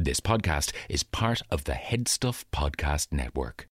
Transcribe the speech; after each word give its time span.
This 0.00 0.20
podcast 0.20 0.70
is 0.88 1.02
part 1.02 1.42
of 1.50 1.64
the 1.64 1.72
Headstuff 1.72 2.44
Podcast 2.52 3.08
Network. 3.10 3.66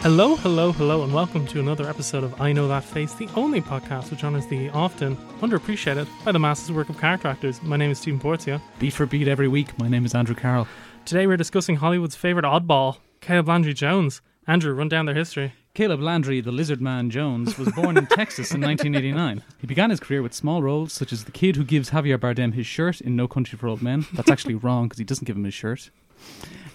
Hello, 0.00 0.36
hello, 0.36 0.70
hello, 0.70 1.02
and 1.02 1.12
welcome 1.12 1.44
to 1.48 1.58
another 1.58 1.88
episode 1.88 2.22
of 2.22 2.40
I 2.40 2.52
Know 2.52 2.68
That 2.68 2.84
Face, 2.84 3.14
the 3.14 3.28
only 3.34 3.60
podcast 3.60 4.12
which 4.12 4.22
honors 4.22 4.46
the 4.46 4.70
often 4.70 5.16
underappreciated 5.40 6.06
by 6.24 6.30
the 6.30 6.38
masses 6.38 6.70
work 6.70 6.88
of 6.88 7.00
character 7.00 7.26
actors. 7.26 7.60
My 7.64 7.76
name 7.76 7.90
is 7.90 7.98
Stephen 7.98 8.20
Porzio. 8.20 8.60
Beat 8.78 8.92
for 8.92 9.06
beat 9.06 9.26
every 9.26 9.48
week. 9.48 9.76
My 9.76 9.88
name 9.88 10.06
is 10.06 10.14
Andrew 10.14 10.36
Carroll. 10.36 10.68
Today 11.04 11.26
we're 11.26 11.36
discussing 11.36 11.74
Hollywood's 11.74 12.14
favourite 12.14 12.46
oddball, 12.46 12.98
Caleb 13.22 13.48
Landry 13.48 13.74
Jones. 13.74 14.22
Andrew, 14.46 14.72
run 14.72 14.88
down 14.88 15.06
their 15.06 15.16
history. 15.16 15.54
Caleb 15.74 16.00
Landry, 16.00 16.40
the 16.40 16.52
Lizard 16.52 16.80
Man 16.80 17.10
Jones, 17.10 17.58
was 17.58 17.68
born 17.72 17.96
in 17.96 18.06
Texas 18.06 18.52
in 18.52 18.60
1989. 18.60 19.42
He 19.60 19.66
began 19.66 19.90
his 19.90 19.98
career 19.98 20.22
with 20.22 20.32
small 20.32 20.62
roles 20.62 20.92
such 20.92 21.12
as 21.12 21.24
the 21.24 21.32
kid 21.32 21.56
who 21.56 21.64
gives 21.64 21.90
Javier 21.90 22.16
Bardem 22.16 22.54
his 22.54 22.64
shirt 22.64 23.00
in 23.00 23.16
No 23.16 23.26
Country 23.26 23.58
for 23.58 23.66
Old 23.66 23.82
Men. 23.82 24.06
That's 24.12 24.30
actually 24.30 24.54
wrong 24.54 24.84
because 24.86 24.98
he 24.98 25.04
doesn't 25.04 25.24
give 25.24 25.34
him 25.34 25.42
his 25.42 25.52
shirt. 25.52 25.90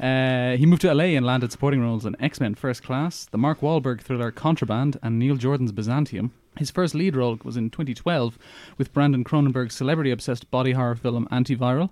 Uh, 0.02 0.58
he 0.58 0.66
moved 0.66 0.82
to 0.82 0.94
LA 0.94 1.16
and 1.16 1.26
landed 1.26 1.50
supporting 1.50 1.80
roles 1.80 2.06
in 2.06 2.22
X 2.22 2.42
Men 2.42 2.56
First 2.56 2.84
Class, 2.84 3.26
the 3.32 3.38
Mark 3.38 3.62
Wahlberg 3.62 4.02
thriller 4.02 4.32
Contraband, 4.32 5.00
and 5.02 5.18
Neil 5.18 5.38
Jordan's 5.38 5.72
Byzantium. 5.72 6.34
His 6.59 6.72
first 6.72 6.94
lead 6.94 7.16
role 7.16 7.40
was 7.41 7.55
in 7.55 7.70
2012 7.70 8.38
with 8.77 8.91
Brandon 8.91 9.23
Cronenberg's 9.23 9.76
celebrity 9.76 10.12
obsessed 10.12 10.52
body 10.52 10.73
horror 10.73 10.95
film 10.95 11.26
Antiviral. 11.31 11.90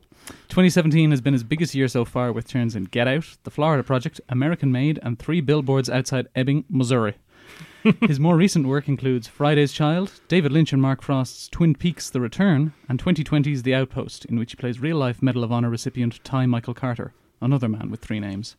2017 0.50 1.10
has 1.12 1.22
been 1.22 1.32
his 1.32 1.46
biggest 1.46 1.74
year 1.74 1.88
so 1.88 2.04
far 2.04 2.34
with 2.34 2.50
turns 2.50 2.76
in 2.76 2.84
Get 2.84 3.08
Out, 3.08 3.38
The 3.46 3.50
Florida 3.50 3.82
Project, 3.82 4.20
American 4.28 4.70
Made, 4.70 5.00
and 5.02 5.18
three 5.18 5.40
billboards 5.40 5.90
outside 5.90 6.28
Ebbing, 6.36 6.66
Missouri. 6.70 7.14
His 8.02 8.20
more 8.20 8.36
recent 8.36 8.68
work 8.68 8.90
includes 8.90 9.26
Friday's 9.26 9.72
Child, 9.72 10.12
David 10.28 10.52
Lynch 10.52 10.74
and 10.74 10.82
Mark 10.82 11.02
Frost's 11.02 11.48
Twin 11.48 11.74
Peaks 11.74 12.10
The 12.10 12.20
Return, 12.20 12.74
and 12.90 13.02
2020's 13.02 13.64
The 13.64 13.74
Outpost, 13.74 14.26
in 14.26 14.38
which 14.38 14.52
he 14.52 14.58
plays 14.58 14.82
real 14.82 14.98
life 14.98 15.24
Medal 15.24 15.46
of 15.46 15.52
Honor 15.54 15.70
recipient 15.70 16.22
Ty 16.26 16.48
Michael 16.48 16.74
Carter, 16.74 17.14
another 17.42 17.70
man 17.70 17.90
with 17.90 18.02
three 18.02 18.20
names. 18.20 18.58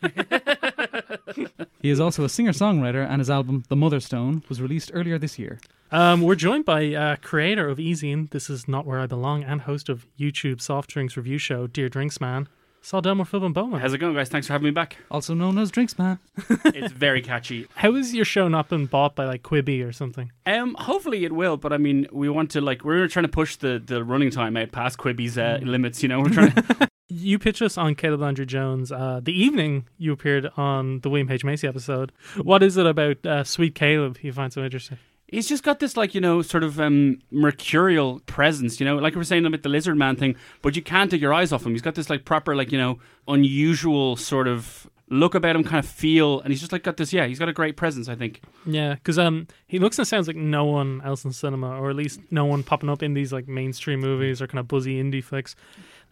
he 1.80 1.90
is 1.90 2.00
also 2.00 2.24
a 2.24 2.28
singer 2.28 2.52
songwriter, 2.52 3.06
and 3.08 3.20
his 3.20 3.30
album 3.30 3.64
The 3.68 3.76
Mother 3.76 4.00
Stone 4.00 4.44
was 4.48 4.60
released 4.60 4.90
earlier 4.94 5.18
this 5.18 5.38
year. 5.38 5.58
Um, 5.90 6.22
we're 6.22 6.34
joined 6.34 6.64
by 6.64 6.92
uh, 6.94 7.16
creator 7.16 7.68
of 7.68 7.78
Easing, 7.78 8.28
This 8.32 8.50
Is 8.50 8.66
Not 8.66 8.86
Where 8.86 9.00
I 9.00 9.06
Belong, 9.06 9.44
and 9.44 9.62
host 9.62 9.88
of 9.88 10.06
YouTube 10.18 10.60
soft 10.60 10.90
drinks 10.90 11.16
review 11.16 11.38
show, 11.38 11.66
Dear 11.66 11.88
Drinks 11.88 12.20
Man, 12.20 12.48
Saul 12.84 13.00
Delmore 13.00 13.24
Philbin 13.24 13.54
Bowman. 13.54 13.80
How's 13.80 13.94
it 13.94 13.98
going, 13.98 14.14
guys? 14.14 14.28
Thanks 14.28 14.46
for 14.46 14.52
having 14.52 14.66
me 14.66 14.70
back. 14.70 14.98
Also 15.10 15.32
known 15.32 15.56
as 15.56 15.70
Drinks 15.70 15.98
Man. 15.98 16.18
it's 16.66 16.92
very 16.92 17.22
catchy. 17.22 17.66
How 17.76 17.94
has 17.94 18.12
your 18.12 18.26
show 18.26 18.46
not 18.46 18.68
been 18.68 18.84
bought 18.84 19.14
by 19.14 19.24
like 19.24 19.42
Quibi 19.42 19.86
or 19.86 19.90
something? 19.90 20.30
Um, 20.44 20.74
hopefully 20.78 21.24
it 21.24 21.32
will, 21.32 21.56
but 21.56 21.72
I 21.72 21.78
mean, 21.78 22.06
we 22.12 22.28
want 22.28 22.50
to 22.50 22.60
like 22.60 22.84
we're 22.84 23.08
trying 23.08 23.24
to 23.24 23.30
push 23.30 23.56
the, 23.56 23.82
the 23.82 24.04
running 24.04 24.30
time 24.30 24.56
out 24.58 24.70
past 24.70 24.98
Quibi's 24.98 25.38
uh, 25.38 25.60
limits. 25.62 26.02
You 26.02 26.10
know, 26.10 26.20
we're 26.20 26.28
trying. 26.28 26.52
to... 26.52 26.88
You 27.16 27.38
pitched 27.38 27.62
us 27.62 27.78
on 27.78 27.94
Caleb 27.94 28.22
Landry 28.22 28.44
Jones 28.44 28.90
uh, 28.90 29.20
the 29.22 29.32
evening 29.32 29.86
you 29.98 30.12
appeared 30.12 30.50
on 30.56 30.98
the 31.00 31.08
William 31.08 31.30
H 31.30 31.44
Macy 31.44 31.68
episode. 31.68 32.10
What 32.42 32.60
is 32.60 32.76
it 32.76 32.86
about 32.86 33.24
uh, 33.24 33.44
Sweet 33.44 33.76
Caleb 33.76 34.18
you 34.20 34.32
find 34.32 34.52
so 34.52 34.64
interesting? 34.64 34.98
He's 35.28 35.48
just 35.48 35.62
got 35.62 35.78
this 35.78 35.96
like 35.96 36.12
you 36.16 36.20
know 36.20 36.42
sort 36.42 36.64
of 36.64 36.80
um, 36.80 37.20
mercurial 37.30 38.20
presence. 38.26 38.80
You 38.80 38.86
know, 38.86 38.96
like 38.96 39.14
we 39.14 39.18
were 39.18 39.24
saying 39.24 39.46
about 39.46 39.62
the 39.62 39.68
lizard 39.68 39.96
man 39.96 40.16
thing, 40.16 40.34
but 40.60 40.74
you 40.74 40.82
can't 40.82 41.08
take 41.08 41.20
your 41.20 41.32
eyes 41.32 41.52
off 41.52 41.64
him. 41.64 41.70
He's 41.70 41.82
got 41.82 41.94
this 41.94 42.10
like 42.10 42.24
proper 42.24 42.56
like 42.56 42.72
you 42.72 42.78
know 42.78 42.98
unusual 43.28 44.16
sort 44.16 44.48
of 44.48 44.90
look 45.08 45.36
about 45.36 45.54
him, 45.54 45.62
kind 45.62 45.84
of 45.84 45.88
feel, 45.88 46.40
and 46.40 46.50
he's 46.50 46.60
just 46.60 46.72
like 46.72 46.82
got 46.82 46.96
this. 46.96 47.12
Yeah, 47.12 47.26
he's 47.26 47.38
got 47.38 47.48
a 47.48 47.52
great 47.52 47.76
presence. 47.76 48.08
I 48.08 48.16
think. 48.16 48.42
Yeah, 48.66 48.94
because 48.94 49.20
um, 49.20 49.46
he 49.68 49.78
looks 49.78 50.00
and 50.00 50.08
sounds 50.08 50.26
like 50.26 50.36
no 50.36 50.64
one 50.64 51.00
else 51.04 51.24
in 51.24 51.32
cinema, 51.32 51.78
or 51.78 51.90
at 51.90 51.96
least 51.96 52.20
no 52.32 52.44
one 52.44 52.64
popping 52.64 52.90
up 52.90 53.04
in 53.04 53.14
these 53.14 53.32
like 53.32 53.46
mainstream 53.46 54.00
movies 54.00 54.42
or 54.42 54.48
kind 54.48 54.58
of 54.58 54.66
buzzy 54.66 55.00
indie 55.00 55.22
flicks. 55.22 55.54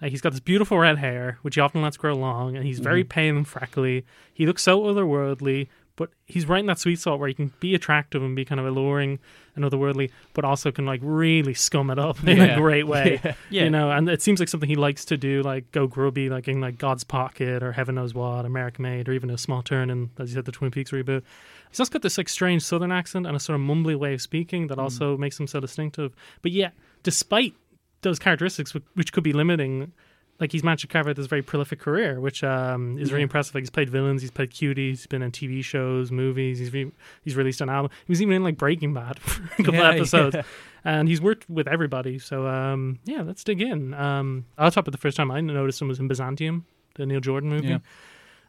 He's 0.05 0.21
got 0.21 0.33
this 0.33 0.41
beautiful 0.41 0.79
red 0.79 0.99
hair, 0.99 1.39
which 1.43 1.55
he 1.55 1.61
often 1.61 1.83
lets 1.83 1.97
grow 1.97 2.15
long, 2.15 2.57
and 2.57 2.65
he's 2.65 2.81
very 2.81 3.03
mm-hmm. 3.03 3.09
pale 3.09 3.37
and 3.37 3.49
freckly. 3.49 4.05
He 4.35 4.47
looks 4.47 4.63
so 4.63 4.83
otherworldly, 4.83 5.69
but 5.97 6.11
he's 6.27 6.49
right 6.49 6.61
in 6.61 6.67
that 6.67 6.79
sweet 6.79 6.99
spot 6.99 7.19
where 7.19 7.29
he 7.29 7.35
can 7.35 7.53
be 7.61 7.75
attractive 7.75 8.23
and 8.23 8.35
be 8.35 8.45
kind 8.45 8.59
of 8.59 8.67
alluring 8.67 9.19
and 9.55 9.65
otherworldly, 9.65 10.11
but 10.33 10.45
also 10.45 10.73
can 10.73 10.87
like 10.87 11.01
really 11.03 11.53
scum 11.55 11.91
it 11.91 11.99
up 11.99 12.27
in 12.27 12.41
a 12.41 12.57
great 12.57 12.87
way. 12.87 13.21
Yeah. 13.51 13.65
You 13.65 13.71
know, 13.71 13.91
and 13.91 14.09
it 14.09 14.23
seems 14.23 14.41
like 14.41 14.49
something 14.49 14.69
he 14.69 14.77
likes 14.77 15.05
to 15.07 15.19
do, 15.19 15.43
like 15.43 15.71
go 15.73 15.87
grubby, 15.87 16.31
like 16.31 16.49
in 16.49 16.61
like 16.61 16.79
God's 16.79 17.05
Pocket 17.05 17.63
or 17.63 17.73
Heaven 17.73 17.97
Knows 17.97 18.15
What, 18.15 18.47
American 18.47 18.83
Made, 18.83 19.09
or 19.09 19.13
even 19.13 19.29
a 19.29 19.37
small 19.37 19.63
turn 19.63 19.91
in, 19.91 20.11
as 20.19 20.31
you 20.31 20.35
said, 20.37 20.47
the 20.47 20.53
Twin 20.53 20.71
Peaks 20.71 20.91
reboot. 20.91 21.23
He's 21.69 21.81
also 21.81 21.91
got 21.91 22.03
this 22.03 22.17
like 22.17 22.31
strange 22.31 22.63
Southern 22.63 22.91
accent 22.91 23.27
and 23.27 23.37
a 23.37 23.41
sort 23.41 23.61
of 23.61 23.67
mumbly 23.67 23.95
way 23.95 24.15
of 24.15 24.23
speaking 24.23 24.69
that 24.69 24.79
mm. 24.79 24.83
also 24.83 25.19
makes 25.19 25.39
him 25.39 25.47
so 25.47 25.61
distinctive. 25.61 26.15
But 26.41 26.53
yet, 26.53 26.73
despite 27.03 27.55
those 28.03 28.19
characteristics, 28.19 28.75
which, 28.95 29.13
could 29.13 29.25
be 29.25 29.33
limiting, 29.33 29.93
like 30.41 30.53
he's 30.53 30.63
managed 30.65 30.83
to 30.83 30.87
carve 30.89 31.15
this 31.15 31.27
very 31.27 31.43
prolific 31.43 31.79
career, 31.79 32.21
which 32.21 32.43
um, 32.45 32.99
is 32.99 33.11
very 33.11 33.23
impressive. 33.23 33.55
Like 33.55 33.63
he's 33.63 33.71
played 33.71 33.89
villains, 33.91 34.23
he's 34.23 34.31
played 34.31 34.51
cuties, 34.51 34.77
he's 34.91 35.07
been 35.07 35.23
in 35.23 35.31
TV 35.31 35.63
shows, 35.65 36.11
movies. 36.11 36.59
He's 36.59 36.73
re- 36.73 36.93
he's 37.23 37.37
released 37.37 37.61
an 37.61 37.69
album. 37.69 37.91
He 38.07 38.11
was 38.13 38.21
even 38.21 38.35
in 38.35 38.43
like 38.43 38.57
Breaking 38.59 38.93
Bad 38.95 39.19
for 39.21 39.43
a 39.45 39.49
couple 39.65 39.75
Yeah, 39.75 39.91
episodes, 39.91 40.35
yeah. 40.37 40.43
and 40.85 41.09
he's 41.09 41.21
worked 41.21 41.49
with 41.49 41.69
everybody. 41.69 42.19
So 42.19 42.47
um, 42.47 42.99
yeah, 43.05 43.23
let's 43.23 43.45
dig 43.45 43.61
in. 43.63 43.95
Um, 43.95 44.47
I'll 44.59 44.71
top 44.71 44.89
it. 44.89 44.91
The 44.91 44.99
first 44.99 45.17
time 45.17 45.31
I 45.31 45.41
noticed 45.41 45.81
him 45.81 45.89
was 45.89 46.01
in 46.01 46.09
Byzantium, 46.09 46.67
the 46.97 47.07
Neil 47.07 47.21
Jordan 47.21 47.51
movie, 47.51 47.69
Yeah. 47.69 47.79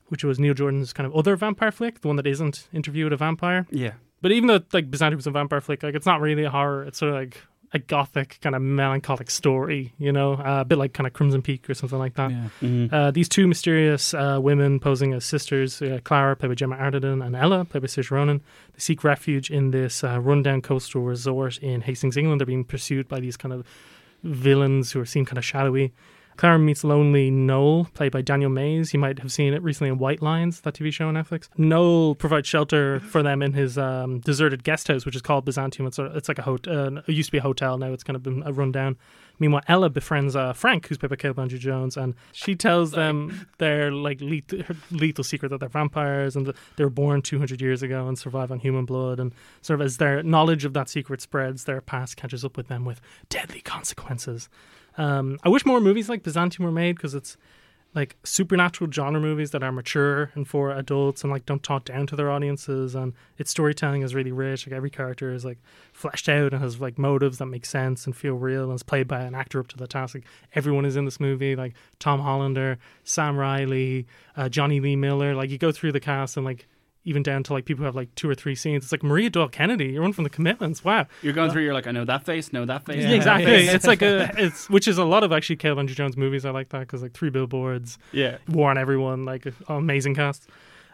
which 0.08 0.24
was 0.24 0.40
Neil 0.40 0.54
Jordan's 0.56 0.94
kind 0.94 1.06
of 1.06 1.16
other 1.16 1.36
vampire 1.36 1.72
flick, 1.72 2.02
the 2.02 2.08
one 2.08 2.16
that 2.18 2.26
isn't 2.28 2.68
Interview 2.74 3.04
with 3.04 3.14
a 3.14 3.18
Vampire. 3.18 3.68
Yeah. 3.70 3.94
But 4.22 4.32
even 4.32 4.48
though 4.48 4.62
like 4.72 4.90
Byzantium 4.90 5.18
was 5.18 5.28
a 5.28 5.32
vampire 5.32 5.60
flick, 5.62 5.84
like 5.84 5.96
it's 5.96 6.06
not 6.06 6.22
really 6.22 6.44
a 6.46 6.50
horror. 6.50 6.86
It's 6.86 6.98
sort 6.98 7.10
of 7.14 7.20
like 7.20 7.38
a 7.76 7.80
gothic 7.80 8.38
kind 8.42 8.56
of 8.56 8.62
melancholic 8.62 9.32
story, 9.32 9.94
you 9.98 10.12
know, 10.12 10.34
uh, 10.34 10.62
a 10.62 10.66
bit 10.66 10.78
like 10.78 10.94
kind 10.94 11.08
of 11.08 11.14
Crimson 11.14 11.42
Peak 11.42 11.68
or 11.70 11.74
something 11.74 11.98
like 11.98 12.14
that. 12.14 12.30
Yeah. 12.32 12.50
Mhm. 12.62 12.94
Uh, 12.94 13.10
these 13.12 13.28
two 13.28 13.48
mysterious 13.48 14.14
uh, 14.14 14.38
women 14.40 14.80
posing 14.80 15.14
as 15.14 15.26
sisters, 15.26 15.82
uh, 15.82 16.00
Clara, 16.04 16.36
played 16.36 16.50
by 16.50 16.56
Gemma 16.56 16.76
Arterton, 16.78 17.26
and 17.26 17.36
Ella, 17.36 17.66
played 17.66 17.82
by 17.82 17.88
Saoirse 17.88 18.12
Ronan, 18.12 18.42
they 18.74 18.80
seek 18.80 19.04
refuge 19.04 19.50
in 19.50 19.72
this 19.72 20.04
uh, 20.04 20.20
rundown 20.22 20.62
coastal 20.62 21.02
resort 21.02 21.58
in 21.58 21.82
Hastings, 21.82 22.16
England. 22.16 22.40
They're 22.40 22.46
being 22.46 22.64
pursued 22.64 23.08
by 23.08 23.20
these 23.20 23.38
kind 23.38 23.52
of 23.54 23.66
villains 24.24 24.92
who 24.92 25.00
are 25.02 25.06
seen 25.06 25.26
kind 25.26 25.38
of 25.38 25.46
shadowy. 25.46 25.94
Clara 26.38 26.60
meets 26.60 26.84
lonely 26.84 27.30
Noel, 27.30 27.86
played 27.94 28.12
by 28.12 28.22
Daniel 28.22 28.50
Mays. 28.50 28.94
You 28.94 29.00
might 29.00 29.20
have 29.20 29.32
seen 29.32 29.54
it 29.54 29.62
recently 29.62 29.90
in 29.90 29.98
White 29.98 30.22
Lines, 30.22 30.62
that 30.62 30.76
TV 30.76 30.92
show 30.92 31.08
on 31.08 31.16
Netflix. 31.16 31.50
Noel 31.58 32.16
provides 32.16 32.48
shelter 32.48 33.00
for 33.00 33.22
them 33.22 33.42
in 33.42 33.54
his 33.54 33.78
um, 33.78 34.20
deserted 34.20 34.64
guest 34.64 34.88
house, 34.88 35.06
which 35.06 35.16
is 35.16 35.22
called 35.22 35.46
Byzantium. 35.46 35.88
It's, 35.88 36.00
a, 36.00 36.06
it's 36.16 36.28
like 36.28 36.40
a 36.40 36.44
hotel. 36.44 36.98
Uh, 36.98 37.02
it 37.08 37.14
used 37.14 37.28
to 37.28 37.32
be 37.32 37.38
a 37.38 37.42
hotel. 37.42 37.78
Now 37.78 37.94
it's 37.94 38.04
kind 38.04 38.16
of 38.16 38.24
been 38.24 38.44
uh, 38.44 38.52
run 38.52 38.72
down. 38.72 38.98
Meanwhile, 39.40 39.64
Ella 39.68 39.90
befriends 39.90 40.36
uh, 40.36 40.54
Frank, 40.54 40.88
who's 40.88 40.98
played 40.98 41.10
by 41.10 41.16
Caleb 41.16 41.40
Landry 41.40 41.58
Jones, 41.58 41.98
and 41.98 42.14
she 42.32 42.56
tells 42.56 42.92
them 42.92 43.48
their 43.58 43.92
like 43.92 44.22
lethal, 44.22 44.62
lethal 44.92 45.24
secret 45.24 45.50
that 45.50 45.60
they're 45.60 45.70
vampires 45.70 46.36
and 46.36 46.46
that 46.46 46.56
they 46.76 46.84
were 46.84 46.90
born 46.90 47.22
200 47.22 47.60
years 47.60 47.82
ago 47.82 48.08
and 48.08 48.18
survive 48.18 48.52
on 48.52 48.60
human 48.60 48.86
blood. 48.86 49.20
And 49.20 49.34
sort 49.62 49.82
of 49.82 49.86
as 49.86 49.98
their 49.98 50.22
knowledge 50.22 50.66
of 50.66 50.74
that 50.74 50.88
secret 50.88 51.20
spreads, 51.20 51.64
their 51.64 51.82
past 51.82 52.16
catches 52.16 52.46
up 52.46 52.56
with 52.56 52.68
them 52.68 52.86
with 52.86 53.02
deadly 53.30 53.62
consequences. 53.62 54.50
Um, 54.98 55.40
I 55.44 55.50
wish 55.50 55.66
more 55.66 55.80
movies 55.80 56.10
like 56.10 56.24
Byzantium 56.24 56.66
were 56.66 56.72
made 56.72 56.96
because 56.96 57.16
it's 57.16 57.38
like 57.96 58.16
supernatural 58.24 58.92
genre 58.92 59.22
movies 59.22 59.52
that 59.52 59.64
are 59.64 59.72
mature 59.72 60.32
and 60.34 60.48
for 60.48 60.72
adults 60.72 61.24
and 61.24 61.32
like 61.32 61.46
don't 61.46 61.62
talk 61.62 61.86
down 61.86 62.08
to 62.08 62.16
their 62.16 62.32
audiences 62.32 62.96
and 62.96 63.14
its 63.38 63.52
storytelling 63.52 64.02
is 64.02 64.16
really 64.16 64.32
rich 64.32 64.66
like 64.66 64.76
every 64.76 64.90
character 64.90 65.32
is 65.32 65.46
like 65.46 65.60
fleshed 65.92 66.28
out 66.28 66.54
and 66.54 66.64
has 66.64 66.82
like 66.82 66.98
motives 66.98 67.38
that 67.38 67.46
make 67.46 67.66
sense 67.66 68.06
and 68.06 68.16
feel 68.16 68.34
real 68.34 68.64
and 68.64 68.74
is 68.74 68.84
played 68.84 69.08
by 69.08 69.22
an 69.22 69.36
actor 69.36 69.60
up 69.60 69.68
to 69.68 69.78
the 69.78 69.88
task. 69.88 70.16
Like 70.16 70.26
everyone 70.56 70.86
is 70.86 70.96
in 70.96 71.06
this 71.06 71.20
movie 71.20 71.56
like 71.56 71.74
tom 72.00 72.20
hollander 72.20 72.80
sam 73.04 73.38
riley 73.38 74.08
uh, 74.36 74.50
johnny 74.50 74.80
lee 74.80 74.96
miller 74.96 75.36
like 75.36 75.50
you 75.50 75.58
go 75.58 75.72
through 75.72 75.92
the 75.92 76.00
cast 76.00 76.36
and 76.36 76.46
like 76.46 76.68
even 77.06 77.22
down 77.22 77.44
to 77.44 77.54
like 77.54 77.66
people 77.66 77.82
who 77.82 77.86
have 77.86 77.96
like 77.96 78.14
two 78.16 78.30
or 78.30 78.36
three 78.36 78.56
scenes 78.56 78.84
it's 78.84 78.92
like 78.92 79.04
maria 79.04 79.30
doyle 79.30 79.48
kennedy 79.50 79.88
you're 79.88 80.02
one 80.02 80.14
from 80.14 80.24
the 80.24 80.30
commitments 80.30 80.84
wow 80.86 81.06
You're 81.22 81.34
going 81.34 81.52
through. 81.52 81.64
You're 81.64 81.74
like, 81.74 81.88
I 81.88 81.92
know 81.92 82.06
that 82.06 82.24
face. 82.26 82.54
Know 82.54 82.66
that 82.66 82.86
face. 82.86 83.04
yeah, 83.04 83.12
exactly. 83.12 83.54
it's 83.68 83.86
like 83.86 84.02
a, 84.02 84.32
it's 84.38 84.70
which 84.70 84.88
is 84.88 84.98
a 84.98 85.04
lot 85.04 85.24
of 85.24 85.32
actually 85.32 85.58
Caleb 85.58 85.78
Landry 85.78 85.96
Jones 85.96 86.16
movies. 86.18 86.46
I 86.46 86.52
like 86.52 86.70
that 86.70 86.80
because 86.82 87.02
like 87.02 87.14
three 87.14 87.30
billboards, 87.30 87.98
Yeah. 88.12 88.38
War 88.48 88.70
on 88.70 88.78
Everyone, 88.78 89.26
like 89.26 89.46
amazing 89.68 90.16
cast, 90.16 90.48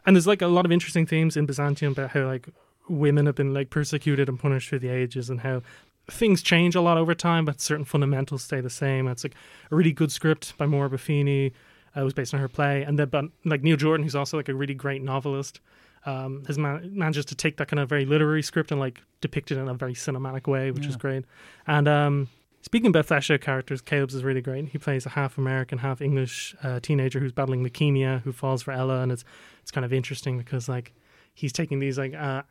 and 0.06 0.15
there's 0.15 0.27
like 0.27 0.41
a 0.41 0.47
lot 0.47 0.65
of 0.65 0.71
interesting 0.71 1.06
themes 1.06 1.38
in 1.38 1.45
Byzantium 1.45 1.91
about 1.94 2.12
how 2.12 2.25
like 2.25 2.50
women 2.88 3.25
have 3.27 3.35
been 3.35 3.53
like 3.53 3.69
persecuted 3.69 4.27
and 4.29 4.39
punished 4.39 4.69
through 4.69 4.79
the 4.79 4.89
ages, 4.89 5.29
and 5.29 5.41
how 5.41 5.62
things 6.09 6.41
change 6.41 6.75
a 6.75 6.81
lot 6.81 6.97
over 6.97 7.13
time, 7.13 7.45
but 7.45 7.62
certain 7.62 7.85
fundamentals 7.85 8.44
stay 8.44 8.62
the 8.62 8.69
same. 8.69 9.07
It's 9.07 9.23
like 9.23 9.35
a 9.71 9.75
really 9.75 9.91
good 9.91 10.12
script 10.12 10.57
by 10.57 10.65
Moira 10.65 10.89
Buffini. 10.89 11.51
Uh, 11.95 12.01
it 12.01 12.03
was 12.03 12.13
based 12.13 12.33
on 12.33 12.39
her 12.39 12.47
play, 12.47 12.83
and 12.83 12.97
then 12.97 13.09
but 13.09 13.25
like 13.45 13.62
Neil 13.63 13.77
Jordan, 13.77 14.03
who's 14.03 14.15
also 14.15 14.38
like 14.38 14.50
a 14.50 14.55
really 14.55 14.73
great 14.75 15.01
novelist, 15.01 15.59
um, 16.06 16.44
has 16.46 16.57
man- 16.57 16.92
manages 16.94 17.25
to 17.25 17.36
take 17.36 17.57
that 17.57 17.68
kind 17.68 17.80
of 17.80 17.90
very 17.90 18.06
literary 18.06 18.42
script 18.42 18.72
and 18.72 18.80
like 18.80 19.01
depict 19.22 19.51
it 19.51 19.57
in 19.57 19.68
a 19.68 19.74
very 19.74 19.94
cinematic 19.94 20.48
way, 20.48 20.72
which 20.72 20.86
is 20.86 20.96
great. 20.96 21.25
And 21.68 21.88
um, 21.88 22.30
speaking 22.62 22.88
about 22.88 23.06
fleshed 23.06 23.31
out 23.31 23.42
characters, 23.42 23.81
Caleb's 23.81 24.16
is 24.16 24.24
really 24.24 24.42
great. 24.42 24.69
He 24.69 24.78
plays 24.78 25.06
a 25.06 25.10
half 25.10 25.38
American, 25.38 25.80
half 25.80 26.01
English 26.01 26.56
uh, 26.63 26.80
teenager 26.80 27.19
who's 27.19 27.31
battling 27.31 27.63
leukemia, 27.66 28.22
who 28.22 28.31
falls 28.31 28.63
for 28.63 28.72
Ella, 28.72 29.01
and 29.01 29.12
it's 29.12 29.24
it's 29.62 29.72
kind 29.72 29.86
of 29.86 29.94
interesting 29.94 30.38
because 30.38 30.69
like 30.69 30.94
he's 31.34 31.54
taking 31.54 31.80
these 31.80 31.98
like 31.98 32.13
uh, 32.13 32.44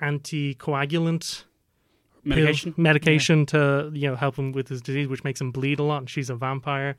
anticoagulant 0.00 1.44
Medication? 2.24 2.72
pills, 2.72 2.78
medication 2.78 3.46
to 3.46 3.90
you 3.94 4.08
know 4.08 4.16
help 4.16 4.36
him 4.36 4.52
with 4.52 4.68
his 4.68 4.82
disease, 4.82 5.08
which 5.08 5.24
makes 5.24 5.40
him 5.40 5.50
bleed 5.50 5.78
a 5.78 5.82
lot. 5.82 5.98
And 5.98 6.10
she's 6.10 6.30
a 6.30 6.34
vampire. 6.34 6.96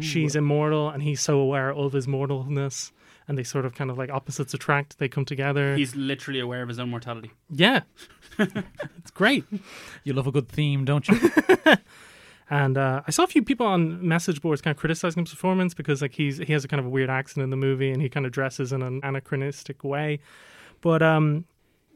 She's 0.00 0.36
immortal, 0.36 0.88
and 0.88 1.02
he's 1.02 1.20
so 1.20 1.38
aware 1.38 1.72
of 1.72 1.92
his 1.92 2.06
mortalness. 2.06 2.92
And 3.28 3.38
they 3.38 3.44
sort 3.44 3.64
of 3.64 3.74
kind 3.74 3.90
of 3.90 3.96
like 3.96 4.10
opposites 4.10 4.52
attract. 4.52 4.98
They 4.98 5.08
come 5.08 5.24
together. 5.24 5.76
He's 5.76 5.94
literally 5.94 6.40
aware 6.40 6.62
of 6.62 6.68
his 6.68 6.78
own 6.78 6.90
mortality. 6.90 7.30
yeah, 7.50 7.80
it's 8.38 9.10
great. 9.12 9.44
You 10.04 10.12
love 10.12 10.26
a 10.26 10.32
good 10.32 10.48
theme, 10.48 10.84
don't 10.84 11.06
you? 11.08 11.18
And 12.50 12.76
uh, 12.76 13.00
I 13.06 13.10
saw 13.12 13.22
a 13.22 13.26
few 13.26 13.42
people 13.42 13.66
on 13.66 14.06
message 14.06 14.42
boards 14.42 14.60
kind 14.60 14.74
of 14.74 14.78
criticizing 14.78 15.24
his 15.24 15.30
performance 15.30 15.72
because 15.72 16.02
like 16.02 16.12
he's 16.12 16.36
he 16.36 16.52
has 16.52 16.66
a 16.66 16.68
kind 16.68 16.80
of 16.80 16.84
a 16.84 16.90
weird 16.90 17.08
accent 17.08 17.42
in 17.42 17.48
the 17.48 17.56
movie 17.56 17.90
and 17.90 18.02
he 18.02 18.10
kind 18.10 18.26
of 18.26 18.32
dresses 18.32 18.74
in 18.74 18.82
an 18.82 19.00
anachronistic 19.02 19.82
way. 19.82 20.20
But 20.82 21.02
um, 21.02 21.46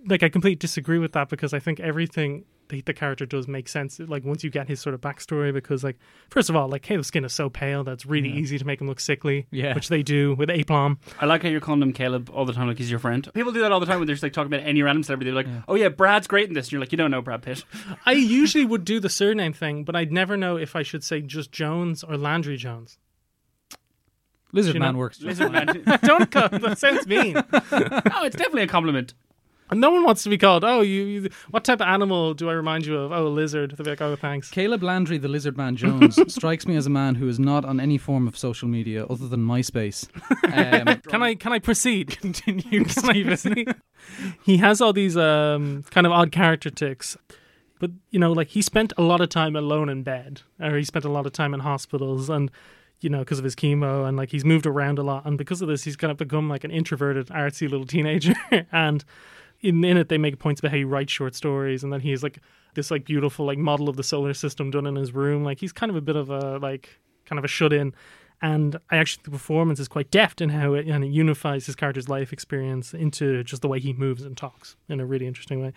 like 0.06 0.22
I 0.22 0.30
completely 0.30 0.56
disagree 0.56 0.98
with 0.98 1.12
that 1.12 1.28
because 1.28 1.52
I 1.52 1.58
think 1.58 1.78
everything 1.78 2.46
the, 2.68 2.80
the 2.82 2.92
character 2.94 3.26
does 3.26 3.46
make 3.48 3.68
sense. 3.68 3.98
Like 3.98 4.24
once 4.24 4.42
you 4.44 4.50
get 4.50 4.68
his 4.68 4.80
sort 4.80 4.94
of 4.94 5.00
backstory, 5.00 5.52
because 5.52 5.82
like 5.84 5.96
first 6.30 6.48
of 6.50 6.56
all, 6.56 6.68
like 6.68 6.82
Caleb's 6.82 7.08
skin 7.08 7.24
is 7.24 7.32
so 7.32 7.48
pale 7.48 7.84
that's 7.84 7.96
it's 7.96 8.06
really 8.06 8.28
easy 8.30 8.58
to 8.58 8.64
make 8.66 8.80
him 8.80 8.86
look 8.88 9.00
sickly. 9.00 9.46
Yeah. 9.50 9.74
which 9.74 9.88
they 9.88 10.02
do 10.02 10.34
with 10.34 10.50
aplomb. 10.50 10.98
I 11.20 11.26
like 11.26 11.42
how 11.42 11.48
you're 11.48 11.60
calling 11.60 11.80
him 11.82 11.92
Caleb 11.92 12.30
all 12.32 12.44
the 12.44 12.52
time, 12.52 12.68
like 12.68 12.78
he's 12.78 12.90
your 12.90 12.98
friend. 13.00 13.26
People 13.32 13.52
do 13.52 13.60
that 13.60 13.72
all 13.72 13.80
the 13.80 13.86
time 13.86 13.98
when 13.98 14.06
they're 14.06 14.14
just 14.14 14.22
like 14.22 14.32
talking 14.32 14.52
about 14.52 14.66
any 14.66 14.82
random 14.82 15.02
celebrity. 15.02 15.30
They're 15.30 15.42
like, 15.42 15.64
"Oh 15.68 15.74
yeah, 15.76 15.88
Brad's 15.88 16.26
great 16.26 16.48
in 16.48 16.54
this." 16.54 16.66
And 16.66 16.72
you're 16.72 16.80
like, 16.80 16.92
"You 16.92 16.98
don't 16.98 17.10
know 17.10 17.22
Brad 17.22 17.42
Pitt." 17.42 17.64
I 18.06 18.12
usually 18.12 18.64
would 18.64 18.84
do 18.84 19.00
the 19.00 19.08
surname 19.08 19.52
thing, 19.52 19.84
but 19.84 19.96
I'd 19.96 20.12
never 20.12 20.36
know 20.36 20.56
if 20.56 20.76
I 20.76 20.82
should 20.82 21.02
say 21.04 21.20
just 21.22 21.52
Jones 21.52 22.04
or 22.04 22.16
Landry 22.16 22.56
Jones. 22.56 22.98
Lizard 24.52 24.74
You 24.74 24.80
Man 24.80 24.92
know- 24.94 24.98
works. 24.98 25.18
just 25.18 25.40
Lizard 25.40 25.52
fine. 25.52 25.82
man. 25.86 25.98
Don't 26.02 26.30
go. 26.30 26.48
That 26.48 26.78
sounds 26.78 27.06
mean. 27.06 27.34
no, 27.52 28.22
it's 28.24 28.36
definitely 28.36 28.62
a 28.62 28.66
compliment. 28.68 29.14
And 29.68 29.80
no 29.80 29.90
one 29.90 30.04
wants 30.04 30.22
to 30.22 30.28
be 30.30 30.38
called. 30.38 30.62
Oh, 30.64 30.80
you, 30.80 31.02
you. 31.02 31.28
What 31.50 31.64
type 31.64 31.80
of 31.80 31.88
animal 31.88 32.34
do 32.34 32.48
I 32.48 32.52
remind 32.52 32.86
you 32.86 32.96
of? 32.96 33.10
Oh, 33.10 33.26
a 33.26 33.28
lizard. 33.28 33.72
They'll 33.76 33.84
be 33.84 33.90
like, 33.90 34.00
oh, 34.00 34.14
thanks. 34.14 34.48
Caleb 34.48 34.82
Landry, 34.82 35.18
the 35.18 35.26
Lizard 35.26 35.56
Man 35.56 35.74
Jones, 35.74 36.18
strikes 36.32 36.66
me 36.68 36.76
as 36.76 36.86
a 36.86 36.90
man 36.90 37.16
who 37.16 37.26
is 37.26 37.40
not 37.40 37.64
on 37.64 37.80
any 37.80 37.98
form 37.98 38.28
of 38.28 38.38
social 38.38 38.68
media 38.68 39.04
other 39.06 39.26
than 39.26 39.40
MySpace. 39.44 40.08
Um, 40.44 41.00
Can 41.08 41.22
I 41.22 41.34
can 41.34 41.52
I 41.52 41.58
proceed? 41.58 42.18
continue, 42.20 42.84
Can 42.84 43.10
I 43.10 43.22
proceed? 43.24 43.74
he 44.44 44.58
has 44.58 44.80
all 44.80 44.92
these 44.92 45.16
um, 45.16 45.82
kind 45.90 46.06
of 46.06 46.12
odd 46.12 46.30
character 46.30 46.70
ticks, 46.70 47.16
but 47.80 47.90
you 48.10 48.20
know, 48.20 48.30
like 48.32 48.48
he 48.48 48.62
spent 48.62 48.92
a 48.96 49.02
lot 49.02 49.20
of 49.20 49.28
time 49.30 49.56
alone 49.56 49.88
in 49.88 50.04
bed, 50.04 50.42
or 50.60 50.76
he 50.76 50.84
spent 50.84 51.04
a 51.04 51.10
lot 51.10 51.26
of 51.26 51.32
time 51.32 51.52
in 51.54 51.60
hospitals, 51.60 52.30
and 52.30 52.52
you 53.00 53.10
know, 53.10 53.18
because 53.18 53.38
of 53.38 53.44
his 53.44 53.56
chemo, 53.56 54.06
and 54.06 54.16
like 54.16 54.30
he's 54.30 54.44
moved 54.44 54.64
around 54.66 55.00
a 55.00 55.02
lot, 55.02 55.26
and 55.26 55.36
because 55.36 55.60
of 55.60 55.66
this, 55.66 55.82
he's 55.82 55.96
kind 55.96 56.12
of 56.12 56.16
become 56.18 56.48
like 56.48 56.62
an 56.62 56.70
introverted, 56.70 57.26
artsy 57.28 57.68
little 57.68 57.86
teenager, 57.86 58.34
and. 58.72 59.04
In, 59.60 59.82
in 59.84 59.96
it, 59.96 60.08
they 60.08 60.18
make 60.18 60.38
points 60.38 60.60
about 60.60 60.70
how 60.70 60.76
he 60.76 60.84
writes 60.84 61.12
short 61.12 61.34
stories, 61.34 61.82
and 61.82 61.92
then 61.92 62.00
he's 62.00 62.22
like 62.22 62.38
this 62.74 62.90
like 62.90 63.04
beautiful 63.04 63.46
like 63.46 63.58
model 63.58 63.88
of 63.88 63.96
the 63.96 64.02
solar 64.02 64.34
system 64.34 64.70
done 64.70 64.86
in 64.86 64.96
his 64.96 65.12
room. 65.12 65.44
Like 65.44 65.60
he's 65.60 65.72
kind 65.72 65.90
of 65.90 65.96
a 65.96 66.00
bit 66.00 66.16
of 66.16 66.30
a 66.30 66.58
like 66.58 67.00
kind 67.24 67.38
of 67.38 67.44
a 67.44 67.48
shut 67.48 67.72
in. 67.72 67.94
And 68.42 68.76
I 68.90 68.98
actually 68.98 69.22
the 69.24 69.30
performance 69.30 69.80
is 69.80 69.88
quite 69.88 70.10
deft 70.10 70.40
in 70.40 70.50
how 70.50 70.74
it, 70.74 70.86
and 70.86 71.02
it 71.02 71.08
unifies 71.08 71.66
his 71.66 71.74
character's 71.74 72.08
life 72.08 72.32
experience 72.32 72.92
into 72.92 73.42
just 73.44 73.62
the 73.62 73.68
way 73.68 73.80
he 73.80 73.92
moves 73.94 74.22
and 74.22 74.36
talks 74.36 74.76
in 74.88 75.00
a 75.00 75.06
really 75.06 75.26
interesting 75.26 75.62
way. 75.62 75.72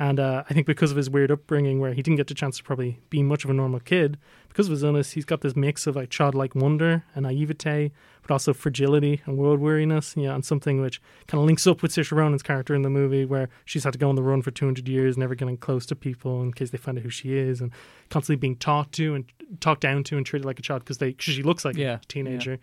And 0.00 0.20
uh, 0.20 0.44
I 0.48 0.54
think 0.54 0.66
because 0.66 0.92
of 0.92 0.96
his 0.96 1.10
weird 1.10 1.30
upbringing, 1.32 1.80
where 1.80 1.92
he 1.92 2.02
didn't 2.02 2.18
get 2.18 2.28
the 2.28 2.34
chance 2.34 2.56
to 2.58 2.62
probably 2.62 3.00
be 3.10 3.20
much 3.22 3.42
of 3.44 3.50
a 3.50 3.52
normal 3.52 3.80
kid, 3.80 4.16
because 4.48 4.66
of 4.66 4.70
his 4.70 4.84
illness, 4.84 5.10
he's 5.12 5.24
got 5.24 5.40
this 5.40 5.56
mix 5.56 5.88
of 5.88 5.96
like 5.96 6.08
childlike 6.10 6.54
wonder 6.54 7.02
and 7.16 7.24
naivete, 7.24 7.90
but 8.22 8.30
also 8.30 8.52
fragility 8.54 9.22
and 9.26 9.36
world 9.36 9.58
weariness, 9.58 10.14
you 10.16 10.24
know, 10.24 10.34
and 10.36 10.44
something 10.44 10.80
which 10.80 11.02
kind 11.26 11.40
of 11.40 11.46
links 11.46 11.66
up 11.66 11.82
with 11.82 11.92
Saoirse 11.92 12.16
Ronan's 12.16 12.44
character 12.44 12.74
in 12.76 12.82
the 12.82 12.90
movie, 12.90 13.24
where 13.24 13.48
she's 13.64 13.82
had 13.82 13.92
to 13.92 13.98
go 13.98 14.08
on 14.08 14.14
the 14.14 14.22
run 14.22 14.40
for 14.40 14.52
200 14.52 14.86
years, 14.88 15.18
never 15.18 15.34
getting 15.34 15.56
close 15.56 15.84
to 15.86 15.96
people 15.96 16.42
in 16.42 16.52
case 16.52 16.70
they 16.70 16.78
find 16.78 16.96
out 16.98 17.02
who 17.02 17.10
she 17.10 17.36
is, 17.36 17.60
and 17.60 17.72
constantly 18.08 18.38
being 18.38 18.54
talked 18.56 18.92
to 18.94 19.14
and 19.16 19.24
talked 19.60 19.80
down 19.80 20.04
to 20.04 20.16
and 20.16 20.24
treated 20.24 20.44
like 20.46 20.60
a 20.60 20.62
child 20.62 20.82
because 20.84 20.98
they 20.98 21.12
cause 21.14 21.24
she 21.34 21.42
looks 21.42 21.64
like 21.64 21.76
Yeah, 21.76 21.94
a 21.96 22.06
teenager. 22.06 22.60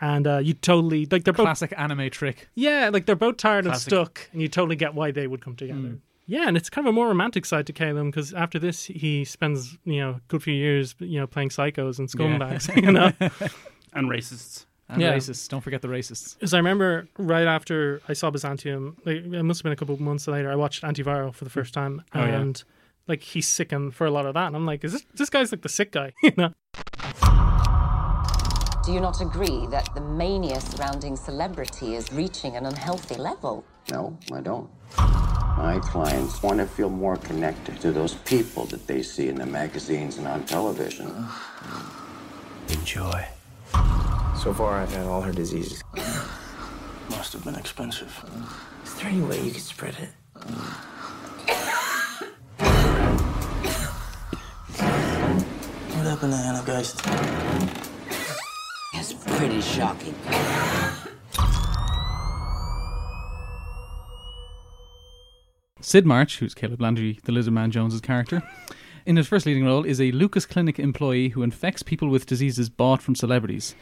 And 0.00 0.26
uh, 0.26 0.38
you 0.38 0.52
totally 0.54 1.06
like 1.10 1.24
they're 1.24 1.32
both 1.32 1.46
classic 1.46 1.72
anime 1.76 2.10
trick. 2.10 2.48
yeah, 2.54 2.90
like 2.92 3.06
they're 3.06 3.16
both 3.16 3.36
tired 3.38 3.64
Classic. 3.64 3.90
and 3.92 4.06
stuck, 4.06 4.28
and 4.32 4.40
you 4.42 4.48
totally 4.48 4.76
get 4.76 4.94
why 4.94 5.10
they 5.10 5.26
would 5.26 5.40
come 5.40 5.56
together. 5.56 5.80
Mm. 5.80 6.00
Yeah, 6.30 6.46
and 6.46 6.56
it's 6.58 6.68
kind 6.68 6.86
of 6.86 6.90
a 6.90 6.94
more 6.94 7.08
romantic 7.08 7.46
side 7.46 7.66
to 7.68 7.72
Caleb 7.72 8.06
because 8.06 8.34
after 8.34 8.58
this, 8.58 8.84
he 8.84 9.24
spends 9.24 9.78
you 9.84 10.00
know 10.00 10.10
a 10.10 10.20
good 10.28 10.42
few 10.42 10.52
years 10.54 10.94
you 10.98 11.18
know 11.18 11.26
playing 11.26 11.48
psychos 11.48 11.98
and 11.98 12.08
scumbags. 12.08 12.68
You 12.84 12.92
know, 12.92 13.10
And 13.94 14.08
racists. 14.10 14.66
And 14.90 15.00
Yeah. 15.00 15.14
racists. 15.14 15.48
Don't 15.48 15.62
forget 15.62 15.80
the 15.82 15.88
racists. 15.88 16.34
because 16.34 16.52
I 16.52 16.58
remember 16.58 17.08
right 17.18 17.46
after 17.46 18.02
I 18.08 18.12
saw 18.12 18.30
Byzantium, 18.30 18.96
like 19.06 19.16
it 19.24 19.42
must 19.42 19.60
have 19.60 19.64
been 19.64 19.72
a 19.72 19.76
couple 19.76 19.94
of 19.94 20.00
months 20.00 20.28
later, 20.28 20.50
I 20.50 20.56
watched 20.56 20.82
Antiviral 20.84 21.34
for 21.34 21.44
the 21.44 21.50
first 21.50 21.72
time, 21.72 22.02
Oh, 22.14 22.20
yeah. 22.20 22.40
and 22.40 22.62
like 23.06 23.22
he's 23.22 23.46
sickened 23.48 23.94
for 23.94 24.06
a 24.06 24.10
lot 24.10 24.26
of 24.26 24.34
that, 24.34 24.46
and 24.48 24.54
I'm 24.56 24.66
like, 24.66 24.84
is 24.84 24.92
this 24.92 25.06
this 25.14 25.30
guy's 25.30 25.50
like 25.50 25.62
the 25.62 25.68
sick 25.70 25.92
guy? 25.92 26.12
you 26.22 26.32
know. 26.36 26.52
Do 28.84 28.92
you 28.94 29.00
not 29.00 29.20
agree 29.20 29.66
that 29.70 29.88
the 29.94 30.00
mania 30.00 30.60
surrounding 30.60 31.16
celebrity 31.16 31.94
is 31.94 32.10
reaching 32.12 32.56
an 32.56 32.64
unhealthy 32.66 33.16
level? 33.16 33.64
No, 33.90 34.16
I 34.32 34.40
don't. 34.40 34.68
My 35.58 35.80
clients 35.80 36.40
want 36.40 36.60
to 36.60 36.66
feel 36.66 36.88
more 36.88 37.16
connected 37.16 37.80
to 37.80 37.90
those 37.90 38.14
people 38.14 38.66
that 38.66 38.86
they 38.86 39.02
see 39.02 39.26
in 39.26 39.34
the 39.34 39.44
magazines 39.44 40.16
and 40.16 40.28
on 40.28 40.46
television. 40.46 41.26
Enjoy. 42.68 43.26
So 44.40 44.54
far, 44.54 44.78
I've 44.78 44.92
had 44.92 45.04
all 45.04 45.20
her 45.20 45.32
diseases. 45.32 45.82
Must 47.10 47.32
have 47.32 47.42
been 47.42 47.56
expensive. 47.56 48.24
Is 48.84 48.94
there 48.94 49.08
any 49.08 49.20
way 49.20 49.40
you 49.40 49.50
could 49.50 49.60
spread 49.60 49.96
it? 49.98 50.10
What 55.90 56.06
happened 56.06 56.32
to 56.34 56.38
Hannah 56.38 56.62
Geist? 56.64 57.02
It's 58.94 59.12
pretty 59.12 59.60
shocking. 59.60 60.14
Sid 65.80 66.04
March, 66.04 66.38
who's 66.38 66.54
Caleb 66.54 66.80
Landry, 66.82 67.18
the 67.24 67.32
Lizard 67.32 67.54
Man 67.54 67.70
Jones's 67.70 68.00
character, 68.00 68.42
in 69.06 69.16
his 69.16 69.28
first 69.28 69.46
leading 69.46 69.64
role, 69.64 69.84
is 69.84 70.00
a 70.00 70.12
Lucas 70.12 70.44
Clinic 70.44 70.78
employee 70.78 71.30
who 71.30 71.42
infects 71.42 71.82
people 71.82 72.08
with 72.08 72.26
diseases 72.26 72.68
bought 72.68 73.00
from 73.00 73.14
celebrities. 73.14 73.74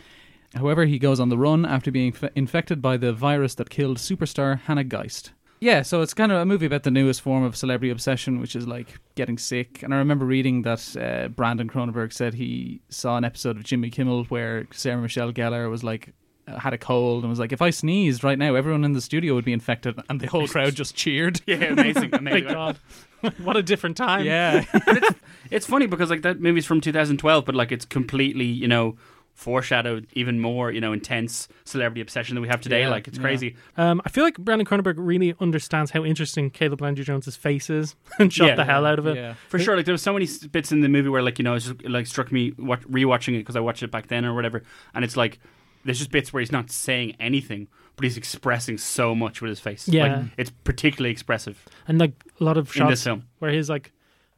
However, 0.54 0.84
he 0.84 0.98
goes 0.98 1.18
on 1.18 1.30
the 1.30 1.38
run 1.38 1.64
after 1.64 1.90
being 1.90 2.14
f- 2.14 2.30
infected 2.34 2.80
by 2.80 2.96
the 2.96 3.12
virus 3.12 3.54
that 3.56 3.70
killed 3.70 3.96
superstar 3.98 4.60
Hannah 4.60 4.84
Geist. 4.84 5.32
Yeah, 5.58 5.82
so 5.82 6.02
it's 6.02 6.14
kind 6.14 6.30
of 6.30 6.38
a 6.38 6.46
movie 6.46 6.66
about 6.66 6.82
the 6.82 6.90
newest 6.90 7.22
form 7.22 7.42
of 7.42 7.56
celebrity 7.56 7.90
obsession, 7.90 8.40
which 8.40 8.54
is 8.54 8.68
like 8.68 9.00
getting 9.14 9.38
sick. 9.38 9.82
And 9.82 9.94
I 9.94 9.96
remember 9.96 10.26
reading 10.26 10.62
that 10.62 10.96
uh, 10.96 11.28
Brandon 11.28 11.68
Cronenberg 11.68 12.12
said 12.12 12.34
he 12.34 12.82
saw 12.90 13.16
an 13.16 13.24
episode 13.24 13.56
of 13.56 13.64
Jimmy 13.64 13.88
Kimmel 13.90 14.24
where 14.24 14.68
Sarah 14.70 15.00
Michelle 15.00 15.32
Gellar 15.32 15.70
was 15.70 15.82
like, 15.82 16.12
had 16.46 16.72
a 16.72 16.78
cold 16.78 17.22
and 17.24 17.30
was 17.30 17.38
like, 17.38 17.52
if 17.52 17.60
I 17.60 17.70
sneezed 17.70 18.22
right 18.22 18.38
now, 18.38 18.54
everyone 18.54 18.84
in 18.84 18.92
the 18.92 19.00
studio 19.00 19.34
would 19.34 19.44
be 19.44 19.52
infected, 19.52 19.98
and 20.08 20.20
the 20.20 20.26
whole 20.28 20.46
crowd 20.46 20.74
just 20.74 20.94
cheered. 20.94 21.40
Yeah, 21.46 21.56
amazing, 21.64 22.10
Thank 22.10 22.14
amazing. 22.20 22.48
God, 22.48 22.78
what 23.38 23.56
a 23.56 23.62
different 23.62 23.96
time. 23.96 24.24
Yeah, 24.24 24.64
It's 25.50 25.66
funny 25.66 25.86
because 25.86 26.10
like 26.10 26.22
that 26.22 26.40
movie's 26.40 26.66
from 26.66 26.80
2012, 26.80 27.44
but 27.44 27.54
like 27.54 27.72
it's 27.72 27.84
completely 27.84 28.46
you 28.46 28.68
know 28.68 28.96
foreshadowed 29.34 30.06
even 30.14 30.40
more 30.40 30.72
you 30.72 30.80
know 30.80 30.94
intense 30.94 31.46
celebrity 31.64 32.00
obsession 32.00 32.34
that 32.34 32.40
we 32.40 32.48
have 32.48 32.60
today. 32.60 32.80
Yeah, 32.80 32.88
like 32.88 33.06
it's 33.06 33.18
yeah. 33.18 33.22
crazy. 33.22 33.56
Um, 33.76 34.00
I 34.04 34.08
feel 34.08 34.24
like 34.24 34.38
Brandon 34.38 34.66
Cronenberg 34.66 34.94
really 34.96 35.34
understands 35.40 35.90
how 35.90 36.04
interesting 36.04 36.48
Caleb 36.50 36.80
Landry 36.80 37.04
Jones's 37.04 37.36
face 37.36 37.68
is 37.70 37.96
and 38.18 38.32
shot 38.32 38.46
Yeah. 38.48 38.54
the 38.54 38.64
hell 38.64 38.86
out 38.86 38.98
of 38.98 39.06
it. 39.06 39.16
yeah. 39.16 39.34
For 39.48 39.58
sure, 39.58 39.76
like 39.76 39.84
there 39.84 39.92
was 39.92 40.02
so 40.02 40.12
many 40.14 40.24
s- 40.24 40.38
bits 40.38 40.72
in 40.72 40.80
the 40.80 40.88
movie 40.88 41.10
where, 41.10 41.22
like, 41.22 41.38
you 41.38 41.42
know, 41.42 41.54
it 41.54 41.60
just 41.60 41.84
like 41.84 42.06
struck 42.06 42.32
me 42.32 42.50
what, 42.56 42.80
rewatching 42.90 43.34
it 43.34 43.40
because 43.40 43.56
I 43.56 43.60
watched 43.60 43.82
it 43.82 43.90
back 43.90 44.06
then 44.08 44.24
or 44.24 44.34
whatever, 44.34 44.62
and 44.94 45.04
it's 45.04 45.16
like 45.18 45.38
there's 45.86 45.98
just 45.98 46.10
bits 46.10 46.32
where 46.32 46.40
he's 46.40 46.52
not 46.52 46.70
saying 46.70 47.16
anything, 47.18 47.68
but 47.96 48.04
he's 48.04 48.16
expressing 48.18 48.76
so 48.78 49.14
much 49.14 49.40
with 49.40 49.48
his 49.48 49.60
face. 49.60 49.88
Yeah. 49.88 50.02
like, 50.18 50.24
it's 50.36 50.50
particularly 50.64 51.10
expressive 51.12 51.64
And 51.88 51.98
like 51.98 52.12
a 52.40 52.44
lot 52.44 52.58
of 52.58 52.64
in 52.76 52.86
this 52.88 52.98
shots 53.00 53.04
film. 53.04 53.24
where 53.38 53.50
his 53.50 53.70
like 53.70 53.92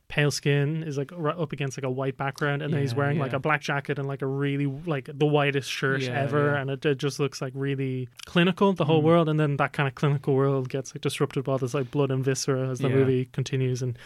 pale 0.09 0.31
skin 0.31 0.83
is 0.85 0.97
like 0.97 1.11
right 1.15 1.37
up 1.37 1.53
against 1.53 1.77
like 1.77 1.85
a 1.85 1.91
white 1.91 2.17
background, 2.17 2.63
and 2.63 2.73
then 2.73 2.81
he's 2.81 2.93
Yeah, 2.93 2.99
wearing 2.99 3.19
like 3.19 3.35
a 3.35 3.39
black 3.39 3.61
jacket 3.61 3.99
and 3.99 4.09
like 4.09 4.23
a 4.23 4.27
really 4.27 4.65
like 4.65 5.11
the 5.13 5.27
whitest 5.27 5.71
shirt 5.71 6.01
Yeah, 6.03 6.19
ever, 6.23 6.53
yeah. 6.53 6.61
and 6.61 6.71
it, 6.71 6.87
it 6.87 6.97
just 6.99 7.21
looks 7.21 7.43
like 7.43 7.53
really 7.55 8.09
clinical 8.25 8.73
the 8.73 8.85
Mm. 8.85 8.87
whole 8.87 9.03
world, 9.03 9.29
and 9.29 9.39
then 9.39 9.57
that 9.59 9.73
kind 9.75 9.87
of 9.87 9.95
clinical 9.95 10.35
world 10.35 10.69
gets 10.71 10.95
like 10.95 11.03
disrupted 11.03 11.45
by 11.45 11.57
this 11.59 11.75
like 11.75 11.91
blood 11.91 12.11
and 12.11 12.25
viscera 12.25 12.69
as 12.71 12.79
the 12.79 12.89
Yeah. 12.89 12.95
movie 12.95 13.25
continues, 13.33 13.83
and 13.83 13.99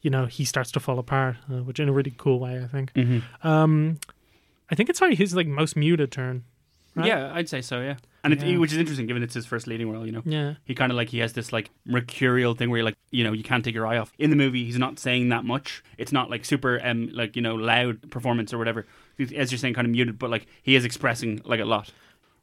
you 0.00 0.08
know 0.08 0.24
he 0.24 0.46
starts 0.46 0.70
to 0.72 0.80
fall 0.80 0.98
apart, 0.98 1.36
uh, 1.52 1.56
which 1.62 1.78
in 1.78 1.90
a 1.90 1.92
really 1.92 2.14
cool 2.16 2.40
way, 2.40 2.62
I 2.62 2.66
think. 2.66 2.94
Mm-hmm. 2.94 3.46
Um, 3.46 3.98
I 4.70 4.74
think 4.76 4.88
it's 4.88 4.98
probably 5.00 5.16
his 5.16 5.34
like 5.34 5.46
most 5.46 5.76
muted 5.76 6.10
turn. 6.10 6.44
Right? 6.94 7.06
Yeah, 7.06 7.32
I'd 7.32 7.48
say 7.48 7.60
so. 7.62 7.80
Yeah, 7.80 7.96
and 8.24 8.32
it, 8.32 8.58
which 8.58 8.72
is 8.72 8.78
interesting 8.78 9.06
given 9.06 9.22
it's 9.22 9.34
his 9.34 9.46
first 9.46 9.66
leading 9.66 9.90
role. 9.92 10.04
You 10.04 10.12
know, 10.12 10.22
Yeah. 10.24 10.54
he 10.64 10.74
kind 10.74 10.90
of 10.90 10.96
like 10.96 11.08
he 11.08 11.18
has 11.20 11.32
this 11.34 11.52
like 11.52 11.70
mercurial 11.86 12.54
thing 12.54 12.68
where 12.70 12.78
you're 12.78 12.84
like 12.84 12.96
you 13.10 13.22
know 13.24 13.32
you 13.32 13.44
can't 13.44 13.64
take 13.64 13.74
your 13.74 13.86
eye 13.86 13.96
off. 13.98 14.12
In 14.18 14.30
the 14.30 14.36
movie, 14.36 14.64
he's 14.64 14.78
not 14.78 14.98
saying 14.98 15.28
that 15.28 15.44
much. 15.44 15.82
It's 15.98 16.12
not 16.12 16.30
like 16.30 16.44
super 16.44 16.80
um 16.84 17.08
like 17.12 17.36
you 17.36 17.42
know 17.42 17.54
loud 17.54 18.10
performance 18.10 18.52
or 18.52 18.58
whatever. 18.58 18.86
As 19.36 19.52
you're 19.52 19.58
saying, 19.58 19.74
kind 19.74 19.86
of 19.86 19.92
muted, 19.92 20.18
but 20.18 20.30
like 20.30 20.46
he 20.62 20.74
is 20.76 20.84
expressing 20.84 21.40
like 21.44 21.60
a 21.60 21.64
lot. 21.64 21.92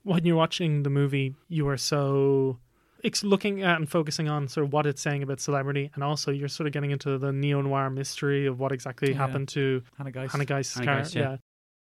when 0.03 0.23
you're 0.25 0.37
watching 0.37 0.83
the 0.83 0.89
movie, 0.89 1.35
you 1.49 1.67
are 1.67 1.77
so 1.77 2.57
it's 3.03 3.23
looking 3.23 3.61
at 3.61 3.77
and 3.77 3.89
focusing 3.89 4.27
on 4.27 4.47
sort 4.47 4.65
of 4.65 4.73
what 4.73 4.85
it's 4.85 5.01
saying 5.01 5.21
about 5.23 5.39
celebrity, 5.39 5.91
and 5.93 6.03
also 6.03 6.31
you're 6.31 6.47
sort 6.47 6.65
of 6.67 6.73
getting 6.73 6.91
into 6.91 7.17
the 7.17 7.31
neo 7.31 7.61
noir 7.61 7.89
mystery 7.89 8.45
of 8.47 8.59
what 8.59 8.71
exactly 8.71 9.11
Yeah. 9.11 9.17
happened 9.17 9.49
to 9.49 9.83
Hannah 9.97 10.11
Geist. 10.11 10.31
Hannah 10.31 10.45
Geist's 10.45 10.73
Hannah 10.75 10.85
character. 10.85 11.03
Geist, 11.03 11.15
yeah. 11.15 11.31
yeah. 11.31 11.37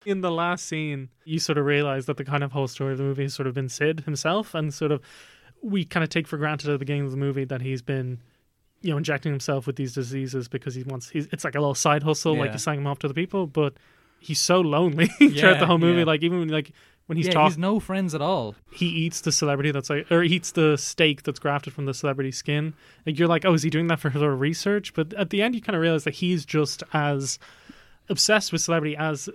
In 0.05 0.21
the 0.21 0.31
last 0.31 0.65
scene, 0.65 1.09
you 1.25 1.39
sort 1.39 1.57
of 1.57 1.65
realize 1.65 2.05
that 2.07 2.17
the 2.17 2.25
kind 2.25 2.43
of 2.43 2.51
whole 2.51 2.67
story 2.67 2.91
of 2.91 2.97
the 2.97 3.03
movie 3.03 3.23
has 3.23 3.33
sort 3.33 3.47
of 3.47 3.53
been 3.53 3.69
Sid 3.69 4.01
himself, 4.01 4.53
and 4.53 4.73
sort 4.73 4.91
of 4.91 5.01
we 5.61 5.85
kind 5.85 6.03
of 6.03 6.09
take 6.09 6.27
for 6.27 6.37
granted 6.37 6.69
at 6.69 6.73
the 6.73 6.77
beginning 6.79 7.05
of 7.05 7.11
the 7.11 7.17
movie 7.17 7.45
that 7.45 7.61
he's 7.61 7.81
been, 7.81 8.19
you 8.81 8.91
know, 8.91 8.97
injecting 8.97 9.31
himself 9.31 9.65
with 9.65 9.77
these 9.77 9.93
diseases 9.93 10.47
because 10.47 10.75
he 10.75 10.83
wants. 10.83 11.09
He's, 11.09 11.27
it's 11.31 11.43
like 11.43 11.55
a 11.55 11.59
little 11.59 11.75
side 11.75 12.03
hustle, 12.03 12.35
like 12.35 12.51
he's 12.51 12.63
selling 12.63 12.81
them 12.81 12.87
off 12.87 12.99
to 12.99 13.07
the 13.07 13.13
people, 13.13 13.47
but 13.47 13.73
he's 14.19 14.39
so 14.39 14.59
lonely 14.61 15.07
throughout 15.17 15.59
the 15.59 15.65
whole 15.65 15.77
movie. 15.77 15.99
yeah. 15.99 16.05
Like 16.05 16.23
even 16.23 16.39
when, 16.39 16.49
like 16.49 16.71
when 17.07 17.17
he's 17.17 17.27
yeah, 17.27 17.33
talking 17.33 17.51
he's 17.51 17.57
no 17.57 17.79
friends 17.79 18.15
at 18.15 18.21
all. 18.21 18.55
he 18.71 18.87
eats 18.87 19.21
the 19.21 19.31
celebrity 19.31 19.71
that's 19.71 19.89
like 19.89 20.09
or 20.11 20.23
eats 20.23 20.51
the 20.51 20.77
steak 20.77 21.23
that's 21.23 21.39
grafted 21.39 21.73
from 21.73 21.85
the 21.85 21.93
celebrity 21.93 22.31
skin 22.31 22.73
like 23.05 23.19
you're 23.19 23.27
like 23.27 23.43
oh 23.45 23.53
is 23.53 23.63
he 23.63 23.69
doing 23.69 23.87
that 23.87 23.99
for 23.99 24.09
sort 24.11 24.31
of 24.31 24.39
research 24.39 24.93
but 24.93 25.13
at 25.13 25.29
the 25.29 25.41
end 25.41 25.53
you 25.53 25.61
kind 25.61 25.75
of 25.75 25.81
realize 25.81 26.05
that 26.05 26.13
he's 26.13 26.45
just 26.45 26.81
as 26.93 27.39
obsessed 28.09 28.51
with 28.51 28.61
celebrity 28.61 28.95
as 28.95 29.29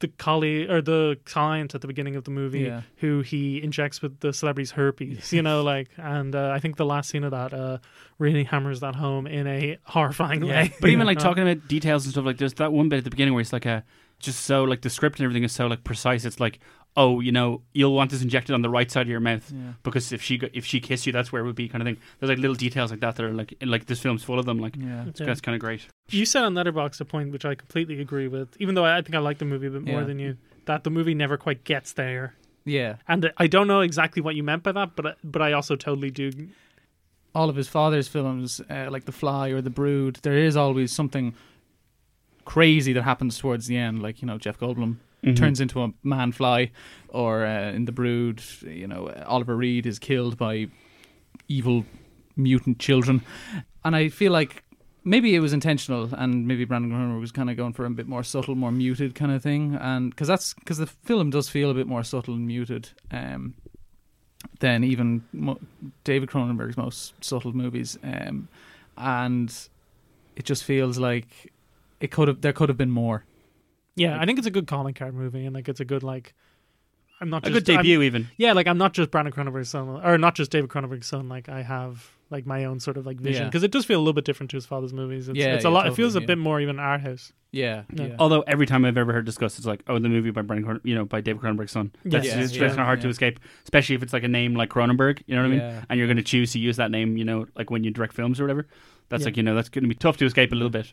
the 0.00 0.08
colleague 0.08 0.68
or 0.70 0.82
the 0.82 1.16
client 1.24 1.74
at 1.74 1.80
the 1.80 1.86
beginning 1.86 2.16
of 2.16 2.24
the 2.24 2.30
movie 2.30 2.60
Yeah. 2.60 2.82
who 2.96 3.20
he 3.20 3.62
injects 3.62 4.02
with 4.02 4.20
the 4.20 4.32
celebrity's 4.32 4.72
herpes 4.72 5.32
you 5.32 5.40
know 5.42 5.62
like 5.72 5.88
and 5.96 6.34
uh, 6.34 6.50
i 6.54 6.58
think 6.58 6.76
the 6.76 6.84
last 6.84 7.10
scene 7.10 7.24
of 7.24 7.30
that 7.30 7.54
uh, 7.54 7.78
really 8.18 8.44
hammers 8.44 8.80
that 8.80 8.96
home 8.96 9.26
in 9.26 9.46
a 9.46 9.78
horrifying 9.84 10.44
way 10.46 10.72
But 10.80 10.90
even 10.90 11.06
like 11.06 11.18
Uh, 11.18 11.22
talking 11.28 11.48
about 11.48 11.68
details 11.68 12.04
and 12.04 12.12
stuff 12.12 12.24
like 12.24 12.38
there's 12.38 12.54
that 12.54 12.72
one 12.72 12.88
bit 12.88 12.98
at 12.98 13.04
the 13.04 13.10
beginning 13.10 13.34
where 13.34 13.40
it's 13.40 13.52
like 13.52 13.66
a 13.66 13.84
just 14.18 14.40
so 14.46 14.64
like 14.64 14.82
the 14.82 14.90
script 14.90 15.18
and 15.18 15.24
everything 15.24 15.44
is 15.44 15.52
so 15.52 15.66
like 15.66 15.84
precise. 15.84 16.24
It's 16.24 16.40
like 16.40 16.58
oh 16.96 17.20
you 17.20 17.32
know 17.32 17.60
you'll 17.72 17.94
want 17.94 18.10
this 18.10 18.22
injected 18.22 18.54
on 18.54 18.62
the 18.62 18.70
right 18.70 18.90
side 18.90 19.02
of 19.02 19.08
your 19.08 19.18
mouth 19.20 19.50
Yeah. 19.52 19.72
because 19.82 20.12
if 20.12 20.22
she 20.22 20.36
if 20.52 20.64
she 20.64 20.78
kissed 20.80 21.06
you 21.06 21.12
that's 21.12 21.32
where 21.32 21.42
it 21.42 21.44
would 21.46 21.56
be 21.56 21.68
kind 21.68 21.82
of 21.82 21.86
thing. 21.86 21.96
There's 22.20 22.30
like 22.30 22.38
little 22.38 22.54
details 22.54 22.90
like 22.90 23.00
that 23.00 23.16
that 23.16 23.24
are 23.24 23.32
like 23.32 23.54
like 23.62 23.86
this 23.86 24.00
film's 24.00 24.22
full 24.22 24.38
of 24.38 24.46
them. 24.46 24.58
Like 24.58 24.76
Yeah. 24.76 25.06
it's, 25.06 25.18
Yeah. 25.20 25.26
that's 25.26 25.40
kind 25.40 25.54
of 25.56 25.60
great. 25.60 25.86
You 26.10 26.24
said 26.26 26.44
on 26.44 26.54
Letterboxd 26.54 27.00
a 27.00 27.04
point 27.04 27.32
which 27.32 27.44
I 27.44 27.54
completely 27.54 28.00
agree 28.00 28.28
with, 28.28 28.48
even 28.60 28.74
though 28.74 28.84
I 28.84 28.98
I 28.98 29.02
think 29.02 29.14
I 29.14 29.18
like 29.18 29.38
the 29.38 29.44
movie 29.44 29.66
a 29.66 29.70
bit 29.70 29.82
more 29.82 30.00
Yeah. 30.00 30.06
than 30.06 30.18
you, 30.18 30.36
that 30.66 30.84
the 30.84 30.90
movie 30.90 31.14
never 31.14 31.36
quite 31.36 31.64
gets 31.64 31.92
there. 31.92 32.34
Yeah. 32.64 32.96
And 33.08 33.32
I 33.38 33.46
don't 33.48 33.66
know 33.66 33.80
exactly 33.80 34.22
what 34.22 34.34
you 34.36 34.42
meant 34.42 34.62
by 34.62 34.72
that, 34.72 34.94
but 34.96 35.06
I- 35.06 35.14
but 35.24 35.42
I 35.42 35.52
also 35.52 35.76
totally 35.76 36.10
do. 36.10 36.30
all 37.34 37.50
of 37.50 37.56
his 37.56 37.66
father's 37.68 38.06
films, 38.06 38.60
uh, 38.70 38.86
like 38.92 39.04
The 39.06 39.12
Fly 39.12 39.48
or 39.48 39.60
The 39.60 39.68
Brood, 39.68 40.20
there 40.22 40.38
is 40.38 40.56
always 40.56 40.92
something 40.92 41.34
crazy 42.44 42.92
that 42.92 43.02
happens 43.02 43.38
towards 43.38 43.66
the 43.66 43.76
end. 43.76 44.00
Like 44.02 44.22
you 44.22 44.26
know, 44.26 44.38
Jeff 44.38 44.58
Goldblum 44.58 44.96
Mhm. 45.24 45.36
turns 45.36 45.60
into 45.60 45.82
a 45.82 45.92
man 46.02 46.32
fly, 46.32 46.70
or 47.08 47.44
uh, 47.46 47.70
in 47.72 47.84
The 47.86 47.92
Brood, 47.92 48.42
you 48.62 48.86
know, 48.86 49.08
Oliver 49.26 49.56
Reed 49.56 49.86
is 49.86 49.98
killed 49.98 50.36
by 50.36 50.68
evil 51.48 51.84
mutant 52.36 52.78
children, 52.78 53.22
and 53.84 53.94
I 53.96 54.08
feel 54.08 54.32
like. 54.32 54.62
Maybe 55.06 55.34
it 55.34 55.40
was 55.40 55.52
intentional, 55.52 56.08
and 56.14 56.48
maybe 56.48 56.64
Brandon 56.64 56.90
Cronenberg 56.90 57.20
was 57.20 57.30
kind 57.30 57.50
of 57.50 57.58
going 57.58 57.74
for 57.74 57.84
a 57.84 57.90
bit 57.90 58.08
more 58.08 58.22
subtle, 58.22 58.54
more 58.54 58.72
muted 58.72 59.14
kind 59.14 59.32
of 59.32 59.42
thing, 59.42 59.74
and 59.78 60.08
because 60.08 60.28
that's 60.28 60.54
because 60.54 60.78
the 60.78 60.86
film 60.86 61.28
does 61.28 61.46
feel 61.46 61.68
a 61.70 61.74
bit 61.74 61.86
more 61.86 62.02
subtle 62.02 62.32
and 62.32 62.46
muted. 62.46 62.88
Um, 63.10 63.52
than 64.60 64.82
even 64.82 65.22
David 66.04 66.30
Cronenberg's 66.30 66.78
most 66.78 67.22
subtle 67.22 67.54
movies, 67.54 67.98
um, 68.02 68.48
and 68.96 69.54
it 70.36 70.46
just 70.46 70.64
feels 70.64 70.96
like 70.98 71.52
it 72.00 72.10
could 72.10 72.28
have 72.28 72.40
there 72.40 72.54
could 72.54 72.70
have 72.70 72.78
been 72.78 72.90
more. 72.90 73.24
Yeah, 73.96 74.20
I 74.20 74.26
think 74.26 74.38
it's 74.38 74.46
a 74.46 74.50
good 74.50 74.66
calling 74.66 74.94
card 74.94 75.14
movie, 75.14 75.44
and 75.46 75.54
like 75.54 75.68
it's 75.68 75.80
a 75.80 75.84
good 75.84 76.02
like. 76.02 76.34
I'm 77.20 77.30
not 77.30 77.46
A 77.46 77.50
just, 77.50 77.64
good 77.66 77.74
I'm- 77.76 77.82
debut 77.84 78.02
even. 78.02 78.28
yeah, 78.36 78.52
like 78.52 78.66
I'm 78.66 78.76
not 78.76 78.92
just 78.92 79.10
Brandon 79.12 79.32
Cronenberg's 79.32 79.68
son, 79.68 79.88
or 80.04 80.18
not 80.18 80.34
just 80.34 80.50
David 80.50 80.68
Cronenberg's 80.68 81.06
son. 81.06 81.28
Like 81.28 81.48
I 81.48 81.62
have 81.62 82.10
like 82.28 82.44
my 82.44 82.64
own 82.64 82.80
sort 82.80 82.96
of 82.96 83.06
like 83.06 83.18
vision 83.20 83.42
Yeah. 83.44 83.48
because 83.48 83.62
it 83.62 83.70
does 83.70 83.84
feel 83.84 83.98
a 83.98 84.02
little 84.02 84.12
bit 84.12 84.24
different 84.24 84.50
to 84.50 84.56
his 84.56 84.66
father's 84.66 84.92
movies. 84.92 85.28
It's, 85.28 85.38
Yeah, 85.38 85.54
it's 85.54 85.64
a 85.64 85.68
yeah, 85.68 85.74
lot. 85.74 85.86
it 85.86 85.94
feels 85.94 86.16
a 86.16 86.20
bit 86.20 86.38
more 86.38 86.60
even 86.60 86.80
art 86.80 87.02
house. 87.02 87.32
Yeah, 87.52 87.84
Yeah. 87.94 88.06
yeah. 88.06 88.16
Although 88.18 88.40
every 88.42 88.66
time 88.66 88.84
I've 88.84 88.96
ever 88.96 89.12
heard 89.12 89.24
discussed, 89.24 89.58
it's 89.58 89.66
like, 89.66 89.84
oh, 89.86 90.00
the 90.00 90.08
movie 90.08 90.30
by 90.32 90.42
Brandon, 90.42 90.64
Cron- 90.64 90.80
you 90.82 90.96
know, 90.96 91.04
by 91.04 91.20
David 91.20 91.40
Cronenberg's 91.40 91.70
son. 91.70 91.92
That's 92.04 92.26
Yes. 92.26 92.34
it's 92.36 92.52
Yeah, 92.54 92.60
just 92.62 92.70
kind 92.76 92.80
of 92.80 92.86
hard 92.86 93.00
to 93.02 93.08
escape, 93.08 93.38
especially 93.62 93.94
if 93.94 94.02
it's 94.02 94.12
like 94.12 94.24
a 94.24 94.28
name 94.28 94.54
like 94.54 94.70
Cronenberg. 94.70 95.22
You 95.26 95.36
know 95.36 95.42
what 95.42 95.46
I 95.46 95.50
mean? 95.50 95.60
Yeah. 95.60 95.84
And 95.88 95.98
you're 95.98 96.08
going 96.08 96.16
to 96.16 96.22
choose 96.24 96.50
to 96.52 96.58
use 96.58 96.76
that 96.78 96.90
name, 96.90 97.16
you 97.16 97.24
know, 97.24 97.46
like 97.56 97.70
when 97.70 97.84
you 97.84 97.92
direct 97.92 98.14
films 98.14 98.40
or 98.40 98.44
whatever. 98.44 98.66
That's 99.10 99.20
Yeah. 99.22 99.26
like 99.26 99.36
you 99.36 99.42
know 99.44 99.54
that's 99.54 99.68
going 99.68 99.84
to 99.84 99.88
be 99.88 99.94
tough 99.94 100.16
to 100.16 100.24
escape 100.24 100.50
a 100.50 100.56
little 100.56 100.70
bit. 100.70 100.92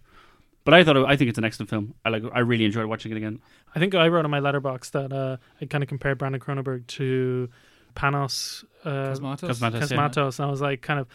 But 0.64 0.74
I 0.74 0.84
thought 0.84 0.98
it, 0.98 1.06
I 1.06 1.16
think 1.16 1.30
it's 1.30 1.38
an 1.38 1.44
excellent 1.44 1.70
film. 1.70 1.96
I 2.06 2.10
like 2.10 2.24
I 2.34 2.40
really 2.40 2.66
enjoyed 2.66 2.86
watching 2.86 3.12
it 3.12 3.18
again. 3.18 3.40
I 3.76 3.80
think 3.80 3.96
I 3.96 4.08
wrote 4.08 4.26
on 4.26 4.32
my 4.32 4.40
Letterboxd 4.40 4.92
that 4.92 5.12
uh, 5.14 5.38
I 5.60 5.66
kind 5.66 5.84
of 5.84 5.88
compared 5.88 6.18
Brandon 6.18 6.40
Cronenberg 6.40 6.88
to 6.88 7.50
Panos 7.96 8.64
uh, 8.86 8.90
Cosmatos. 8.90 9.50
Cosmatos, 9.50 9.74
yeah. 9.74 9.98
Cosmatos, 9.98 10.40
and 10.40 10.48
I 10.48 10.52
was 10.52 10.62
like, 10.62 10.82
kind 10.82 11.00
of. 11.00 11.08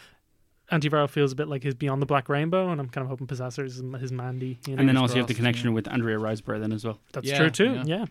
Antiviral 0.69 1.09
feels 1.09 1.31
a 1.31 1.35
bit 1.35 1.47
like 1.47 1.63
his 1.63 1.75
Beyond 1.75 2.01
the 2.01 2.05
Black 2.05 2.27
Rainbow, 2.27 2.69
and 2.69 2.81
I'm 2.81 2.89
kind 2.89 3.01
of 3.01 3.07
hoping 3.07 3.25
Possessor 3.25 3.63
is 3.63 3.81
his 4.01 4.11
Mandy. 4.11 4.59
You 4.67 4.75
know? 4.75 4.81
And 4.81 4.89
then 4.89 4.97
also 4.97 5.13
you 5.13 5.21
have 5.21 5.27
the 5.29 5.33
connection 5.33 5.69
yeah. 5.69 5.75
with 5.75 5.87
Andrea 5.87 6.17
Riseborough 6.17 6.59
then 6.59 6.73
as 6.73 6.83
well. 6.83 6.99
That's 7.13 7.25
Yeah, 7.25 7.37
true 7.37 7.49
too. 7.49 7.83
Yeah. 7.85 8.05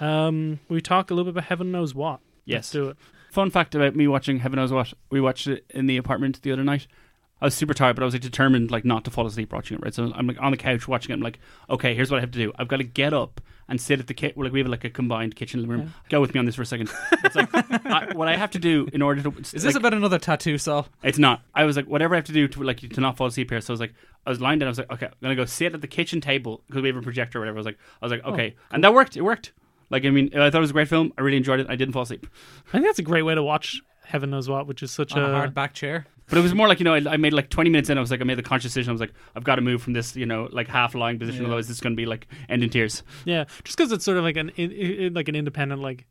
Um, 0.00 0.60
we 0.68 0.82
talk 0.82 1.10
a 1.10 1.14
little 1.14 1.32
bit 1.32 1.38
about 1.38 1.48
Heaven 1.48 1.72
Knows 1.72 1.94
What. 1.94 2.20
Yes. 2.44 2.56
Let's 2.56 2.70
do 2.72 2.88
it. 2.90 2.98
Fun 3.30 3.48
fact 3.50 3.74
about 3.74 3.96
me 3.96 4.06
watching 4.06 4.38
Heaven 4.38 4.58
Knows 4.58 4.70
What. 4.70 4.92
We 5.08 5.22
watched 5.22 5.46
it 5.46 5.64
in 5.70 5.86
the 5.86 5.96
apartment 5.96 6.42
the 6.42 6.52
other 6.52 6.62
night. 6.62 6.86
I 7.44 7.48
was 7.48 7.54
super 7.54 7.74
tired, 7.74 7.94
but 7.94 8.02
I 8.02 8.06
was 8.06 8.14
like 8.14 8.22
determined 8.22 8.70
like 8.70 8.86
not 8.86 9.04
to 9.04 9.10
fall 9.10 9.26
asleep 9.26 9.52
watching 9.52 9.76
it. 9.76 9.84
Right, 9.84 9.92
so 9.92 10.10
I'm 10.14 10.26
like 10.26 10.40
on 10.40 10.50
the 10.50 10.56
couch 10.56 10.88
watching 10.88 11.10
it. 11.10 11.16
I'm 11.16 11.20
like, 11.20 11.38
okay, 11.68 11.94
here's 11.94 12.10
what 12.10 12.16
I 12.16 12.20
have 12.20 12.30
to 12.30 12.38
do. 12.38 12.54
I've 12.58 12.68
got 12.68 12.78
to 12.78 12.84
get 12.84 13.12
up 13.12 13.38
and 13.68 13.78
sit 13.78 14.00
at 14.00 14.06
the 14.06 14.14
kitchen. 14.14 14.42
Like 14.42 14.50
we 14.50 14.60
have 14.60 14.68
like 14.68 14.84
a 14.84 14.88
combined 14.88 15.36
kitchen 15.36 15.60
living 15.60 15.76
room. 15.76 15.94
Go 16.08 16.22
with 16.22 16.32
me 16.32 16.38
on 16.38 16.46
this 16.46 16.54
for 16.54 16.62
a 16.62 16.66
second. 16.66 16.90
It's 17.22 17.36
like 17.36 17.50
I, 17.52 18.14
what 18.14 18.28
I 18.28 18.36
have 18.36 18.52
to 18.52 18.58
do 18.58 18.88
in 18.94 19.02
order 19.02 19.22
to. 19.22 19.38
Is 19.40 19.50
this 19.50 19.64
like, 19.66 19.74
about 19.76 19.92
another 19.92 20.18
tattoo, 20.18 20.56
Saul? 20.56 20.86
It's 21.02 21.18
not. 21.18 21.42
I 21.54 21.64
was 21.64 21.76
like, 21.76 21.84
whatever 21.84 22.14
I 22.14 22.16
have 22.16 22.24
to 22.24 22.32
do 22.32 22.48
to 22.48 22.62
like 22.62 22.78
to 22.78 23.00
not 23.02 23.18
fall 23.18 23.26
asleep 23.26 23.50
here. 23.50 23.60
So 23.60 23.72
I 23.72 23.74
was 23.74 23.80
like, 23.80 23.92
I 24.24 24.30
was 24.30 24.40
lying 24.40 24.58
down. 24.58 24.68
I 24.68 24.70
was 24.70 24.78
like, 24.78 24.92
okay, 24.92 25.06
I'm 25.06 25.12
gonna 25.20 25.36
go 25.36 25.44
sit 25.44 25.74
at 25.74 25.82
the 25.82 25.86
kitchen 25.86 26.22
table 26.22 26.62
because 26.66 26.80
we 26.80 26.88
have 26.88 26.96
a 26.96 27.02
projector 27.02 27.40
or 27.40 27.42
whatever. 27.42 27.58
I 27.58 27.60
was 27.60 27.66
like, 27.66 27.78
I 28.00 28.06
was 28.06 28.12
like, 28.12 28.22
oh, 28.24 28.32
okay, 28.32 28.54
and 28.70 28.82
that 28.84 28.94
worked. 28.94 29.18
It 29.18 29.22
worked. 29.22 29.52
Like 29.90 30.06
I 30.06 30.08
mean, 30.08 30.30
I 30.34 30.48
thought 30.48 30.58
it 30.58 30.60
was 30.60 30.70
a 30.70 30.72
great 30.72 30.88
film. 30.88 31.12
I 31.18 31.20
really 31.20 31.36
enjoyed 31.36 31.60
it. 31.60 31.66
I 31.68 31.76
didn't 31.76 31.92
fall 31.92 32.04
asleep, 32.04 32.26
I 32.68 32.70
think 32.72 32.86
that's 32.86 32.98
a 32.98 33.02
great 33.02 33.22
way 33.22 33.34
to 33.34 33.42
watch 33.42 33.82
Heaven 34.06 34.30
Knows 34.30 34.48
What, 34.48 34.66
which 34.66 34.82
is 34.82 34.90
such 34.90 35.12
On 35.12 35.22
a 35.22 35.26
a 35.26 35.32
hard 35.32 35.54
back 35.54 35.74
chair. 35.74 36.06
But 36.28 36.38
it 36.38 36.40
was 36.42 36.54
more 36.54 36.68
like 36.68 36.80
you 36.80 36.84
know, 36.84 36.94
I, 36.94 37.14
I 37.14 37.16
made 37.16 37.32
like 37.32 37.50
20 37.50 37.70
minutes 37.70 37.90
in. 37.90 37.98
I 37.98 38.00
was 38.00 38.10
like, 38.10 38.20
I 38.20 38.24
made 38.24 38.38
the 38.38 38.42
conscious 38.42 38.70
decision. 38.72 38.90
I 38.90 38.92
was 38.92 39.00
like, 39.00 39.12
I've 39.36 39.44
got 39.44 39.56
to 39.56 39.62
move 39.62 39.82
from 39.82 39.92
this, 39.92 40.16
you 40.16 40.26
know, 40.26 40.48
like 40.52 40.68
half 40.68 40.94
lying 40.94 41.18
position. 41.18 41.42
Yeah. 41.42 41.48
Otherwise, 41.48 41.68
this 41.68 41.76
is 41.76 41.80
gonna 41.80 41.94
be 41.96 42.06
like 42.06 42.26
end 42.48 42.62
in 42.62 42.70
tears. 42.70 43.02
yeah, 43.24 43.44
just 43.64 43.76
because 43.76 43.92
it's 43.92 44.04
sort 44.04 44.16
of 44.18 44.24
like 44.24 44.36
an 44.36 44.50
in, 44.56 44.70
in, 44.72 45.14
like 45.14 45.28
an 45.28 45.36
independent 45.36 45.80
like 45.82 46.06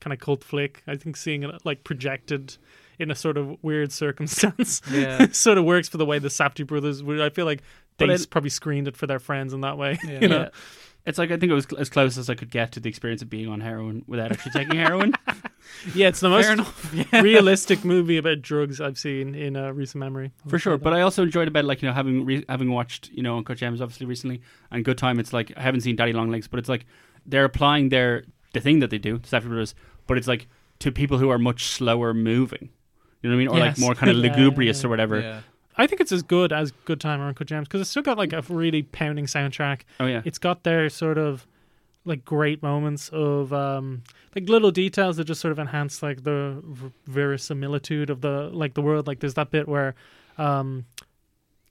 kind 0.00 0.12
of 0.12 0.18
cult 0.18 0.42
flick. 0.44 0.82
I 0.86 0.96
think 0.96 1.16
seeing 1.16 1.42
it 1.42 1.50
like 1.64 1.84
projected 1.84 2.56
in 2.98 3.10
a 3.10 3.14
sort 3.14 3.36
of 3.38 3.56
weird 3.62 3.90
circumstance 3.92 4.82
Yeah. 4.90 5.26
sort 5.32 5.56
of 5.58 5.64
works 5.64 5.88
for 5.88 5.96
the 5.96 6.04
way 6.04 6.18
the 6.18 6.28
Safdie 6.28 6.66
brothers. 6.66 7.02
would- 7.02 7.20
I 7.20 7.30
feel 7.30 7.46
like 7.46 7.62
they 7.98 8.06
it- 8.06 8.28
probably 8.30 8.50
screened 8.50 8.88
it 8.88 8.96
for 8.96 9.06
their 9.06 9.18
friends 9.18 9.52
in 9.54 9.60
that 9.62 9.78
way. 9.78 9.98
Yeah. 10.06 10.20
You 10.20 10.28
know, 10.28 10.40
Yeah. 10.42 10.48
It's 11.06 11.18
like 11.18 11.30
I 11.30 11.36
think 11.38 11.50
it 11.50 11.54
was 11.54 11.64
cl- 11.64 11.80
as 11.80 11.88
close 11.88 12.18
as 12.18 12.28
I 12.28 12.34
could 12.34 12.50
get 12.50 12.72
to 12.72 12.80
the 12.80 12.88
experience 12.88 13.22
of 13.22 13.30
being 13.30 13.48
on 13.48 13.60
heroin 13.60 14.04
without 14.06 14.32
actually 14.32 14.52
taking 14.52 14.76
heroin. 14.76 15.14
yeah, 15.94 16.08
it's 16.08 16.20
the 16.20 16.28
most 16.28 16.44
Fair 16.44 16.52
enough. 16.52 16.94
Yeah. 16.94 17.20
realistic 17.22 17.84
movie 17.84 18.18
about 18.18 18.42
drugs 18.42 18.80
I've 18.80 18.98
seen 18.98 19.34
in 19.34 19.56
uh, 19.56 19.72
recent 19.72 20.00
memory. 20.00 20.32
For 20.46 20.58
sure, 20.58 20.76
but 20.76 20.92
I 20.92 21.00
also 21.00 21.22
enjoyed 21.22 21.48
about 21.48 21.64
like 21.64 21.80
you 21.82 21.88
know 21.88 21.94
having 21.94 22.24
re- 22.24 22.44
having 22.48 22.70
watched 22.70 23.10
you 23.12 23.22
know 23.22 23.38
Uncut 23.38 23.56
Gems 23.58 23.80
obviously 23.80 24.06
recently 24.06 24.42
and 24.70 24.84
Good 24.84 24.98
Time. 24.98 25.18
It's 25.18 25.32
like 25.32 25.52
I 25.56 25.62
haven't 25.62 25.80
seen 25.80 25.96
Daddy 25.96 26.12
Long 26.12 26.30
Legs, 26.30 26.48
but 26.48 26.58
it's 26.58 26.68
like 26.68 26.86
they're 27.24 27.44
applying 27.44 27.88
their 27.88 28.24
the 28.52 28.60
thing 28.60 28.80
that 28.80 28.90
they 28.90 28.98
do, 28.98 29.18
Safdie 29.20 29.46
Brothers, 29.46 29.74
but 30.06 30.18
it's 30.18 30.28
like 30.28 30.48
to 30.80 30.92
people 30.92 31.18
who 31.18 31.30
are 31.30 31.38
much 31.38 31.64
slower 31.66 32.12
moving. 32.12 32.70
You 33.22 33.30
know 33.30 33.36
what 33.36 33.40
I 33.40 33.44
mean, 33.44 33.48
or 33.48 33.66
like 33.66 33.78
more 33.78 33.94
kind 33.94 34.10
of 34.10 34.16
Yeah, 34.24 34.30
lugubrious 34.32 34.82
yeah, 34.82 34.86
or 34.86 34.90
whatever. 34.90 35.42
Yeah. 35.76 35.84
I 35.84 35.86
think 35.86 36.00
it's 36.00 36.12
as 36.12 36.22
good 36.22 36.52
as 36.52 36.72
Good 36.84 37.00
Time 37.00 37.20
or 37.20 37.28
Uncut 37.28 37.46
Gems 37.46 37.68
because 37.68 37.80
it's 37.80 37.90
still 37.90 38.02
got 38.02 38.18
like 38.18 38.32
a 38.32 38.42
really 38.48 38.82
pounding 38.82 39.26
soundtrack. 39.26 39.82
Oh 39.98 40.06
yeah, 40.06 40.22
It's 40.24 40.38
got 40.38 40.64
their 40.64 40.88
sort 40.88 41.18
of 41.18 41.46
like 42.06 42.24
great 42.24 42.62
moments 42.62 43.10
of 43.10 43.52
um 43.52 44.02
like 44.34 44.48
little 44.48 44.70
details 44.70 45.16
that 45.18 45.24
just 45.24 45.40
sort 45.40 45.52
of 45.52 45.58
enhance 45.58 46.02
like 46.02 46.24
the 46.24 46.62
v- 46.66 46.90
verisimilitude 47.06 48.08
of 48.10 48.20
the 48.22 48.50
like 48.52 48.74
the 48.74 48.82
world. 48.82 49.06
Like 49.06 49.20
there's 49.20 49.34
that 49.34 49.50
bit 49.50 49.68
where 49.68 49.94
um 50.38 50.86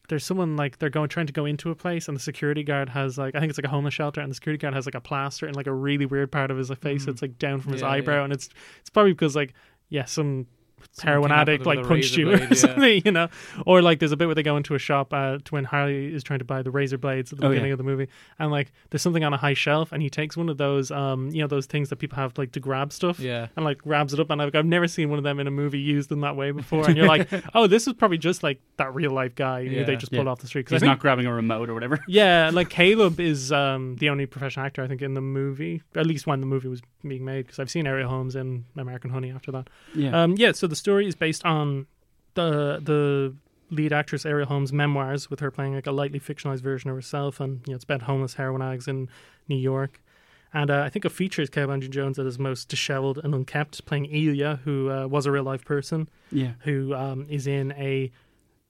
there's 0.07 0.25
someone 0.25 0.55
like 0.55 0.79
they're 0.79 0.89
going 0.89 1.07
trying 1.09 1.27
to 1.27 1.33
go 1.33 1.45
into 1.45 1.69
a 1.69 1.75
place 1.75 2.07
and 2.07 2.15
the 2.17 2.21
security 2.21 2.63
guard 2.63 2.89
has 2.89 3.17
like 3.17 3.35
I 3.35 3.39
think 3.39 3.49
it's 3.51 3.59
like 3.59 3.65
a 3.65 3.69
homeless 3.69 3.93
shelter 3.93 4.21
and 4.21 4.29
the 4.31 4.35
security 4.35 4.59
guard 4.59 4.73
has 4.73 4.85
like 4.87 4.95
a 4.95 5.01
plaster 5.01 5.47
in 5.47 5.53
like 5.53 5.67
a 5.67 5.73
really 5.73 6.05
weird 6.07 6.31
part 6.31 6.49
of 6.51 6.57
his 6.57 6.69
like, 6.69 6.79
face 6.79 7.03
Mm. 7.03 7.05
that's 7.07 7.21
like 7.21 7.37
down 7.37 7.59
from 7.61 7.73
his 7.73 7.83
eyebrow 7.83 8.17
yeah. 8.19 8.23
and 8.23 8.33
it's 8.33 8.49
it's 8.79 8.89
probably 8.89 9.13
because 9.13 9.35
like 9.35 9.53
yeah 9.89 10.05
some 10.05 10.47
heroin 11.01 11.31
addict 11.31 11.65
like 11.65 11.81
punched 11.83 12.15
you 12.17 12.25
blade, 12.25 12.39
or 12.41 12.43
yeah. 12.49 12.53
something 12.53 13.01
you 13.05 13.11
know 13.11 13.27
or 13.65 13.81
like 13.81 13.99
there's 13.99 14.11
a 14.11 14.17
bit 14.17 14.27
where 14.27 14.35
they 14.35 14.43
go 14.43 14.57
into 14.57 14.75
a 14.75 14.79
shop 14.79 15.13
uh, 15.13 15.37
to 15.43 15.53
when 15.53 15.63
Harley 15.63 16.13
is 16.13 16.23
trying 16.23 16.39
to 16.39 16.45
buy 16.45 16.61
the 16.61 16.71
razor 16.71 16.97
blades 16.97 17.31
at 17.33 17.39
the 17.39 17.45
Oh, 17.45 17.49
yeah. 17.49 17.55
beginning 17.55 17.71
of 17.73 17.77
the 17.77 17.83
movie 17.83 18.07
and 18.37 18.51
like 18.51 18.71
there's 18.89 19.01
something 19.01 19.23
on 19.23 19.33
a 19.33 19.37
high 19.37 19.53
shelf 19.53 19.91
and 19.91 20.01
he 20.01 20.09
takes 20.09 20.35
one 20.37 20.49
of 20.49 20.57
those 20.57 20.91
um 20.91 21.29
you 21.29 21.41
know 21.41 21.47
those 21.47 21.65
things 21.65 21.89
that 21.89 21.97
people 21.97 22.15
have 22.17 22.37
like 22.37 22.51
to 22.53 22.59
grab 22.59 22.91
stuff 22.93 23.19
Yeah. 23.19 23.47
and 23.55 23.65
like 23.65 23.79
grabs 23.79 24.13
it 24.13 24.19
up 24.19 24.29
and 24.29 24.41
I've, 24.41 24.55
I've 24.55 24.65
never 24.65 24.87
seen 24.87 25.09
one 25.09 25.17
of 25.17 25.23
them 25.23 25.39
in 25.39 25.47
a 25.47 25.51
movie 25.51 25.79
used 25.79 26.11
in 26.11 26.21
that 26.21 26.35
way 26.35 26.51
before 26.51 26.85
and 26.87 26.97
you're 26.97 27.07
like 27.07 27.29
oh 27.53 27.67
this 27.67 27.87
is 27.87 27.93
probably 27.93 28.17
just 28.17 28.43
like 28.43 28.59
that 28.77 28.93
real 28.93 29.11
life 29.11 29.35
guy 29.35 29.65
who 29.65 29.85
they 29.85 29.95
just 29.95 30.11
Yeah. 30.11 30.19
pulled 30.19 30.27
off 30.27 30.39
the 30.39 30.47
street 30.47 30.61
because 30.61 30.73
he's 30.73 30.81
think- 30.81 30.89
not 30.91 30.99
grabbing 30.99 31.25
a 31.25 31.33
remote 31.33 31.69
or 31.69 31.73
whatever. 31.73 31.99
yeah, 32.07 32.49
like 32.53 32.69
Caleb 32.69 33.19
is 33.19 33.51
um, 33.51 33.95
the 33.97 34.09
only 34.09 34.25
professional 34.25 34.65
actor 34.65 34.83
I 34.83 34.87
think 34.87 35.01
in 35.01 35.13
the 35.13 35.21
movie, 35.21 35.81
at 35.95 36.05
least 36.05 36.25
when 36.27 36.39
the 36.39 36.45
movie 36.45 36.67
was 36.67 36.81
being 37.07 37.23
made, 37.25 37.45
because 37.45 37.59
I've 37.59 37.69
seen 37.69 37.85
Arielle 37.85 38.07
Holmes 38.07 38.35
in 38.35 38.65
American 38.77 39.09
Honey 39.11 39.31
after 39.31 39.51
that. 39.51 39.69
Yeah, 39.95 40.21
Um, 40.23 40.35
yeah, 40.37 40.51
so 40.51 40.67
the 40.67 40.75
story 40.75 41.07
is 41.07 41.15
based 41.15 41.45
on 41.45 41.87
the 42.35 42.79
the 42.83 43.35
lead 43.71 43.93
actress 43.93 44.23
Arielle 44.25 44.45
Holmes' 44.47 44.73
memoirs, 44.73 45.29
with 45.29 45.39
her 45.41 45.51
playing 45.51 45.75
like 45.75 45.87
a 45.87 45.91
lightly 45.91 46.19
fictionalized 46.19 46.61
version 46.61 46.89
of 46.89 46.95
herself, 46.95 47.39
and 47.39 47.61
you 47.67 47.71
know 47.71 47.75
it's 47.75 47.83
about 47.83 48.03
homeless 48.03 48.33
heroin 48.35 48.61
addicts 48.61 48.87
in 48.87 49.07
New 49.47 49.57
York. 49.57 50.01
And 50.51 50.71
uh, 50.71 50.81
I 50.81 50.89
think 50.89 51.05
it 51.05 51.11
features 51.11 51.47
Cowboy 51.51 51.77
Jones 51.77 52.17
at 52.17 52.25
his 52.25 52.39
most 52.39 52.69
disheveled 52.69 53.19
and 53.23 53.35
unkept, 53.35 53.85
playing 53.85 54.05
Ilya, 54.07 54.61
who 54.63 54.89
uh, 54.89 55.05
was 55.05 55.27
a 55.27 55.31
real 55.31 55.43
life 55.43 55.63
person 55.63 56.09
Yeah. 56.31 56.53
who 56.61 56.95
um, 56.95 57.27
is 57.29 57.45
in 57.45 57.71
a 57.73 58.11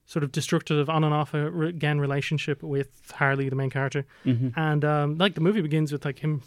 sort 0.04 0.22
of 0.24 0.30
destructive 0.32 0.90
on 0.90 1.04
and 1.04 1.14
off 1.14 1.32
again 1.32 1.98
relationship 2.00 2.62
with 2.62 3.10
Harley, 3.14 3.48
the 3.48 3.56
main 3.56 3.70
character. 3.70 4.04
hmm 4.24 4.48
And 4.56 4.84
um, 4.84 5.16
like 5.16 5.34
the 5.36 5.40
movie 5.40 5.62
begins 5.62 5.90
with 5.90 6.04
like 6.04 6.18
him 6.18 6.42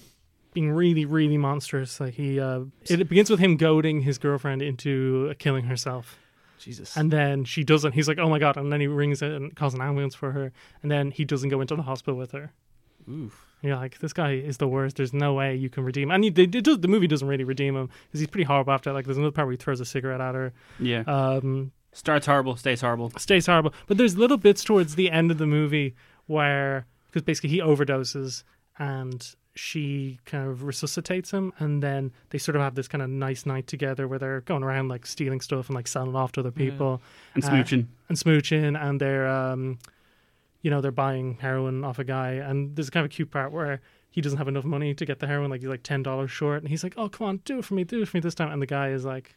being 0.53 0.71
really, 0.71 1.05
really 1.05 1.37
monstrous. 1.37 1.99
Like 1.99 2.13
he, 2.15 2.39
uh, 2.39 2.61
it 2.85 3.07
begins 3.09 3.29
with 3.29 3.39
him 3.39 3.57
goading 3.57 4.01
his 4.01 4.17
girlfriend 4.17 4.61
into 4.61 5.33
killing 5.39 5.65
herself, 5.65 6.17
Jesus. 6.59 6.95
and 6.97 7.11
then 7.11 7.43
she 7.45 7.63
doesn't. 7.63 7.93
He's 7.93 8.07
like, 8.07 8.17
"Oh 8.19 8.29
my 8.29 8.39
god!" 8.39 8.57
And 8.57 8.71
then 8.71 8.79
he 8.81 8.87
rings 8.87 9.21
it 9.21 9.31
and 9.31 9.55
calls 9.55 9.73
an 9.73 9.81
ambulance 9.81 10.15
for 10.15 10.31
her, 10.31 10.51
and 10.81 10.91
then 10.91 11.11
he 11.11 11.25
doesn't 11.25 11.49
go 11.49 11.61
into 11.61 11.75
the 11.75 11.83
hospital 11.83 12.17
with 12.17 12.31
her. 12.31 12.51
Oof. 13.09 13.45
And 13.61 13.69
You're 13.69 13.77
like, 13.77 13.99
this 13.99 14.11
guy 14.13 14.33
is 14.33 14.57
the 14.57 14.67
worst. 14.67 14.97
There's 14.97 15.13
no 15.13 15.33
way 15.33 15.55
you 15.55 15.69
can 15.69 15.83
redeem. 15.85 16.03
him. 16.09 16.11
And 16.11 16.23
he, 16.23 16.29
they, 16.29 16.43
it 16.43 16.63
does, 16.63 16.79
the 16.79 16.87
movie 16.89 17.07
doesn't 17.07 17.27
really 17.27 17.43
redeem 17.45 17.75
him 17.75 17.89
because 18.07 18.19
he's 18.21 18.29
pretty 18.29 18.43
horrible 18.45 18.73
after. 18.73 18.89
that. 18.89 18.93
Like, 18.93 19.05
there's 19.05 19.17
another 19.17 19.31
part 19.31 19.47
where 19.47 19.51
he 19.53 19.57
throws 19.57 19.79
a 19.81 19.85
cigarette 19.85 20.19
at 20.21 20.35
her. 20.35 20.53
Yeah. 20.79 21.03
Um, 21.07 21.71
Starts 21.93 22.25
horrible, 22.25 22.55
stays 22.57 22.81
horrible. 22.81 23.11
stays 23.17 23.45
horrible. 23.45 23.73
But 23.87 23.97
there's 23.97 24.17
little 24.17 24.37
bits 24.37 24.63
towards 24.63 24.95
the 24.95 25.11
end 25.11 25.31
of 25.31 25.37
the 25.37 25.45
movie 25.45 25.95
where, 26.27 26.87
because 27.09 27.21
basically 27.23 27.49
he 27.51 27.59
overdoses 27.59 28.43
and 28.79 29.33
she 29.55 30.19
kind 30.25 30.47
of 30.47 30.63
resuscitates 30.63 31.31
him, 31.31 31.53
and 31.59 31.81
then 31.83 32.11
they 32.31 32.37
sort 32.37 32.55
of 32.55 32.61
have 32.61 32.75
this 32.75 32.87
kind 32.87 33.01
of 33.01 33.09
nice 33.09 33.45
night 33.45 33.67
together 33.67 34.07
where 34.07 34.17
they're 34.19 34.41
going 34.41 34.63
around 34.63 34.87
like 34.87 35.05
stealing 35.05 35.41
stuff 35.41 35.67
and 35.69 35.75
like 35.75 35.87
selling 35.87 36.15
off 36.15 36.31
to 36.33 36.39
other 36.39 36.51
people 36.51 37.01
And 37.35 37.43
Uh, 37.43 37.49
smooching. 37.49 37.85
and 38.09 38.17
smooching, 38.17 38.81
and 38.81 38.99
they're, 38.99 39.27
um, 39.27 39.77
you 40.61 40.71
know, 40.71 40.81
they're 40.81 40.91
buying 40.91 41.37
heroin 41.39 41.83
off 41.83 41.99
a 41.99 42.03
guy, 42.03 42.31
and 42.31 42.75
there's 42.75 42.89
kind 42.89 43.05
of 43.05 43.11
a 43.11 43.13
cute 43.15 43.31
part 43.31 43.51
where. 43.51 43.81
He 44.15 44.21
doesn't 44.21 44.37
have 44.37 44.47
enough 44.47 44.63
money 44.63 44.93
to 44.93 45.05
get 45.07 45.17
the 45.17 45.25
heroin, 45.25 45.49
like 45.49 45.61
he's 45.61 45.69
like 45.71 45.81
ten 45.81 46.03
dollars 46.03 46.29
short, 46.29 46.59
and 46.61 46.69
he's 46.69 46.83
like, 46.83 46.93
"Oh, 46.97 47.09
come 47.09 47.25
on, 47.25 47.37
do 47.45 47.57
it 47.57 47.65
for 47.65 47.73
me, 47.73 47.83
do 47.83 47.99
it 48.03 48.07
for 48.07 48.15
me 48.17 48.21
this 48.21 48.35
time." 48.35 48.51
And 48.51 48.61
the 48.61 48.67
guy 48.67 48.89
is 48.89 49.03
like, 49.03 49.35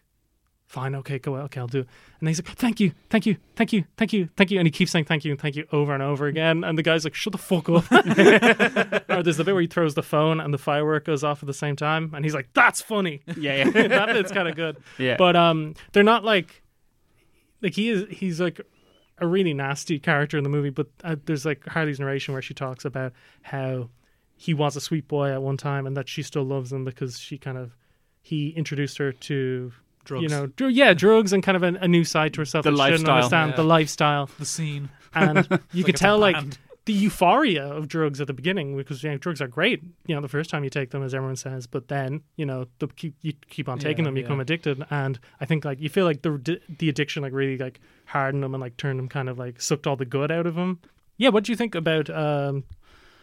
fine, 0.66 0.94
okay, 0.96 1.18
go, 1.18 1.36
okay, 1.36 1.60
I'll 1.60 1.68
do 1.68 1.80
it. 1.80 1.88
And 2.20 2.28
he's 2.28 2.38
like, 2.38 2.56
thank 2.56 2.80
you, 2.80 2.92
thank 3.08 3.24
you, 3.24 3.36
thank 3.54 3.72
you, 3.72 3.84
thank 3.96 4.12
you, 4.12 4.28
thank 4.36 4.50
you. 4.50 4.58
And 4.58 4.66
he 4.66 4.70
keeps 4.70 4.90
saying 4.90 5.04
thank 5.04 5.24
you 5.24 5.30
and 5.30 5.40
thank 5.40 5.54
you 5.56 5.66
over 5.72 5.94
and 5.94 6.02
over 6.02 6.26
again. 6.26 6.64
And 6.64 6.76
the 6.76 6.82
guy's 6.82 7.04
like, 7.04 7.14
shut 7.14 7.32
the 7.32 7.38
fuck 7.38 7.68
up. 7.68 7.90
or 9.08 9.22
there's 9.22 9.36
the 9.36 9.44
bit 9.44 9.54
where 9.54 9.60
he 9.60 9.68
throws 9.68 9.94
the 9.94 10.02
phone 10.02 10.40
and 10.40 10.52
the 10.52 10.58
firework 10.58 11.04
goes 11.04 11.22
off 11.22 11.42
at 11.42 11.46
the 11.46 11.54
same 11.54 11.76
time. 11.76 12.12
And 12.14 12.24
he's 12.24 12.34
like, 12.34 12.48
that's 12.52 12.82
funny. 12.82 13.22
Yeah, 13.36 13.64
yeah. 13.64 13.70
that 13.88 14.06
bit's 14.08 14.32
kind 14.32 14.48
of 14.48 14.56
good. 14.56 14.76
yeah. 14.98 15.16
But 15.16 15.36
um, 15.36 15.74
they're 15.92 16.02
not 16.02 16.24
like, 16.24 16.62
like 17.62 17.74
he 17.74 17.88
is, 17.88 18.06
he's 18.10 18.40
like 18.40 18.60
a 19.18 19.26
really 19.26 19.54
nasty 19.54 19.98
character 19.98 20.36
in 20.36 20.44
the 20.44 20.50
movie. 20.50 20.70
But 20.70 20.88
uh, 21.04 21.16
there's 21.24 21.46
like 21.46 21.64
Harley's 21.66 22.00
narration 22.00 22.34
where 22.34 22.42
she 22.42 22.54
talks 22.54 22.84
about 22.84 23.12
how 23.42 23.88
he 24.36 24.52
was 24.52 24.74
a 24.74 24.80
sweet 24.80 25.06
boy 25.06 25.30
at 25.30 25.42
one 25.42 25.56
time 25.56 25.86
and 25.86 25.96
that 25.96 26.08
she 26.08 26.22
still 26.22 26.44
loves 26.44 26.72
him 26.72 26.84
because 26.84 27.18
she 27.18 27.38
kind 27.38 27.56
of, 27.56 27.76
he 28.20 28.50
introduced 28.50 28.98
her 28.98 29.12
to 29.12 29.72
Drugs. 30.06 30.22
you 30.22 30.28
know, 30.28 30.46
dr- 30.46 30.72
yeah, 30.72 30.94
drugs 30.94 31.32
and 31.34 31.42
kind 31.42 31.56
of 31.56 31.62
a, 31.62 31.78
a 31.80 31.88
new 31.88 32.04
side 32.04 32.32
to 32.34 32.40
herself. 32.40 32.64
The 32.64 32.70
that 32.70 32.76
she 32.76 32.90
didn't 32.92 33.06
lifestyle. 33.06 33.16
understand 33.16 33.50
Yeah. 33.50 33.56
the 33.56 33.64
lifestyle, 33.64 34.30
the 34.38 34.44
scene. 34.46 34.88
and 35.14 35.36
you 35.72 35.84
could 35.84 35.94
it's 35.94 36.00
a 36.00 36.04
tell 36.04 36.18
like 36.18 36.34
band. 36.36 36.58
the 36.86 36.92
euphoria 36.92 37.64
of 37.66 37.88
drugs 37.88 38.20
at 38.20 38.26
the 38.28 38.32
beginning 38.32 38.76
because 38.76 39.02
you 39.02 39.10
know, 39.10 39.16
drugs 39.18 39.40
are 39.40 39.48
great. 39.48 39.82
You 40.06 40.14
know, 40.14 40.20
the 40.20 40.28
first 40.28 40.48
time 40.50 40.64
you 40.64 40.70
take 40.70 40.90
them, 40.90 41.02
as 41.02 41.14
everyone 41.14 41.36
says, 41.36 41.66
but 41.66 41.88
then 41.88 42.22
you 42.36 42.46
know, 42.46 42.66
the 42.78 42.88
keep 42.88 43.14
you 43.22 43.32
keep 43.50 43.68
on 43.68 43.78
taking 43.78 44.04
Yeah, 44.04 44.08
them, 44.10 44.16
you 44.16 44.22
yeah. 44.22 44.28
become 44.28 44.40
addicted, 44.40 44.84
and 44.90 45.18
I 45.40 45.44
think 45.44 45.64
like 45.64 45.80
you 45.80 45.88
feel 45.88 46.04
like 46.06 46.22
the 46.22 46.60
the 46.78 46.88
addiction 46.88 47.22
like 47.22 47.32
really 47.32 47.58
like 47.58 47.80
hardened 48.06 48.42
them 48.42 48.54
and 48.54 48.60
like 48.60 48.76
turned 48.76 48.98
them 48.98 49.08
kind 49.08 49.28
of 49.28 49.38
like 49.38 49.60
sucked 49.60 49.86
all 49.86 49.96
the 49.96 50.04
good 50.06 50.30
out 50.30 50.46
of 50.46 50.54
them. 50.54 50.78
Yeah, 51.18 51.30
what 51.30 51.44
do 51.44 51.52
you 51.52 51.56
think 51.56 51.74
about 51.74 52.10
um, 52.10 52.64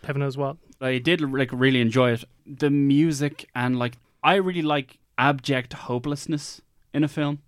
heaven 0.04 0.20
knows 0.22 0.36
what? 0.36 0.58
I 0.82 0.98
did 0.98 1.22
like 1.22 1.50
really 1.54 1.80
enjoy 1.80 2.12
it. 2.12 2.24
The 2.46 2.70
music 2.70 3.48
and 3.56 3.78
like 3.80 3.98
I 4.24 4.36
really 4.36 4.62
like 4.64 4.98
abject 5.18 5.74
hopelessness 5.74 6.60
in 6.94 7.04
a 7.04 7.08
film. 7.08 7.40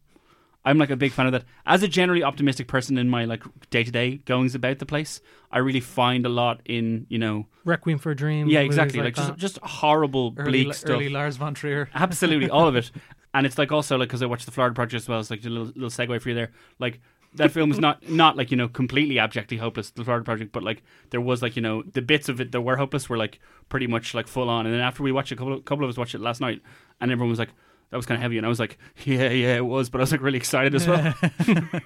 I'm 0.68 0.80
like 0.80 0.90
a 0.90 0.96
big 0.96 1.12
fan 1.12 1.28
of 1.28 1.32
that. 1.34 1.44
As 1.68 1.84
a 1.84 1.88
generally 1.88 2.24
optimistic 2.24 2.68
person 2.68 2.98
in 2.98 3.08
my 3.08 3.26
like 3.26 3.44
day 3.70 3.84
to 3.84 3.92
day 3.92 4.18
goings 4.26 4.56
about 4.56 4.80
the 4.80 4.86
place, 4.86 5.22
I 5.52 5.60
really 5.60 5.80
find 5.80 6.26
a 6.26 6.30
lot 6.30 6.62
in 6.66 7.06
you 7.08 7.20
know 7.20 7.46
Requiem 7.66 8.00
for 8.00 8.12
a 8.12 8.16
Dream. 8.16 8.48
yeah 8.48 8.62
exactly 8.62 9.00
like, 9.00 9.16
that. 9.16 9.38
just 9.38 9.58
just 9.58 9.58
horrible 9.60 10.34
Early, 10.36 10.64
bleak 10.64 10.74
stuff. 10.74 10.90
early 10.92 11.10
Lars 11.10 11.38
von 11.38 11.54
Trier. 11.54 11.88
Absolutely, 11.94 12.50
all 12.50 12.68
of 12.68 12.76
it. 12.76 12.92
And 13.36 13.46
it's 13.46 13.58
like 13.58 13.70
also 13.74 13.98
like 13.98 14.08
because 14.08 14.24
I 14.24 14.28
watched 14.28 14.46
the 14.46 14.54
Florida 14.54 14.74
Project 14.74 15.04
as 15.04 15.10
well. 15.10 15.20
It's 15.20 15.30
like 15.30 15.44
a 15.44 15.50
little 15.50 15.68
little 15.76 15.90
segue 15.90 16.22
for 16.22 16.30
you 16.30 16.36
there. 16.36 16.52
Like 16.80 17.02
that 17.34 17.52
film 17.52 17.70
is 17.70 17.80
not 17.80 18.10
not 18.10 18.38
like 18.38 18.50
you 18.50 18.56
know 18.56 18.70
completely 18.70 19.20
abjectly 19.20 19.58
hopeless. 19.58 19.92
The 19.92 20.06
Florida 20.06 20.24
Project, 20.24 20.54
but 20.54 20.64
like 20.64 20.84
there 21.10 21.20
was 21.20 21.42
like 21.42 21.58
you 21.58 21.62
know 21.62 21.84
the 21.84 22.02
bits 22.02 22.30
of 22.30 22.40
it 22.40 22.54
that 22.54 22.62
were 22.62 22.78
hopeless 22.78 23.10
were 23.10 23.18
like 23.18 23.42
pretty 23.68 23.88
much 23.88 24.14
like 24.14 24.30
full 24.30 24.50
on. 24.50 24.66
And 24.66 24.74
then 24.74 24.80
after 24.80 25.04
we 25.04 25.12
watched 25.12 25.34
a 25.34 25.36
couple 25.36 25.52
of, 25.52 25.66
couple 25.66 25.84
of 25.84 25.90
us 25.90 25.98
watched 25.98 26.16
it 26.16 26.22
last 26.22 26.40
night, 26.40 26.62
and 27.02 27.12
everyone 27.12 27.30
was 27.30 27.40
like. 27.40 27.50
That 27.91 27.98
was 27.98 28.06
kind 28.06 28.17
of 28.17 28.21
heavy, 28.21 28.38
and 28.38 28.45
I 28.45 28.50
was 28.50 28.60
like, 28.60 28.78
"Yeah, 29.04 29.30
yeah, 29.30 29.56
it 29.56 29.65
was," 29.65 29.89
but 29.89 30.00
I 30.00 30.04
was 30.04 30.12
like 30.12 30.21
really 30.21 30.38
excited 30.38 30.76
as 30.76 30.88
well. 30.88 31.13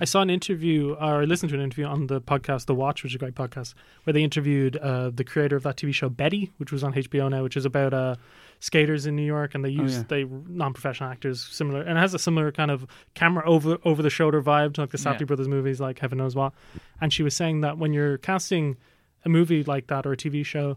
I 0.00 0.04
saw 0.04 0.20
an 0.20 0.30
interview 0.30 0.92
or 0.92 1.22
I 1.22 1.24
listened 1.24 1.50
to 1.50 1.56
an 1.56 1.62
interview 1.62 1.86
on 1.86 2.06
the 2.06 2.20
podcast 2.20 2.66
The 2.66 2.74
Watch, 2.74 3.02
which 3.02 3.12
is 3.12 3.16
a 3.16 3.18
great 3.18 3.34
podcast, 3.34 3.74
where 4.04 4.12
they 4.12 4.22
interviewed 4.22 4.76
uh, 4.76 5.10
the 5.10 5.24
creator 5.24 5.56
of 5.56 5.62
that 5.62 5.76
TV 5.76 5.94
show 5.94 6.08
Betty, 6.08 6.52
which 6.58 6.70
was 6.70 6.84
on 6.84 6.92
HBO 6.92 7.30
now, 7.30 7.42
which 7.42 7.56
is 7.56 7.64
about 7.64 7.94
uh, 7.94 8.16
skaters 8.60 9.06
in 9.06 9.16
New 9.16 9.24
York, 9.24 9.54
and 9.54 9.64
they 9.64 9.70
use 9.70 9.96
yeah. 9.96 10.04
they 10.08 10.24
non-professional 10.24 11.10
actors 11.10 11.42
similar, 11.42 11.80
and 11.80 11.96
it 11.96 12.00
has 12.00 12.12
a 12.12 12.18
similar 12.18 12.52
kind 12.52 12.70
of 12.70 12.86
camera 13.14 13.48
over 13.48 13.78
over 13.84 14.02
the 14.02 14.10
shoulder 14.10 14.42
vibe 14.42 14.74
to 14.74 14.82
like 14.82 14.90
the 14.90 14.98
Safdie 14.98 15.20
Yeah. 15.20 15.26
Brothers 15.26 15.48
movies, 15.48 15.80
like 15.80 15.98
Heaven 15.98 16.18
Knows 16.18 16.36
What. 16.36 16.52
And 17.00 17.12
she 17.12 17.22
was 17.22 17.34
saying 17.34 17.62
that 17.62 17.78
when 17.78 17.92
you're 17.92 18.18
casting 18.18 18.76
a 19.24 19.28
movie 19.28 19.64
like 19.64 19.86
that 19.86 20.06
or 20.06 20.12
a 20.12 20.16
TV 20.16 20.44
show, 20.44 20.76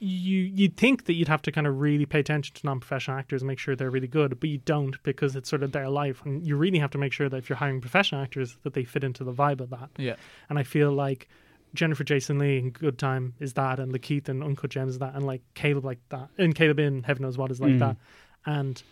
you 0.00 0.40
you'd 0.42 0.76
think 0.76 1.06
that 1.06 1.14
you'd 1.14 1.28
have 1.28 1.42
to 1.42 1.52
kind 1.52 1.66
of 1.66 1.80
really 1.80 2.06
pay 2.06 2.20
attention 2.20 2.54
to 2.54 2.66
non-professional 2.66 3.18
actors 3.18 3.42
and 3.42 3.46
make 3.48 3.58
sure 3.58 3.74
they're 3.74 3.90
really 3.90 4.06
good, 4.08 4.38
but 4.40 4.48
you 4.48 4.58
don't 4.58 5.02
because 5.02 5.34
it's 5.36 5.48
sort 5.48 5.62
of 5.62 5.72
their 5.72 5.88
life, 5.88 6.22
and 6.24 6.46
you 6.46 6.56
really 6.56 6.78
have 6.78 6.90
to 6.92 6.98
make 6.98 7.12
sure 7.12 7.28
that 7.28 7.36
if 7.38 7.48
you're 7.48 7.56
hiring 7.56 7.80
professional 7.80 8.22
actors, 8.22 8.56
that 8.62 8.74
they 8.74 8.84
fit 8.84 9.04
into 9.04 9.24
the 9.24 9.32
vibe 9.32 9.60
of 9.60 9.70
that. 9.70 9.90
Yeah. 9.96 10.16
And 10.48 10.58
I 10.58 10.62
feel 10.62 10.92
like 10.92 11.28
Jennifer 11.74 12.04
Jason 12.04 12.38
Lee 12.38 12.58
in 12.58 12.70
Good 12.70 12.98
Time 12.98 13.34
is 13.40 13.54
that, 13.54 13.78
and 13.78 13.92
Lakeith 13.92 14.28
and 14.28 14.42
Uncut 14.42 14.70
Gems 14.70 14.92
is 14.94 14.98
that, 15.00 15.14
and 15.14 15.26
like 15.26 15.42
Caleb 15.54 15.84
like 15.84 15.98
that, 16.10 16.28
and 16.38 16.54
Caleb 16.54 16.78
in 16.78 17.02
Heaven 17.02 17.22
Knows 17.24 17.36
What 17.36 17.50
is 17.50 17.60
like 17.60 17.72
Mm. 17.72 17.78
that, 17.80 17.96
and 18.46 18.82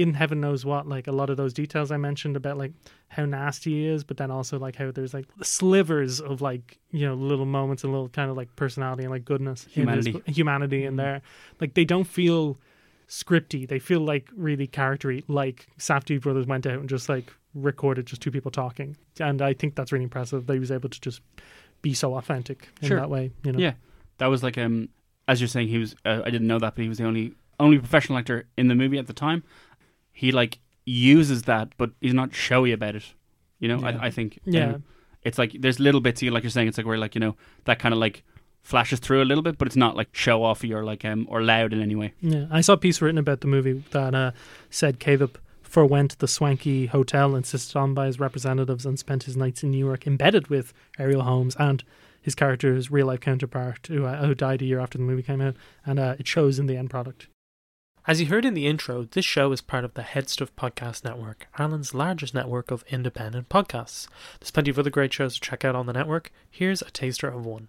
in 0.00 0.14
Heaven 0.14 0.40
Knows 0.40 0.64
What, 0.64 0.86
like 0.88 1.06
a 1.06 1.12
lot 1.12 1.30
of 1.30 1.36
those 1.36 1.52
details 1.52 1.90
I 1.90 1.96
mentioned 1.96 2.36
about 2.36 2.56
like 2.58 2.72
how 3.08 3.24
nasty 3.24 3.72
he 3.72 3.86
is, 3.86 4.04
but 4.04 4.16
then 4.16 4.30
also 4.30 4.58
like 4.58 4.76
how 4.76 4.90
there's 4.90 5.12
like 5.14 5.26
slivers 5.42 6.20
of 6.20 6.40
like 6.40 6.78
you 6.90 7.06
know 7.06 7.14
little 7.14 7.46
moments 7.46 7.84
and 7.84 7.92
little 7.92 8.08
kind 8.08 8.30
of 8.30 8.36
like 8.36 8.54
personality 8.56 9.02
and 9.04 9.10
like 9.12 9.24
goodness, 9.24 9.66
in 9.74 9.88
his- 9.88 10.06
Humanity. 10.06 10.32
humanity 10.32 10.84
in 10.84 10.96
there. 10.96 11.22
Like 11.60 11.74
they 11.74 11.84
don't 11.84 12.04
feel 12.06 12.58
scripty; 13.08 13.66
they 13.68 13.78
feel 13.78 14.00
like 14.00 14.28
really 14.36 14.66
charactery. 14.66 15.24
Like 15.28 15.66
Safdie 15.78 16.20
brothers 16.20 16.46
went 16.46 16.66
out 16.66 16.78
and 16.78 16.88
just 16.88 17.08
like 17.08 17.32
recorded 17.54 18.06
just 18.06 18.22
two 18.22 18.30
people 18.30 18.50
talking, 18.50 18.96
and 19.18 19.42
I 19.42 19.52
think 19.54 19.74
that's 19.74 19.92
really 19.92 20.04
impressive. 20.04 20.46
They 20.46 20.58
was 20.58 20.70
able 20.70 20.88
to 20.88 21.00
just 21.00 21.20
be 21.82 21.94
so 21.94 22.14
authentic 22.16 22.68
in 22.82 22.88
Sure. 22.88 23.00
that 23.00 23.10
way. 23.10 23.30
You 23.42 23.52
know, 23.52 23.58
Yeah, 23.58 23.72
that 24.18 24.26
was 24.26 24.42
like 24.42 24.56
um 24.58 24.88
as 25.28 25.40
you're 25.40 25.48
saying 25.48 25.68
he 25.68 25.78
was 25.78 25.94
uh, 26.04 26.22
I 26.24 26.30
didn't 26.30 26.46
know 26.46 26.58
that 26.58 26.74
but 26.74 26.82
he 26.82 26.88
was 26.88 26.98
the 26.98 27.04
only 27.04 27.34
only 27.58 27.78
professional 27.78 28.18
actor 28.18 28.46
in 28.56 28.68
the 28.68 28.74
movie 28.74 28.98
at 28.98 29.06
the 29.06 29.12
time. 29.12 29.42
He 30.22 30.28
like 30.32 30.58
uses 30.84 31.42
that 31.42 31.66
but 31.80 31.90
he's 32.00 32.14
not 32.14 32.34
showy 32.34 32.72
about 32.72 32.94
it. 33.00 33.06
You 33.60 33.68
know, 33.68 33.78
Yeah. 33.80 33.98
I, 34.00 34.06
I 34.06 34.10
think 34.16 34.30
um, 34.46 34.52
Yeah. 34.52 34.76
it's 35.28 35.38
like 35.38 35.52
there's 35.62 35.78
little 35.80 36.00
bits 36.00 36.20
here 36.20 36.32
like 36.32 36.42
you're 36.44 36.50
saying 36.56 36.68
it's 36.68 36.78
like 36.78 36.86
where 36.86 36.98
like 37.06 37.14
you 37.14 37.20
know 37.24 37.34
that 37.64 37.78
kind 37.78 37.94
of 37.94 38.00
like 38.06 38.22
flashes 38.62 38.98
through 39.00 39.22
a 39.22 39.28
little 39.30 39.42
bit 39.48 39.56
but 39.58 39.66
it's 39.68 39.76
not 39.84 39.96
like 40.00 40.08
show 40.12 40.40
offy 40.40 40.70
or 40.76 40.82
like 40.84 41.02
um 41.10 41.26
or 41.30 41.38
loud 41.42 41.72
in 41.72 41.80
any 41.82 41.94
way. 42.02 42.12
Yeah, 42.20 42.46
I 42.58 42.60
saw 42.60 42.74
a 42.74 42.76
piece 42.86 43.00
written 43.02 43.18
about 43.26 43.40
the 43.40 43.46
movie 43.56 43.82
that 43.92 44.14
uh, 44.14 44.30
said 44.70 44.98
Caleb 45.06 45.38
forwent 45.62 46.18
the 46.18 46.26
swanky 46.28 46.86
hotel 46.86 47.36
insisted 47.36 47.78
on 47.78 47.94
by 47.94 48.06
his 48.06 48.18
representatives 48.26 48.84
and 48.84 48.98
spent 48.98 49.22
his 49.22 49.36
nights 49.36 49.62
in 49.62 49.70
New 49.70 49.84
York 49.88 50.06
embedded 50.06 50.48
with 50.48 50.72
Arielle 50.98 51.22
Holmes 51.22 51.54
and 51.58 51.84
his 52.20 52.34
character's 52.34 52.90
real 52.90 53.06
life 53.06 53.20
counterpart 53.20 53.86
who, 53.86 54.04
uh, 54.04 54.26
who 54.26 54.34
died 54.34 54.60
a 54.62 54.64
year 54.66 54.80
after 54.80 54.98
the 54.98 55.04
movie 55.04 55.22
came 55.22 55.40
out, 55.40 55.54
and 55.86 55.98
uh, 56.00 56.16
it 56.18 56.26
shows 56.26 56.58
in 56.58 56.66
the 56.66 56.76
end 56.76 56.90
product. 56.90 57.28
As 58.06 58.18
you 58.18 58.28
heard 58.28 58.46
in 58.46 58.54
the 58.54 58.66
intro, 58.66 59.04
this 59.04 59.26
show 59.26 59.52
is 59.52 59.60
part 59.60 59.84
of 59.84 59.92
the 59.92 60.02
Head 60.02 60.30
Stuff 60.30 60.56
Podcast 60.56 61.04
Network, 61.04 61.48
Ireland's 61.58 61.92
largest 61.92 62.32
network 62.32 62.70
of 62.70 62.82
independent 62.88 63.50
podcasts. 63.50 64.08
There's 64.40 64.50
plenty 64.50 64.70
of 64.70 64.78
other 64.78 64.88
great 64.88 65.12
shows 65.12 65.34
to 65.34 65.40
check 65.40 65.66
out 65.66 65.74
on 65.74 65.84
the 65.84 65.92
network. 65.92 66.32
Here's 66.50 66.80
a 66.80 66.90
taster 66.90 67.28
of 67.28 67.44
one. 67.44 67.68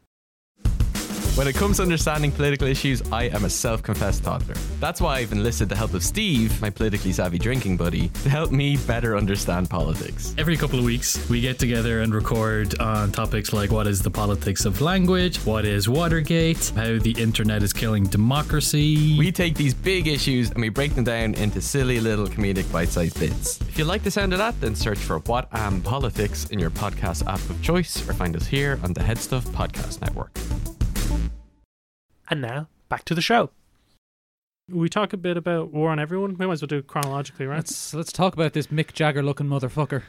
When 1.35 1.47
it 1.47 1.55
comes 1.55 1.77
to 1.77 1.83
understanding 1.83 2.29
political 2.33 2.67
issues, 2.67 3.01
I 3.09 3.23
am 3.29 3.45
a 3.45 3.49
self 3.49 3.81
confessed 3.81 4.25
toddler. 4.25 4.53
That's 4.81 4.99
why 4.99 5.19
I've 5.19 5.31
enlisted 5.31 5.69
the 5.69 5.77
help 5.77 5.93
of 5.93 6.03
Steve, 6.03 6.61
my 6.61 6.69
politically 6.69 7.13
savvy 7.13 7.39
drinking 7.39 7.77
buddy, 7.77 8.09
to 8.23 8.29
help 8.29 8.51
me 8.51 8.75
better 8.85 9.15
understand 9.15 9.69
politics. 9.69 10.35
Every 10.37 10.57
couple 10.57 10.77
of 10.77 10.83
weeks, 10.83 11.29
we 11.29 11.39
get 11.39 11.57
together 11.57 12.01
and 12.01 12.13
record 12.13 12.77
on 12.81 13.13
topics 13.13 13.53
like 13.53 13.71
what 13.71 13.87
is 13.87 14.01
the 14.01 14.11
politics 14.11 14.65
of 14.65 14.81
language, 14.81 15.37
what 15.45 15.63
is 15.63 15.87
Watergate, 15.87 16.73
how 16.75 16.99
the 16.99 17.15
internet 17.17 17.63
is 17.63 17.71
killing 17.71 18.03
democracy. 18.03 19.17
We 19.17 19.31
take 19.31 19.55
these 19.55 19.73
big 19.73 20.09
issues 20.09 20.51
and 20.51 20.59
we 20.59 20.67
break 20.67 20.95
them 20.95 21.05
down 21.05 21.35
into 21.35 21.61
silly 21.61 22.01
little 22.01 22.27
comedic 22.27 22.69
bite 22.73 22.89
sized 22.89 23.17
bits. 23.21 23.61
If 23.61 23.79
you 23.79 23.85
like 23.85 24.03
the 24.03 24.11
sound 24.11 24.33
of 24.33 24.39
that, 24.39 24.59
then 24.59 24.75
search 24.75 24.99
for 24.99 25.19
What 25.19 25.47
Am 25.53 25.81
Politics 25.81 26.47
in 26.47 26.59
your 26.59 26.71
podcast 26.71 27.25
app 27.25 27.39
of 27.49 27.61
choice 27.61 28.07
or 28.09 28.13
find 28.13 28.35
us 28.35 28.45
here 28.45 28.81
on 28.83 28.91
the 28.91 29.01
Head 29.01 29.17
Stuff 29.17 29.45
Podcast 29.45 30.01
Network. 30.01 30.37
And 32.31 32.41
now, 32.41 32.67
back 32.89 33.05
to 33.05 33.13
the 33.13 33.21
show. 33.21 33.51
We 34.69 34.87
talk 34.87 35.11
a 35.11 35.17
bit 35.17 35.35
about 35.35 35.73
War 35.73 35.89
on 35.89 35.99
Everyone. 35.99 36.37
We 36.37 36.45
might 36.45 36.53
as 36.53 36.61
well 36.61 36.67
do 36.67 36.77
it 36.77 36.87
chronologically, 36.87 37.45
right? 37.45 37.57
Let's 37.57 37.93
let's 37.93 38.11
talk 38.13 38.33
about 38.33 38.53
this 38.53 38.67
Mick 38.67 38.93
Jagger 38.93 39.21
looking 39.21 39.47
motherfucker. 39.47 40.03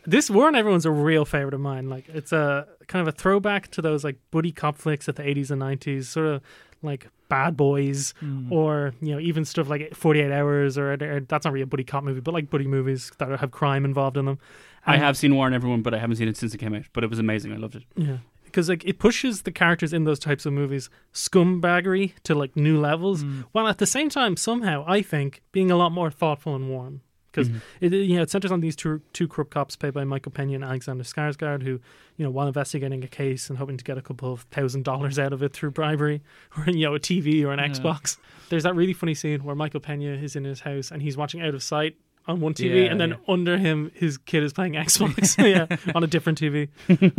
this 0.06 0.30
War 0.30 0.46
on 0.46 0.54
Everyone's 0.54 0.86
a 0.86 0.90
real 0.90 1.26
favorite 1.26 1.52
of 1.52 1.60
mine. 1.60 1.90
Like 1.90 2.08
it's 2.08 2.32
a 2.32 2.66
kind 2.86 3.06
of 3.06 3.12
a 3.14 3.16
throwback 3.16 3.70
to 3.72 3.82
those 3.82 4.02
like 4.02 4.16
buddy 4.30 4.52
cop 4.52 4.78
flicks 4.78 5.06
of 5.06 5.16
the 5.16 5.22
80s 5.22 5.50
and 5.50 5.60
90s, 5.60 6.04
sort 6.04 6.26
of 6.28 6.42
like 6.82 7.08
Bad 7.28 7.56
Boys 7.58 8.14
Mm. 8.22 8.50
or 8.50 8.94
you 9.02 9.12
know 9.12 9.20
even 9.20 9.44
stuff 9.44 9.68
like 9.68 9.94
48 9.94 10.32
Hours 10.32 10.78
or, 10.78 10.92
or 10.94 11.20
that's 11.20 11.44
not 11.44 11.52
really 11.52 11.62
a 11.64 11.66
buddy 11.66 11.84
cop 11.84 12.04
movie, 12.04 12.20
but 12.20 12.32
like 12.32 12.48
buddy 12.48 12.66
movies 12.66 13.10
that 13.18 13.28
have 13.38 13.50
crime 13.50 13.84
involved 13.84 14.16
in 14.16 14.24
them. 14.24 14.38
I 14.86 14.96
have 14.98 15.16
seen 15.16 15.34
War 15.34 15.44
on 15.46 15.52
Everyone, 15.54 15.82
but 15.82 15.92
I 15.92 15.98
haven't 15.98 16.16
seen 16.16 16.28
it 16.28 16.36
since 16.38 16.54
it 16.54 16.58
came 16.58 16.74
out. 16.74 16.84
But 16.94 17.04
it 17.04 17.10
was 17.10 17.18
amazing. 17.18 17.52
I 17.52 17.56
loved 17.56 17.74
it. 17.74 17.84
Yeah. 17.96 18.18
Because 18.54 18.68
like 18.68 18.84
it 18.84 19.00
pushes 19.00 19.42
the 19.42 19.50
characters 19.50 19.92
in 19.92 20.04
those 20.04 20.20
types 20.20 20.46
of 20.46 20.52
movies 20.52 20.88
scumbaggery 21.12 22.12
to 22.22 22.36
like 22.36 22.54
new 22.54 22.78
levels, 22.80 23.24
while 23.50 23.66
at 23.66 23.78
the 23.78 23.86
same 23.86 24.08
time 24.08 24.36
somehow 24.36 24.84
I 24.86 25.02
think 25.02 25.42
being 25.50 25.70
a 25.72 25.76
lot 25.76 25.90
more 25.90 26.08
thoughtful 26.10 26.54
and 26.54 26.68
warm. 26.68 27.00
Because 27.32 27.48
Mhm. 27.48 27.60
it 27.80 27.92
you 27.92 28.14
know 28.14 28.22
it 28.22 28.30
centers 28.30 28.52
on 28.52 28.60
these 28.60 28.76
two 28.76 29.02
two 29.12 29.26
corrupt 29.26 29.50
cops 29.50 29.74
played 29.74 29.92
by 29.92 30.04
Michael 30.04 30.30
Pena 30.30 30.52
and 30.54 30.62
Alexander 30.62 31.02
Skarsgård, 31.02 31.64
who 31.64 31.80
you 32.16 32.24
know 32.24 32.30
while 32.30 32.46
investigating 32.46 33.02
a 33.02 33.08
case 33.08 33.50
and 33.50 33.58
hoping 33.58 33.76
to 33.76 33.82
get 33.82 33.98
a 33.98 34.02
couple 34.02 34.32
of 34.32 34.42
thousand 34.52 34.84
dollars 34.84 35.18
out 35.18 35.32
of 35.32 35.42
it 35.42 35.52
through 35.52 35.72
bribery 35.72 36.22
or 36.56 36.66
you 36.70 36.84
know 36.86 36.94
a 36.94 37.00
TV 37.00 37.42
or 37.44 37.50
an 37.52 37.58
Yeah. 37.58 37.68
Xbox. 37.70 38.18
There's 38.50 38.62
that 38.62 38.76
really 38.76 38.92
funny 38.92 39.14
scene 39.14 39.42
where 39.42 39.56
Michael 39.56 39.80
Pena 39.80 40.12
is 40.12 40.36
in 40.36 40.44
his 40.44 40.60
house 40.60 40.92
and 40.92 41.02
he's 41.02 41.16
watching 41.16 41.40
out 41.42 41.54
of 41.56 41.62
sight 41.64 41.96
on 42.26 42.40
one 42.40 42.54
TV, 42.54 42.84
Yeah, 42.84 42.90
and 42.90 43.00
then 43.00 43.10
yeah. 43.10 43.16
under 43.28 43.58
him 43.58 43.90
his 43.94 44.16
kid 44.18 44.42
is 44.42 44.52
playing 44.52 44.72
Xbox. 44.74 45.36
yeah, 45.44 45.76
on 45.94 46.02
a 46.02 46.06
different 46.06 46.40
TV. 46.40 46.68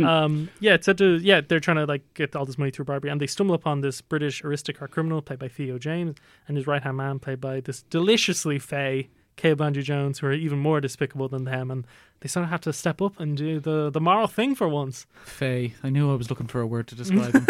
um, 0.04 0.48
yeah, 0.60 0.74
it's 0.74 0.86
said 0.86 0.98
to 0.98 1.16
yeah 1.16 1.40
they're 1.40 1.60
trying 1.60 1.76
to 1.78 1.84
like 1.86 2.02
get 2.14 2.34
all 2.34 2.44
this 2.44 2.58
money 2.58 2.70
through 2.70 2.84
bribery, 2.86 3.10
and 3.10 3.20
they 3.20 3.26
stumble 3.26 3.54
upon 3.54 3.80
this 3.80 4.00
British 4.00 4.42
aristocrat 4.44 4.90
criminal 4.90 5.22
played 5.22 5.38
by 5.38 5.48
Theo 5.48 5.78
James, 5.78 6.16
and 6.48 6.56
his 6.56 6.66
right 6.66 6.82
hand 6.82 6.96
man 6.96 7.18
played 7.18 7.40
by 7.40 7.60
this 7.60 7.82
deliciously 7.82 8.58
fey 8.58 9.08
Caleb 9.36 9.60
Landry 9.60 9.82
Jones, 9.82 10.18
who 10.18 10.26
are 10.28 10.32
even 10.32 10.58
more 10.58 10.80
despicable 10.80 11.28
than 11.28 11.44
them, 11.44 11.70
and 11.70 11.86
they 12.20 12.28
sort 12.28 12.44
of 12.44 12.50
have 12.50 12.62
to 12.62 12.72
step 12.72 13.02
up 13.02 13.20
and 13.20 13.36
do 13.36 13.60
the 13.60 13.90
the 13.90 14.00
moral 14.00 14.26
thing 14.26 14.54
for 14.54 14.68
once. 14.68 15.06
Faye. 15.24 15.74
I 15.82 15.90
knew 15.90 16.10
I 16.10 16.14
was 16.16 16.30
looking 16.30 16.46
for 16.46 16.60
a 16.60 16.66
word 16.66 16.86
to 16.88 16.94
describe 17.02 17.34
him. 17.34 17.46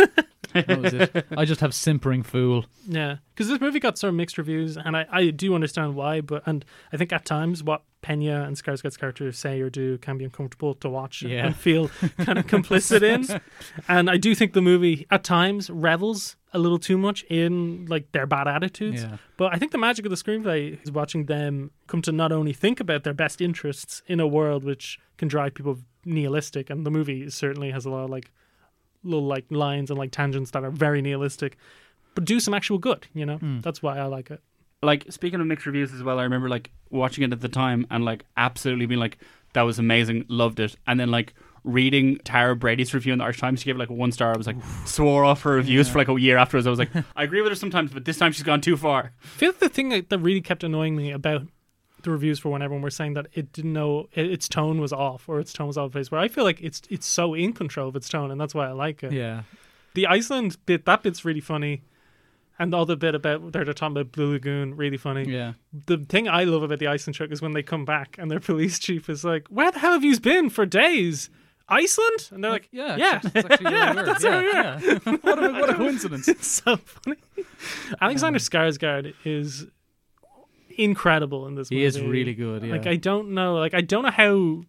That 0.62 0.80
was 0.80 0.94
it. 0.94 1.26
I 1.36 1.44
just 1.44 1.60
have 1.60 1.74
simpering 1.74 2.22
fool. 2.22 2.66
Yeah, 2.86 3.16
because 3.34 3.48
this 3.48 3.60
movie 3.60 3.80
got 3.80 3.98
sort 3.98 4.10
of 4.10 4.14
mixed 4.14 4.38
reviews, 4.38 4.76
and 4.76 4.96
I, 4.96 5.06
I 5.10 5.30
do 5.30 5.54
understand 5.54 5.94
why. 5.94 6.20
But 6.20 6.42
and 6.46 6.64
I 6.92 6.96
think 6.96 7.12
at 7.12 7.24
times 7.24 7.62
what 7.62 7.82
Pena 8.02 8.44
and 8.44 8.56
Skarsgård's 8.56 8.96
characters 8.96 9.38
say 9.38 9.60
or 9.60 9.68
do 9.70 9.98
can 9.98 10.16
be 10.18 10.24
uncomfortable 10.24 10.74
to 10.74 10.88
watch 10.88 11.22
Yeah. 11.22 11.46
and 11.46 11.56
feel 11.56 11.88
kind 12.24 12.38
of 12.38 12.46
complicit 12.46 13.02
in. 13.02 13.40
And 13.88 14.08
I 14.08 14.16
do 14.16 14.34
think 14.34 14.52
the 14.52 14.62
movie 14.62 15.06
at 15.10 15.24
times 15.24 15.68
revels 15.70 16.36
a 16.52 16.58
little 16.58 16.78
too 16.78 16.96
much 16.96 17.22
in 17.24 17.86
like 17.86 18.12
their 18.12 18.26
bad 18.26 18.46
attitudes. 18.48 19.02
Yeah. 19.02 19.16
But 19.36 19.52
I 19.54 19.58
think 19.58 19.72
the 19.72 19.78
magic 19.78 20.06
of 20.06 20.10
the 20.10 20.16
screenplay 20.16 20.82
is 20.82 20.90
watching 20.92 21.26
them 21.26 21.70
come 21.88 22.00
to 22.02 22.12
not 22.12 22.32
only 22.32 22.52
think 22.52 22.78
about 22.80 23.02
their 23.04 23.12
best 23.14 23.40
interests 23.40 24.02
in 24.06 24.20
a 24.20 24.26
world 24.26 24.64
which 24.64 24.98
can 25.18 25.28
drive 25.28 25.54
people 25.54 25.78
nihilistic, 26.04 26.70
and 26.70 26.86
the 26.86 26.90
movie 26.90 27.28
certainly 27.30 27.70
has 27.72 27.84
a 27.84 27.90
lot 27.90 28.04
of 28.04 28.10
like 28.10 28.30
little 29.06 29.26
like 29.26 29.44
lines 29.50 29.90
and 29.90 29.98
like 29.98 30.10
tangents 30.10 30.50
that 30.52 30.64
are 30.64 30.70
very 30.70 31.00
nihilistic, 31.02 31.56
but 32.14 32.24
do 32.24 32.40
some 32.40 32.54
actual 32.54 32.78
good. 32.78 33.06
You 33.14 33.26
know, 33.26 33.36
Hmm. 33.38 33.60
that's 33.60 33.82
why 33.82 33.98
I 33.98 34.04
like 34.04 34.30
it. 34.30 34.40
Like 34.82 35.06
speaking 35.10 35.40
of 35.40 35.46
mixed 35.46 35.66
reviews 35.66 35.92
as 35.92 36.02
well, 36.02 36.18
I 36.18 36.24
remember 36.24 36.48
like 36.48 36.70
watching 36.90 37.24
it 37.24 37.32
at 37.32 37.40
the 37.40 37.48
time 37.48 37.86
and 37.90 38.04
like 38.04 38.24
absolutely 38.36 38.86
being 38.86 39.00
like, 39.00 39.18
"That 39.54 39.62
was 39.62 39.78
amazing, 39.78 40.26
loved 40.28 40.60
it," 40.60 40.76
and 40.86 41.00
then 41.00 41.10
like 41.10 41.32
reading 41.64 42.16
Tara 42.18 42.54
Brady's 42.54 42.94
review 42.94 43.12
in 43.12 43.18
the 43.18 43.24
Irish 43.24 43.40
Times, 43.40 43.60
she 43.60 43.64
gave 43.66 43.74
it 43.74 43.78
like 43.80 43.90
one 43.90 44.12
star. 44.12 44.32
I 44.32 44.36
was 44.36 44.46
like, 44.46 44.56
swore 44.84 45.24
off 45.24 45.42
her 45.42 45.52
reviews 45.52 45.88
for 45.88 45.98
like 45.98 46.08
a 46.08 46.20
year 46.20 46.36
afterwards. 46.36 46.64
I 46.66 46.70
was 46.70 46.78
like, 46.78 46.90
I 47.16 47.24
agree 47.24 47.40
with 47.42 47.50
her 47.50 47.56
sometimes, 47.56 47.90
but 47.90 48.04
this 48.04 48.18
time 48.18 48.30
she's 48.30 48.44
gone 48.44 48.60
too 48.60 48.76
far. 48.76 49.12
I 49.24 49.26
feel 49.26 49.48
like 49.48 49.58
the 49.58 49.68
thing 49.68 49.88
that, 49.88 50.08
that 50.10 50.18
really 50.20 50.40
kept 50.42 50.62
annoying 50.62 50.94
me 50.94 51.10
about 51.10 51.42
the 52.06 52.10
reviews 52.12 52.38
for 52.38 52.48
when 52.48 52.62
everyone 52.62 52.82
were 52.82 52.90
saying 52.90 53.12
that 53.14 53.26
it 53.34 53.52
didn't 53.52 53.74
know 53.74 54.08
it, 54.14 54.30
its 54.30 54.48
tone 54.48 54.80
was 54.80 54.92
off 54.92 55.28
or 55.28 55.38
its 55.38 55.52
tone 55.52 55.66
was 55.66 55.76
off 55.76 55.92
place. 55.92 56.10
Where 56.10 56.20
I 56.20 56.28
feel 56.28 56.44
like 56.44 56.60
it's 56.62 56.80
it's 56.88 57.06
so 57.06 57.34
in 57.34 57.52
control 57.52 57.88
of 57.88 57.94
its 57.96 58.08
tone, 58.08 58.30
and 58.30 58.40
that's 58.40 58.54
why 58.54 58.66
I 58.66 58.72
like 58.72 59.02
it. 59.04 59.12
Yeah. 59.12 59.42
The 59.94 60.06
Iceland 60.06 60.56
bit 60.66 60.84
that 60.86 61.02
bit's 61.02 61.24
really 61.24 61.40
funny. 61.40 61.82
And 62.58 62.74
all 62.74 62.86
the 62.86 62.96
bit 62.96 63.14
about 63.14 63.52
they're 63.52 63.64
talking 63.66 63.94
about 63.98 64.12
Blue 64.12 64.32
Lagoon, 64.32 64.76
really 64.76 64.96
funny. 64.96 65.30
Yeah. 65.30 65.52
The 65.86 65.98
thing 65.98 66.26
I 66.26 66.44
love 66.44 66.62
about 66.62 66.78
the 66.78 66.86
Iceland 66.86 67.14
truck 67.14 67.30
is 67.30 67.42
when 67.42 67.52
they 67.52 67.62
come 67.62 67.84
back 67.84 68.16
and 68.18 68.30
their 68.30 68.40
police 68.50 68.78
chief 68.78 69.10
is 69.10 69.24
like, 69.24 69.46
"Where 69.48 69.70
the 69.70 69.78
hell 69.78 69.92
have 69.92 70.02
you 70.04 70.18
been 70.18 70.48
for 70.48 70.64
days? 70.64 71.28
Iceland?" 71.68 72.28
And 72.30 72.42
they're 72.42 72.50
like, 72.52 72.68
Yeah, 72.72 72.96
yeah, 72.96 73.18
that's 73.18 73.36
actually 73.50 73.64
where 73.64 73.74
yeah, 73.74 73.94
we 73.94 74.02
that's 74.02 74.24
Yeah, 74.24 74.30
where 74.30 74.42
we 74.42 74.88
were." 74.88 75.00
yeah. 75.04 75.16
What 75.22 75.44
a- 75.44 75.52
what 75.52 75.68
a 75.70 75.74
coincidence. 75.74 76.28
it's 76.28 76.46
so 76.46 76.76
funny. 76.78 77.18
Alexander 78.00 78.38
Skarsgård 78.38 79.14
is 79.24 79.66
incredible 80.78 81.46
in 81.46 81.54
this 81.54 81.70
movie. 81.70 81.80
He 81.80 81.86
is 81.86 82.00
really 82.00 82.34
good, 82.34 82.62
yeah. 82.62 82.72
Like 82.72 82.86
I 82.86 82.96
don't 82.96 83.30
know, 83.34 83.56
like 83.56 83.74
I 83.74 83.80
don't 83.80 84.02
know 84.04 84.10
how. 84.10 84.62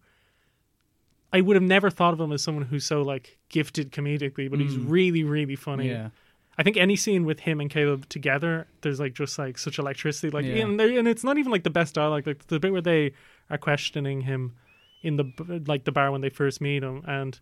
I 1.32 1.42
would 1.42 1.56
have 1.56 1.62
never 1.62 1.90
thought 1.90 2.14
of 2.14 2.20
him 2.20 2.32
as 2.32 2.42
someone 2.42 2.64
who's 2.64 2.86
so 2.86 3.02
like 3.02 3.38
gifted 3.50 3.92
comedically, 3.92 4.48
but 4.50 4.60
he's 4.60 4.74
Mm. 4.74 4.84
really, 4.88 5.24
really 5.24 5.56
funny. 5.56 5.90
Yeah. 5.90 6.08
I 6.56 6.62
think 6.62 6.76
any 6.78 6.96
scene 6.96 7.24
with 7.26 7.40
him 7.40 7.60
and 7.60 7.70
Caleb 7.70 8.08
together, 8.08 8.66
there's 8.80 8.98
like 8.98 9.12
just 9.12 9.38
like 9.38 9.58
such 9.58 9.78
electricity. 9.78 10.30
Like, 10.30 10.46
Yeah. 10.46 10.64
and, 10.64 10.80
and 10.80 11.06
it's 11.06 11.22
not 11.22 11.36
even 11.38 11.52
like 11.52 11.64
the 11.64 11.70
best 11.70 11.94
dialogue. 11.94 12.26
Like 12.26 12.46
the 12.46 12.58
bit 12.58 12.72
where 12.72 12.80
they 12.80 13.12
are 13.50 13.58
questioning 13.58 14.22
him 14.22 14.54
in 15.02 15.16
the 15.16 15.62
like 15.66 15.84
the 15.84 15.92
bar 15.92 16.10
when 16.10 16.22
they 16.22 16.30
first 16.30 16.60
meet 16.62 16.82
him, 16.82 17.04
and 17.06 17.38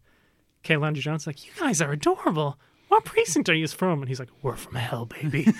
Caleb 0.64 0.82
Landry 0.82 1.02
Jones 1.02 1.26
like, 1.26 1.46
"You 1.46 1.52
guys 1.58 1.80
are 1.80 1.92
adorable. 1.92 2.58
What 2.96 3.04
precinct 3.04 3.50
are 3.50 3.54
you 3.54 3.68
from?" 3.68 4.00
And 4.00 4.08
he's 4.08 4.18
like, 4.18 4.30
"We're 4.40 4.56
from 4.56 4.76
hell, 4.76 5.04
baby." 5.04 5.44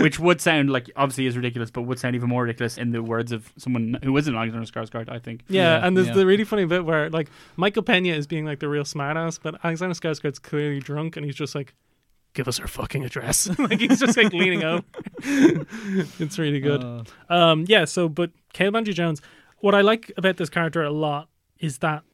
Which 0.00 0.18
would 0.18 0.40
sound 0.40 0.70
like 0.70 0.90
obviously 0.96 1.26
is 1.26 1.36
ridiculous, 1.36 1.70
but 1.70 1.82
would 1.82 1.98
sound 1.98 2.14
even 2.14 2.30
more 2.30 2.44
ridiculous 2.44 2.78
in 2.78 2.92
the 2.92 3.02
words 3.02 3.30
of 3.30 3.52
someone 3.58 3.98
who 4.02 4.16
isn't 4.16 4.34
Alexander 4.34 4.64
Skarsgård. 4.66 5.10
I 5.10 5.18
think. 5.18 5.42
Yeah, 5.46 5.86
and 5.86 5.94
there's 5.94 6.10
the 6.10 6.24
really 6.24 6.44
funny 6.44 6.64
bit 6.64 6.86
where 6.86 7.10
like 7.10 7.28
Michael 7.56 7.82
Pena 7.82 8.14
is 8.14 8.26
being 8.26 8.46
like 8.46 8.60
the 8.60 8.68
real 8.68 8.84
smartass, 8.84 9.38
but 9.42 9.62
Alexander 9.62 9.94
Skarsgård's 9.94 10.38
clearly 10.38 10.80
drunk, 10.80 11.18
and 11.18 11.26
he's 11.26 11.36
just 11.36 11.54
like, 11.54 11.74
"Give 12.32 12.48
us 12.48 12.56
her 12.56 12.66
fucking 12.66 13.04
address." 13.04 13.46
like 13.58 13.80
he's 13.80 14.00
just 14.00 14.16
like 14.16 14.32
leaning 14.32 14.64
out. 14.64 14.86
it's 15.18 16.38
really 16.38 16.60
good. 16.60 16.82
Uh. 16.82 17.02
um, 17.28 17.66
yeah. 17.68 17.84
So, 17.84 18.08
but 18.08 18.30
Caleb 18.54 18.72
Landry 18.72 18.94
Jones, 18.94 19.20
what 19.58 19.74
I 19.74 19.82
like 19.82 20.10
about 20.16 20.38
this 20.38 20.48
character 20.48 20.82
a 20.82 20.90
lot 20.90 21.28
is 21.58 21.76
that 21.78 22.04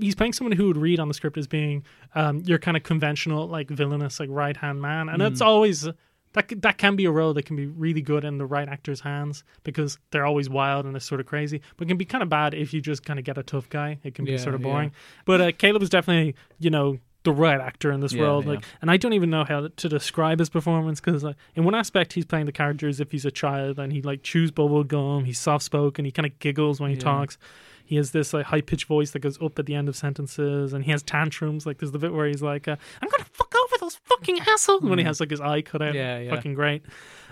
he's 0.00 0.14
playing 0.14 0.32
someone 0.32 0.56
who 0.56 0.66
would 0.68 0.76
read 0.76 1.00
on 1.00 1.08
the 1.08 1.14
script 1.14 1.36
as 1.36 1.46
being 1.46 1.84
um, 2.14 2.40
your 2.46 2.58
kind 2.58 2.76
of 2.76 2.82
conventional, 2.82 3.46
like 3.48 3.68
villainous, 3.68 4.20
like 4.20 4.28
right 4.30 4.56
hand 4.56 4.80
man, 4.80 5.08
and 5.08 5.20
it's 5.22 5.40
Mm. 5.40 5.46
always. 5.46 5.88
That, 6.34 6.48
that 6.62 6.78
can 6.78 6.96
be 6.96 7.04
a 7.04 7.12
role 7.12 7.32
that 7.34 7.44
can 7.46 7.54
be 7.54 7.66
really 7.66 8.02
good 8.02 8.24
in 8.24 8.38
the 8.38 8.44
right 8.44 8.68
actor's 8.68 8.98
hands 9.02 9.44
because 9.62 10.00
they're 10.10 10.26
always 10.26 10.50
wild 10.50 10.84
and 10.84 10.92
they're 10.92 10.98
sort 11.00 11.20
of 11.20 11.26
crazy, 11.26 11.60
but 11.76 11.86
can 11.86 11.96
be 11.96 12.04
kind 12.04 12.24
of 12.24 12.28
bad 12.28 12.54
if 12.54 12.74
you 12.74 12.80
just 12.80 13.04
kind 13.04 13.20
of 13.20 13.24
get 13.24 13.38
a 13.38 13.44
tough 13.44 13.68
guy. 13.70 14.00
It 14.02 14.16
can 14.16 14.24
be 14.24 14.32
Yeah, 14.32 14.38
sort 14.38 14.56
of 14.56 14.60
yeah. 14.60 14.66
boring. 14.66 14.92
But 15.26 15.40
uh, 15.40 15.52
Caleb 15.52 15.82
is 15.84 15.90
definitely, 15.90 16.34
you 16.58 16.70
know, 16.70 16.98
the 17.22 17.30
right 17.30 17.60
actor 17.60 17.92
in 17.92 18.00
this 18.00 18.12
Yeah, 18.12 18.22
yeah. 18.22 18.48
Like, 18.54 18.64
and 18.82 18.90
I 18.90 18.96
don't 18.96 19.12
even 19.12 19.30
know 19.30 19.44
how 19.44 19.68
to 19.76 19.88
describe 19.88 20.40
his 20.40 20.48
performance 20.50 21.00
because, 21.00 21.22
like, 21.22 21.36
in 21.54 21.62
one 21.62 21.76
aspect, 21.76 22.14
he's 22.14 22.24
playing 22.24 22.46
the 22.46 22.52
character 22.52 22.88
as 22.88 22.98
if 22.98 23.12
he's 23.12 23.24
a 23.24 23.30
child 23.30 23.78
and 23.78 23.92
he 23.92 24.02
like 24.02 24.24
chews 24.24 24.50
bubble 24.50 24.82
gum. 24.82 25.26
He's 25.26 25.38
soft 25.38 25.64
spoken. 25.64 26.04
He 26.04 26.10
kind 26.10 26.26
of 26.26 26.36
giggles 26.40 26.80
when 26.80 26.90
he 26.90 26.96
Yeah. 26.96 27.02
talks. 27.04 27.38
He 27.84 27.96
has 27.96 28.12
this 28.12 28.32
like 28.32 28.46
high 28.46 28.62
pitched 28.62 28.86
voice 28.86 29.10
that 29.10 29.18
goes 29.20 29.40
up 29.42 29.58
at 29.58 29.66
the 29.66 29.74
end 29.74 29.88
of 29.88 29.96
sentences, 29.96 30.72
and 30.72 30.84
he 30.84 30.90
has 30.90 31.02
tantrums. 31.02 31.66
Like 31.66 31.78
there's 31.78 31.92
the 31.92 31.98
bit 31.98 32.12
where 32.14 32.26
he's 32.26 32.42
like, 32.42 32.66
uh, 32.66 32.76
"I'm 33.02 33.08
gonna 33.08 33.24
fuck 33.24 33.54
over 33.54 33.74
those 33.80 33.96
fucking 34.04 34.40
assholes," 34.40 34.82
when 34.82 34.98
he 34.98 35.04
Mm. 35.04 35.08
has 35.08 35.20
like 35.20 35.30
his 35.30 35.40
eye 35.40 35.60
cut 35.62 35.82
out. 35.82 35.94
Yeah, 35.94 36.18
yeah. 36.18 36.34
Fucking 36.34 36.54
great. 36.54 36.82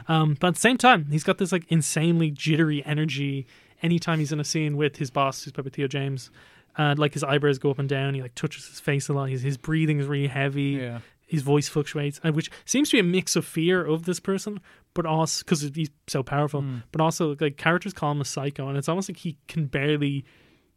Um, 0.08 0.36
but 0.38 0.48
at 0.48 0.54
the 0.54 0.60
same 0.60 0.76
time, 0.78 1.06
he's 1.10 1.24
got 1.24 1.38
this 1.38 1.52
like 1.52 1.64
insanely 1.68 2.30
jittery 2.30 2.84
energy. 2.84 3.46
Anytime 3.82 4.18
he's 4.18 4.30
in 4.30 4.38
a 4.40 4.44
scene 4.44 4.76
with 4.76 4.96
his 4.96 5.10
boss, 5.10 5.42
who's 5.42 5.52
played 5.52 5.64
by 5.64 5.70
Theo 5.70 5.88
James, 5.88 6.30
and 6.76 6.98
like 6.98 7.14
his 7.14 7.24
eyebrows 7.24 7.58
go 7.58 7.70
up 7.70 7.78
and 7.78 7.88
down. 7.88 8.14
He 8.14 8.20
like 8.22 8.34
touches 8.34 8.66
his 8.68 8.78
face 8.80 9.08
a 9.08 9.12
lot. 9.14 9.30
His 9.30 9.42
his 9.42 9.56
breathing 9.56 9.98
is 10.00 10.06
really 10.06 10.28
heavy. 10.28 10.78
Yeah. 10.80 11.00
His 11.26 11.40
voice 11.40 11.66
fluctuates, 11.66 12.20
which 12.22 12.50
seems 12.66 12.90
to 12.90 12.96
be 12.96 13.00
a 13.00 13.02
mix 13.02 13.36
of 13.36 13.46
fear 13.46 13.82
of 13.82 14.04
this 14.04 14.20
person, 14.20 14.60
but 14.92 15.06
also 15.06 15.42
because 15.42 15.62
he's 15.74 15.88
so 16.06 16.22
powerful. 16.22 16.60
Hmm. 16.60 16.76
But 16.92 17.00
also, 17.00 17.34
like 17.40 17.56
characters 17.56 17.94
call 17.94 18.12
him 18.12 18.20
a 18.20 18.24
psycho, 18.26 18.68
and 18.68 18.76
it's 18.76 18.86
almost 18.88 19.08
like 19.08 19.16
he 19.16 19.38
can 19.48 19.64
barely 19.64 20.26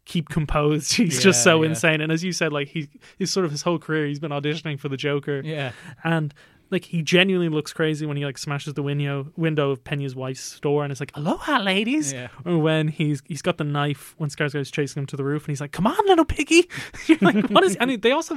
keep 0.06 0.30
composed. 0.30 0.94
He's 0.96 1.22
just 1.22 1.44
so 1.44 1.64
yeah. 1.64 1.70
insane. 1.70 2.02
And 2.02 2.12
as 2.12 2.24
you 2.24 2.32
said, 2.32 2.54
like 2.54 2.70
he 2.70 2.90
he's 3.18 3.32
sort 3.32 3.46
of 3.46 3.52
his 3.52 3.62
whole 3.64 3.80
career 3.80 4.06
he's 4.08 4.20
been 4.20 4.32
auditioning 4.32 4.80
for 4.80 4.90
the 4.90 4.98
Joker. 4.98 5.42
Yeah. 5.44 5.72
And 6.04 6.34
like 6.72 6.86
he 6.86 7.04
genuinely 7.04 7.50
looks 7.50 7.74
crazy 7.74 8.06
when 8.06 8.18
he 8.18 8.26
like 8.26 8.38
smashes 8.38 8.74
the 8.74 8.82
window 8.84 9.32
window 9.36 9.72
of 9.72 9.84
Penny's 9.84 10.16
wife's 10.16 10.42
store 10.42 10.84
and 10.84 10.92
it's 10.92 11.00
like, 11.00 11.12
Aloha 11.16 11.60
ladies. 11.60 12.14
Yeah. 12.14 12.30
Or 12.44 12.58
when 12.58 12.88
he's 12.88 13.22
he's 13.26 13.42
got 13.42 13.58
the 13.58 13.64
knife 13.64 14.16
when 14.18 14.30
Skarsgård's 14.30 14.72
chasing 14.72 15.02
him 15.02 15.08
to 15.08 15.16
the 15.18 15.24
roof 15.24 15.44
and 15.44 15.50
he's 15.50 15.62
like, 15.62 15.72
Come 15.72 15.88
on, 15.88 15.98
little 16.06 16.26
piggy. 16.26 16.70
You're 17.08 17.20
like, 17.22 17.50
what 17.50 17.64
is 17.64 17.76
and 17.78 18.02
they 18.02 18.12
also 18.12 18.36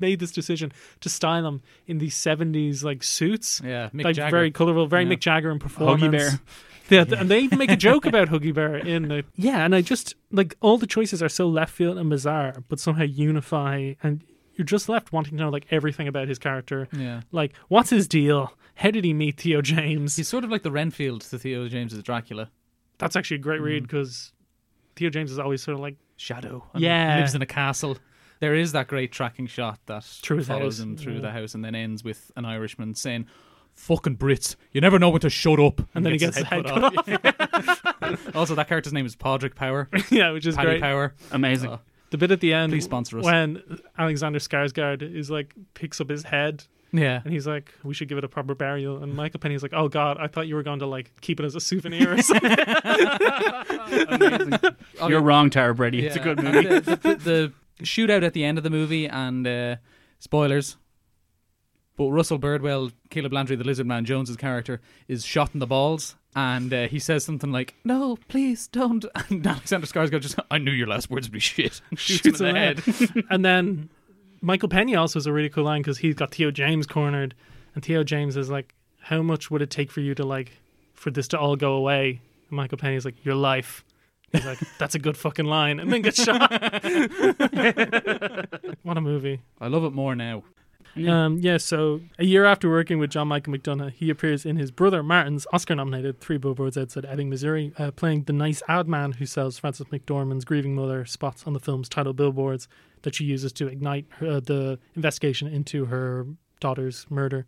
made 0.00 0.18
this 0.18 0.32
decision 0.32 0.72
to 1.00 1.08
style 1.08 1.46
him 1.46 1.62
in 1.86 1.98
these 1.98 2.14
seventies 2.14 2.84
like 2.84 3.02
suits. 3.02 3.60
Yeah, 3.64 3.88
Mick 3.90 4.04
like 4.04 4.16
Jagger. 4.16 4.30
very 4.36 4.50
colourful, 4.50 4.86
very 4.86 5.04
Yeah. 5.04 5.10
Mick 5.14 5.20
Jagger 5.20 5.50
in 5.50 5.58
performance. 5.58 6.02
Huggy 6.02 6.10
Bear. 6.10 6.40
Yeah, 6.88 7.04
and 7.16 7.30
they 7.30 7.40
even 7.40 7.58
make 7.58 7.70
a 7.70 7.76
joke 7.76 8.06
about 8.06 8.28
Huggy 8.28 8.54
Bear 8.54 8.76
in 8.76 9.08
the 9.08 9.24
yeah, 9.34 9.64
and 9.64 9.74
I 9.74 9.80
just 9.80 10.14
like 10.30 10.56
all 10.60 10.78
the 10.78 10.86
choices 10.86 11.22
are 11.22 11.28
so 11.28 11.48
left 11.48 11.72
field 11.72 11.98
and 11.98 12.08
bizarre, 12.08 12.62
but 12.68 12.78
somehow 12.78 13.04
unify, 13.04 13.94
and 14.02 14.22
you're 14.54 14.64
just 14.64 14.88
left 14.88 15.12
wanting 15.12 15.36
to 15.36 15.44
know 15.44 15.50
like 15.50 15.66
everything 15.70 16.08
about 16.08 16.28
his 16.28 16.38
character. 16.38 16.88
Yeah. 16.92 17.22
like 17.32 17.54
what's 17.68 17.90
his 17.90 18.08
deal? 18.08 18.52
How 18.76 18.90
did 18.90 19.04
he 19.04 19.14
meet 19.14 19.40
Theo 19.40 19.62
James? 19.62 20.16
He's 20.16 20.28
sort 20.28 20.44
of 20.44 20.50
like 20.50 20.62
the 20.62 20.70
Renfield 20.70 21.22
to 21.22 21.38
Theo 21.38 21.68
James's 21.68 22.02
Dracula. 22.02 22.50
That's 22.98 23.16
actually 23.16 23.36
a 23.36 23.40
great 23.40 23.60
read 23.60 23.84
mm. 23.84 23.86
because 23.86 24.32
Theo 24.96 25.10
James 25.10 25.30
is 25.30 25.38
always 25.38 25.62
sort 25.62 25.74
of 25.74 25.80
like 25.80 25.96
Shadow. 26.16 26.64
and 26.72 26.82
Yeah. 26.82 27.18
Lives 27.18 27.34
in 27.34 27.42
a 27.42 27.46
castle. 27.46 27.98
There 28.40 28.54
is 28.54 28.72
that 28.72 28.88
great 28.88 29.12
tracking 29.12 29.46
shot 29.46 29.78
that 29.86 30.04
Through 30.04 30.44
follows 30.44 30.78
house, 30.78 30.82
him 30.82 30.96
through 30.96 31.14
yeah. 31.14 31.20
the 31.20 31.30
house 31.30 31.54
and 31.54 31.64
then 31.64 31.74
ends 31.74 32.04
with 32.04 32.30
an 32.36 32.44
Irishman 32.44 32.94
saying, 32.94 33.26
Fucking 33.76 34.16
Brits, 34.16 34.56
you 34.72 34.80
never 34.80 34.98
know 34.98 35.10
when 35.10 35.20
to 35.20 35.30
shut 35.30 35.60
up. 35.60 35.80
And 35.94 36.04
then 36.04 36.12
he 36.12 36.18
gets 36.18 36.36
his 36.38 36.46
head 36.46 36.64
cut 36.66 36.82
off. 36.82 38.34
also, 38.34 38.54
that 38.56 38.68
character's 38.68 38.92
name 38.92 39.06
is 39.06 39.14
Podrick 39.14 39.54
Power. 39.54 39.88
yeah, 40.10 40.30
which 40.32 40.46
is 40.46 40.56
Paddy 40.56 40.68
great. 40.70 40.80
Power. 40.80 41.14
Amazing. 41.30 41.70
Uh, 41.70 41.78
The 42.10 42.18
bit 42.18 42.30
at 42.30 42.40
the 42.40 42.52
end 42.52 42.72
Please 42.72 42.84
sponsor 42.84 43.18
us. 43.18 43.24
when 43.24 43.62
Alexander 43.98 44.38
Skarsgård 44.38 45.02
is 45.02 45.30
like 45.30 45.54
picks 45.74 46.00
up 46.00 46.08
his 46.08 46.24
head. 46.24 46.64
Yeah. 46.92 47.20
And 47.22 47.32
he's 47.32 47.46
like, 47.46 47.72
we 47.84 47.92
should 47.94 48.08
give 48.08 48.16
it 48.16 48.24
a 48.24 48.28
proper 48.28 48.54
burial. 48.54 49.02
And 49.02 49.14
Michael 49.14 49.40
Pena's 49.40 49.62
like, 49.62 49.74
oh 49.74 49.88
God, 49.88 50.16
I 50.18 50.26
thought 50.28 50.46
you 50.48 50.54
were 50.54 50.62
going 50.62 50.78
to 50.78 50.86
like 50.86 51.12
keep 51.20 51.38
it 51.38 51.44
as 51.44 51.54
a 51.54 51.60
souvenir 51.60 52.14
or 52.14 52.22
something. 52.22 52.56
You're 55.08 55.20
wrong, 55.20 55.50
Tara 55.50 55.74
Brady. 55.74 56.06
It's 56.06 56.16
a 56.16 56.20
good 56.20 56.38
and 56.38 56.52
movie. 56.52 56.68
The, 56.80 56.96
the, 56.96 57.14
the 57.78 57.84
shootout 57.84 58.24
at 58.24 58.32
the 58.32 58.44
end 58.44 58.56
of 58.58 58.64
the 58.64 58.70
movie, 58.70 59.06
and 59.06 59.46
uh, 59.46 59.76
spoilers. 60.18 60.76
But 61.96 62.10
Russell 62.10 62.38
Birdwell, 62.38 62.92
Caleb 63.08 63.32
Landry, 63.32 63.56
the 63.56 63.64
Lizard 63.64 63.86
Man, 63.86 64.04
Jones's 64.04 64.36
character, 64.36 64.80
is 65.08 65.24
shot 65.24 65.50
in 65.54 65.60
the 65.60 65.66
balls, 65.66 66.14
and 66.34 66.72
uh, 66.72 66.88
he 66.88 66.98
says 66.98 67.24
something 67.24 67.50
like, 67.50 67.74
"No, 67.84 68.18
please 68.28 68.68
don't." 68.68 69.04
And 69.30 69.46
Alexander 69.46 69.86
Skarsgård 69.86 70.20
just, 70.20 70.38
"I 70.50 70.58
knew 70.58 70.72
your 70.72 70.88
last 70.88 71.08
words 71.10 71.26
would 71.28 71.32
be 71.32 71.40
shit." 71.40 71.80
and 71.90 71.98
Shoots, 71.98 72.40
him 72.40 72.46
in 72.46 72.54
the 72.54 72.60
head. 72.60 73.24
and 73.30 73.44
then 73.44 73.88
Michael 74.42 74.68
Pena 74.68 75.00
also 75.00 75.18
has 75.18 75.26
a 75.26 75.32
really 75.32 75.48
cool 75.48 75.64
line 75.64 75.80
because 75.80 75.96
he's 75.98 76.14
got 76.14 76.34
Theo 76.34 76.50
James 76.50 76.86
cornered, 76.86 77.34
and 77.74 77.82
Theo 77.82 78.04
James 78.04 78.36
is 78.36 78.50
like, 78.50 78.74
"How 79.00 79.22
much 79.22 79.50
would 79.50 79.62
it 79.62 79.70
take 79.70 79.90
for 79.90 80.00
you 80.00 80.14
to 80.16 80.24
like 80.24 80.52
for 80.92 81.10
this 81.10 81.28
to 81.28 81.38
all 81.38 81.56
go 81.56 81.72
away?" 81.72 82.20
And 82.50 82.56
Michael 82.56 82.76
Pena's 82.78 83.06
like, 83.06 83.24
"Your 83.24 83.34
life." 83.36 83.84
He's 84.32 84.44
like, 84.44 84.58
"That's 84.78 84.94
a 84.94 84.98
good 84.98 85.16
fucking 85.16 85.46
line," 85.46 85.80
and 85.80 85.90
then 85.90 86.02
gets 86.02 86.22
shot. 86.22 86.50
what 88.82 88.96
a 88.98 89.00
movie! 89.00 89.40
I 89.60 89.68
love 89.68 89.84
it 89.84 89.92
more 89.94 90.14
now. 90.14 90.42
Um, 91.04 91.38
yeah, 91.38 91.58
so 91.58 92.00
a 92.18 92.24
year 92.24 92.44
after 92.46 92.70
working 92.70 92.98
with 92.98 93.10
John 93.10 93.28
Michael 93.28 93.52
McDonagh, 93.52 93.92
he 93.92 94.08
appears 94.08 94.46
in 94.46 94.56
his 94.56 94.70
brother 94.70 95.02
Martin's 95.02 95.46
Oscar 95.52 95.74
nominated 95.74 96.20
Three 96.20 96.38
Billboards 96.38 96.78
Outside 96.78 97.04
Ebbing, 97.04 97.28
Missouri, 97.28 97.72
uh, 97.78 97.90
playing 97.90 98.24
the 98.24 98.32
nice 98.32 98.62
ad 98.66 98.88
man 98.88 99.12
who 99.12 99.26
sells 99.26 99.58
Frances 99.58 99.86
McDormand's 99.88 100.44
grieving 100.44 100.74
mother 100.74 101.04
spots 101.04 101.44
on 101.46 101.52
the 101.52 101.60
film's 101.60 101.88
title 101.88 102.14
billboards 102.14 102.66
that 103.02 103.14
she 103.14 103.24
uses 103.24 103.52
to 103.52 103.68
ignite 103.68 104.06
her, 104.18 104.26
uh, 104.26 104.40
the 104.40 104.78
investigation 104.94 105.48
into 105.48 105.84
her 105.86 106.26
daughter's 106.60 107.06
murder. 107.10 107.46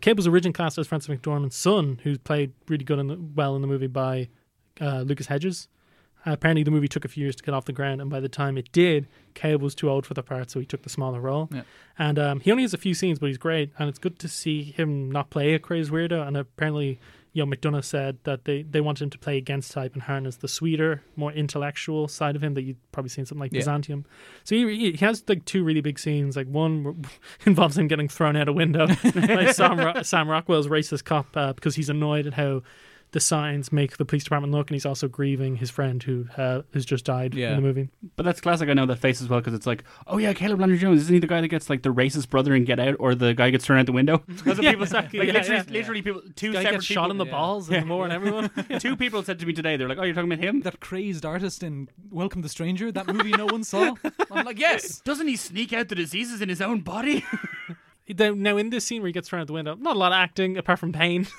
Cabe 0.00 0.16
was 0.16 0.26
originally 0.26 0.52
cast 0.52 0.78
as 0.78 0.86
Frances 0.86 1.14
McDormand's 1.14 1.56
son, 1.56 2.00
who's 2.04 2.18
played 2.18 2.52
really 2.68 2.84
good 2.84 2.98
the, 2.98 3.18
well 3.34 3.56
in 3.56 3.62
the 3.62 3.68
movie 3.68 3.86
by 3.86 4.28
uh, 4.80 5.00
Lucas 5.00 5.26
Hedges. 5.26 5.68
Uh, 6.26 6.32
apparently, 6.32 6.62
the 6.62 6.70
movie 6.70 6.88
took 6.88 7.04
a 7.04 7.08
few 7.08 7.22
years 7.24 7.36
to 7.36 7.42
get 7.42 7.52
off 7.54 7.66
the 7.66 7.72
ground, 7.72 8.00
and 8.00 8.08
by 8.10 8.20
the 8.20 8.28
time 8.28 8.56
it 8.56 8.70
did, 8.72 9.06
Caleb 9.34 9.62
was 9.62 9.74
too 9.74 9.90
old 9.90 10.06
for 10.06 10.14
the 10.14 10.22
part, 10.22 10.50
so 10.50 10.58
he 10.60 10.66
took 10.66 10.82
the 10.82 10.88
smaller 10.88 11.20
role. 11.20 11.48
Yeah. 11.52 11.62
And 11.98 12.18
um, 12.18 12.40
he 12.40 12.50
only 12.50 12.62
has 12.62 12.72
a 12.74 12.78
few 12.78 12.94
scenes, 12.94 13.18
but 13.18 13.26
he's 13.26 13.38
great, 13.38 13.70
and 13.78 13.88
it's 13.88 13.98
good 13.98 14.18
to 14.20 14.28
see 14.28 14.62
him 14.62 15.10
not 15.10 15.30
play 15.30 15.54
a 15.54 15.58
crazy 15.58 15.90
weirdo. 15.90 16.26
And 16.26 16.36
apparently, 16.36 16.98
you 17.34 17.44
know, 17.44 17.50
McDonagh 17.54 17.84
said 17.84 18.18
that 18.24 18.44
they, 18.46 18.62
they 18.62 18.80
wanted 18.80 19.04
him 19.04 19.10
to 19.10 19.18
play 19.18 19.36
against 19.36 19.72
type 19.72 19.92
and 19.94 20.02
harness 20.04 20.36
the 20.36 20.48
sweeter, 20.48 21.02
more 21.16 21.32
intellectual 21.32 22.08
side 22.08 22.36
of 22.36 22.42
him 22.44 22.54
that 22.54 22.62
you'd 22.62 22.76
probably 22.92 23.08
seen 23.10 23.26
something 23.26 23.40
like 23.40 23.52
Yeah. 23.52 23.58
Byzantium. 23.60 24.06
So 24.44 24.54
he, 24.54 24.92
he 24.92 25.04
has 25.04 25.24
like 25.28 25.44
two 25.44 25.62
really 25.64 25.80
big 25.80 25.98
scenes. 25.98 26.36
Like 26.36 26.46
one 26.46 27.04
involves 27.44 27.76
him 27.76 27.88
getting 27.88 28.08
thrown 28.08 28.36
out 28.36 28.48
a 28.48 28.52
window 28.52 28.86
by 29.14 29.50
Sam, 29.52 29.78
Ro- 29.78 30.02
Sam 30.02 30.28
Rockwell's 30.28 30.68
racist 30.68 31.04
cop 31.04 31.36
uh, 31.36 31.52
because 31.54 31.74
he's 31.74 31.90
annoyed 31.90 32.26
at 32.28 32.34
how 32.34 32.62
the 33.14 33.20
signs 33.20 33.72
make 33.72 33.96
the 33.96 34.04
police 34.04 34.24
department 34.24 34.52
look, 34.52 34.68
and 34.68 34.74
he's 34.74 34.84
also 34.84 35.06
grieving 35.08 35.56
his 35.56 35.70
friend 35.70 36.02
who 36.02 36.26
uh, 36.36 36.62
has 36.74 36.84
just 36.84 37.04
died 37.04 37.32
Yeah. 37.34 37.50
in 37.50 37.56
the 37.56 37.62
movie. 37.62 37.88
But 38.16 38.24
that's 38.24 38.40
classic. 38.40 38.68
I 38.68 38.74
know 38.74 38.86
that 38.86 38.96
face 38.98 39.22
as 39.22 39.28
well 39.28 39.38
because 39.40 39.54
it's 39.54 39.66
like, 39.66 39.84
oh 40.08 40.18
yeah, 40.18 40.32
Caleb 40.32 40.58
Landry 40.60 40.78
Jones 40.78 41.00
isn't 41.02 41.14
he 41.14 41.20
the 41.20 41.26
guy 41.28 41.40
that 41.40 41.46
gets 41.48 41.70
like 41.70 41.82
the 41.82 41.94
racist 41.94 42.28
brother 42.28 42.54
in 42.54 42.64
Get 42.64 42.80
Out, 42.80 42.96
or 42.98 43.14
the 43.14 43.32
guy 43.32 43.50
gets 43.50 43.64
thrown 43.64 43.78
out 43.78 43.86
the 43.86 43.92
window? 43.92 44.22
That's 44.28 44.44
what 44.44 44.62
Yeah, 44.62 44.72
people 44.72 44.86
say. 44.86 44.98
Like 45.14 45.14
yeah, 45.14 45.32
literally, 45.32 45.56
yeah. 45.56 45.72
literally 45.72 46.02
people. 46.02 46.22
Two 46.34 46.52
Guy 46.52 46.62
separate 46.64 46.72
gets 46.78 46.88
people. 46.88 47.02
shot 47.04 47.10
in 47.12 47.18
the 47.18 47.24
balls 47.24 47.70
and 47.70 47.86
more 47.86 48.04
and 48.04 48.12
everyone. 48.12 48.50
two 48.80 48.96
people 48.96 49.22
said 49.22 49.38
to 49.38 49.46
me 49.46 49.52
today, 49.52 49.76
they're 49.76 49.88
like, 49.88 49.98
oh, 49.98 50.02
you're 50.02 50.14
talking 50.14 50.30
about 50.32 50.44
him? 50.44 50.60
That 50.62 50.80
crazed 50.80 51.24
artist 51.24 51.62
in 51.62 51.88
Welcome 52.10 52.42
the 52.42 52.48
Stranger, 52.48 52.90
that 52.90 53.06
movie 53.06 53.30
no 53.30 53.46
one 53.46 53.62
saw. 53.64 53.94
I'm 54.32 54.44
like, 54.44 54.58
yes. 54.58 54.98
Doesn't 55.00 55.28
he 55.28 55.36
sneak 55.36 55.72
out 55.72 55.88
the 55.88 55.94
diseases 55.94 56.40
in 56.42 56.48
his 56.48 56.60
own 56.60 56.80
body? 56.80 57.24
Then- 58.08 58.42
Now, 58.42 58.56
in 58.58 58.70
this 58.70 58.84
scene 58.84 59.00
where 59.02 59.08
he 59.08 59.12
gets 59.12 59.28
thrown 59.28 59.40
out 59.42 59.46
the 59.46 59.52
window, 59.54 59.74
not 59.76 59.96
a 59.96 59.98
lot 59.98 60.12
of 60.12 60.16
acting 60.16 60.56
apart 60.56 60.78
from 60.78 60.92
pain. 60.92 61.26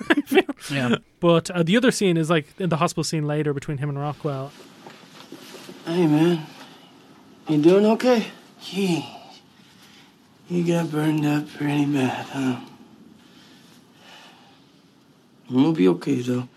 Yeah. 0.70 0.96
But 1.20 1.48
uh, 1.50 1.62
the 1.62 1.76
other 1.76 1.92
scene 1.92 2.16
is 2.16 2.28
like 2.28 2.46
in 2.58 2.70
the 2.70 2.78
hospital 2.78 3.04
scene 3.04 3.24
later 3.24 3.52
between 3.52 3.78
him 3.78 3.88
and 3.88 3.98
Rockwell. 4.00 4.50
Hey, 5.84 6.06
man. 6.08 6.44
You 7.48 7.62
doing 7.62 7.86
okay? 7.86 8.26
Jeez. 8.60 9.06
You 10.48 10.64
got 10.66 10.90
burned 10.90 11.24
up 11.24 11.48
pretty 11.54 11.84
bad, 11.84 12.26
huh? 12.26 12.60
I'm 15.48 15.54
gonna 15.54 15.72
be 15.72 15.86
okay, 15.88 16.16
though. 16.16 16.48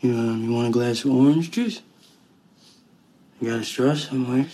You, 0.00 0.10
um, 0.16 0.42
you 0.42 0.52
want 0.52 0.68
a 0.68 0.70
glass 0.72 1.04
of 1.04 1.12
orange 1.12 1.52
juice? 1.52 1.82
You 3.40 3.50
got 3.50 3.60
a 3.60 3.64
straw 3.64 3.94
somewhere. 3.94 4.46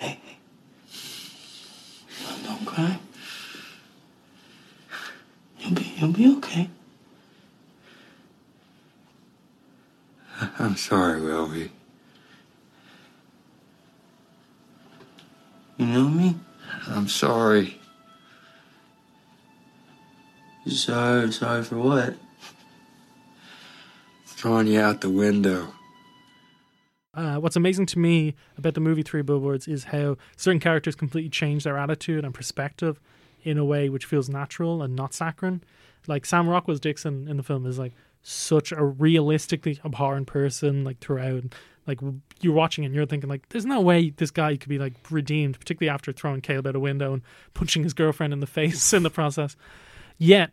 Hey, 0.00 0.18
hey. 0.24 0.38
Don't 2.56 2.64
cry. 2.64 2.98
You'll 5.60 5.74
be, 5.74 5.94
you'll 5.96 6.12
be 6.12 6.36
okay. 6.38 6.70
I'm 10.58 10.76
sorry, 10.76 11.20
Welby. 11.20 11.70
You 15.76 15.86
know 15.86 16.08
me? 16.08 16.36
I'm 16.88 17.08
sorry. 17.08 17.78
Sorry, 20.66 21.30
sorry 21.32 21.62
for 21.62 21.76
what? 21.76 22.14
Throwing 24.24 24.66
you 24.66 24.80
out 24.80 25.02
the 25.02 25.10
window. 25.10 25.74
Uh, 27.16 27.36
what's 27.36 27.56
amazing 27.56 27.86
to 27.86 27.98
me 27.98 28.34
about 28.58 28.74
the 28.74 28.80
movie 28.80 29.02
Three 29.02 29.22
Billboards 29.22 29.66
is 29.66 29.84
how 29.84 30.18
certain 30.36 30.60
characters 30.60 30.94
completely 30.94 31.30
change 31.30 31.64
their 31.64 31.78
attitude 31.78 32.24
and 32.24 32.34
perspective 32.34 33.00
in 33.42 33.56
a 33.56 33.64
way 33.64 33.88
which 33.88 34.04
feels 34.04 34.28
natural 34.28 34.82
and 34.82 34.94
not 34.94 35.14
saccharine. 35.14 35.62
Like 36.06 36.26
Sam 36.26 36.46
Rockwell's 36.46 36.78
Dixon 36.78 37.26
in 37.26 37.38
the 37.38 37.42
film 37.42 37.64
is 37.64 37.78
like 37.78 37.94
such 38.22 38.70
a 38.70 38.84
realistically 38.84 39.80
abhorrent 39.84 40.26
person, 40.26 40.84
like 40.84 40.98
throughout. 41.00 41.54
Like 41.86 42.00
you're 42.40 42.52
watching 42.52 42.84
and 42.84 42.94
you're 42.94 43.06
thinking 43.06 43.30
like, 43.30 43.48
there's 43.50 43.64
no 43.64 43.80
way 43.80 44.10
this 44.10 44.32
guy 44.32 44.56
could 44.56 44.68
be 44.68 44.78
like 44.78 44.94
redeemed, 45.08 45.58
particularly 45.58 45.94
after 45.94 46.12
throwing 46.12 46.40
Caleb 46.40 46.66
out 46.66 46.76
a 46.76 46.80
window 46.80 47.14
and 47.14 47.22
punching 47.54 47.84
his 47.84 47.94
girlfriend 47.94 48.32
in 48.32 48.40
the 48.40 48.46
face 48.46 48.92
in 48.92 49.04
the 49.04 49.10
process. 49.10 49.56
Yet 50.18 50.50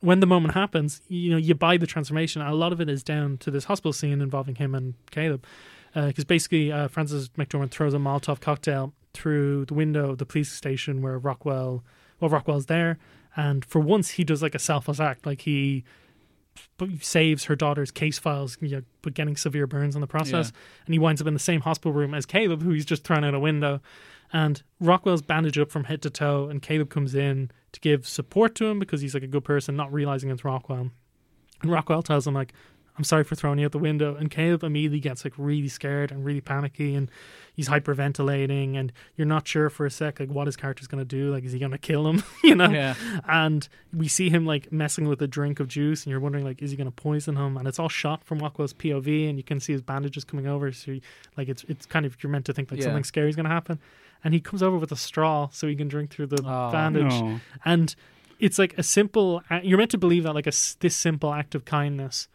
when 0.00 0.20
the 0.20 0.26
moment 0.26 0.52
happens, 0.52 1.00
you 1.08 1.30
know, 1.30 1.38
you 1.38 1.54
buy 1.54 1.78
the 1.78 1.86
transformation. 1.86 2.42
A 2.42 2.54
lot 2.54 2.72
of 2.72 2.80
it 2.80 2.90
is 2.90 3.02
down 3.02 3.38
to 3.38 3.50
this 3.50 3.64
hospital 3.64 3.94
scene 3.94 4.20
involving 4.20 4.56
him 4.56 4.74
and 4.74 4.94
Caleb. 5.10 5.44
Because 5.94 6.24
basically, 6.24 6.72
uh, 6.72 6.88
Frances 6.88 7.28
McDormand 7.30 7.70
throws 7.70 7.94
a 7.94 7.98
Molotov 7.98 8.40
cocktail 8.40 8.92
through 9.12 9.64
the 9.66 9.74
window 9.74 10.10
of 10.10 10.18
the 10.18 10.26
police 10.26 10.50
station 10.50 11.02
where 11.02 11.18
Rockwell, 11.18 11.84
well, 12.20 12.30
Rockwell's 12.30 12.66
there. 12.66 12.98
And 13.36 13.64
for 13.64 13.80
once, 13.80 14.10
he 14.10 14.24
does 14.24 14.42
like 14.42 14.54
a 14.54 14.58
selfless 14.58 14.98
act. 15.00 15.24
Like 15.24 15.42
he 15.42 15.84
saves 17.00 17.44
her 17.44 17.56
daughter's 17.56 17.90
case 17.90 18.18
files, 18.18 18.56
you 18.60 18.68
know, 18.68 18.82
but 19.02 19.14
getting 19.14 19.36
severe 19.36 19.66
burns 19.66 19.94
in 19.94 20.00
the 20.00 20.06
process. 20.06 20.52
And 20.86 20.94
he 20.94 20.98
winds 20.98 21.20
up 21.20 21.26
in 21.26 21.34
the 21.34 21.40
same 21.40 21.60
hospital 21.60 21.92
room 21.92 22.14
as 22.14 22.26
Caleb, 22.26 22.62
who 22.62 22.70
he's 22.70 22.84
just 22.84 23.04
thrown 23.04 23.24
out 23.24 23.34
a 23.34 23.40
window. 23.40 23.80
And 24.32 24.62
Rockwell's 24.80 25.22
bandaged 25.22 25.58
up 25.58 25.70
from 25.70 25.84
head 25.84 26.02
to 26.02 26.10
toe, 26.10 26.48
and 26.48 26.60
Caleb 26.60 26.90
comes 26.90 27.14
in 27.14 27.50
to 27.72 27.80
give 27.80 28.06
support 28.06 28.54
to 28.56 28.66
him 28.66 28.78
because 28.80 29.00
he's 29.00 29.14
like 29.14 29.22
a 29.22 29.28
good 29.28 29.44
person, 29.44 29.76
not 29.76 29.92
realizing 29.92 30.30
it's 30.30 30.44
Rockwell. 30.44 30.90
And 31.62 31.70
Rockwell 31.70 32.02
tells 32.02 32.26
him 32.26 32.34
like, 32.34 32.52
I'm 32.96 33.04
sorry 33.04 33.24
for 33.24 33.34
throwing 33.34 33.58
you 33.58 33.64
out 33.66 33.72
the 33.72 33.78
window. 33.78 34.14
And 34.14 34.30
Caleb 34.30 34.62
immediately 34.62 35.00
gets 35.00 35.24
like 35.24 35.32
really 35.36 35.68
scared 35.68 36.12
and 36.12 36.24
really 36.24 36.40
panicky 36.40 36.94
and 36.94 37.10
he's 37.54 37.68
hyperventilating 37.68 38.76
and 38.76 38.92
you're 39.16 39.26
not 39.26 39.46
sure 39.48 39.68
for 39.70 39.84
a 39.86 39.90
sec 39.90 40.20
like 40.20 40.28
what 40.28 40.46
his 40.46 40.56
character's 40.56 40.86
gonna 40.86 41.04
do. 41.04 41.32
Like 41.32 41.44
is 41.44 41.52
he 41.52 41.58
gonna 41.58 41.78
kill 41.78 42.06
him? 42.06 42.22
you 42.44 42.54
know? 42.54 42.68
Yeah. 42.70 42.94
And 43.26 43.68
we 43.92 44.06
see 44.08 44.30
him 44.30 44.46
like 44.46 44.70
messing 44.72 45.08
with 45.08 45.20
a 45.22 45.26
drink 45.26 45.60
of 45.60 45.68
juice 45.68 46.04
and 46.04 46.10
you're 46.10 46.20
wondering 46.20 46.44
like 46.44 46.62
is 46.62 46.70
he 46.70 46.76
gonna 46.76 46.90
poison 46.90 47.36
him? 47.36 47.56
And 47.56 47.66
it's 47.66 47.78
all 47.78 47.88
shot 47.88 48.24
from 48.24 48.38
Rockwell's 48.38 48.72
POV 48.74 49.28
and 49.28 49.38
you 49.38 49.44
can 49.44 49.60
see 49.60 49.72
his 49.72 49.82
bandages 49.82 50.24
coming 50.24 50.46
over. 50.46 50.70
So 50.72 50.92
you- 50.92 51.00
like 51.36 51.48
it's 51.48 51.64
it's 51.68 51.86
kind 51.86 52.06
of 52.06 52.16
you're 52.22 52.30
meant 52.30 52.44
to 52.46 52.52
think 52.52 52.70
like 52.70 52.78
Yeah. 52.80 52.86
something 52.86 53.04
scary 53.04 53.28
is 53.28 53.36
gonna 53.36 53.48
happen. 53.48 53.78
And 54.22 54.32
he 54.34 54.40
comes 54.40 54.62
over 54.62 54.78
with 54.78 54.90
a 54.92 54.96
straw 54.96 55.48
so 55.52 55.66
he 55.66 55.74
can 55.76 55.88
drink 55.88 56.10
through 56.10 56.28
the 56.28 56.42
Oh, 56.46 56.70
bandage. 56.72 57.12
no. 57.12 57.40
And 57.64 57.94
it's 58.40 58.58
like 58.58 58.76
a 58.78 58.82
simple. 58.82 59.42
You're 59.62 59.78
meant 59.78 59.90
to 59.92 59.98
believe 59.98 60.22
that 60.22 60.34
like 60.34 60.46
a 60.46 60.48
s- 60.48 60.76
this 60.80 60.96
simple 60.96 61.32
act 61.34 61.54
of 61.54 61.64
kindness 61.64 62.28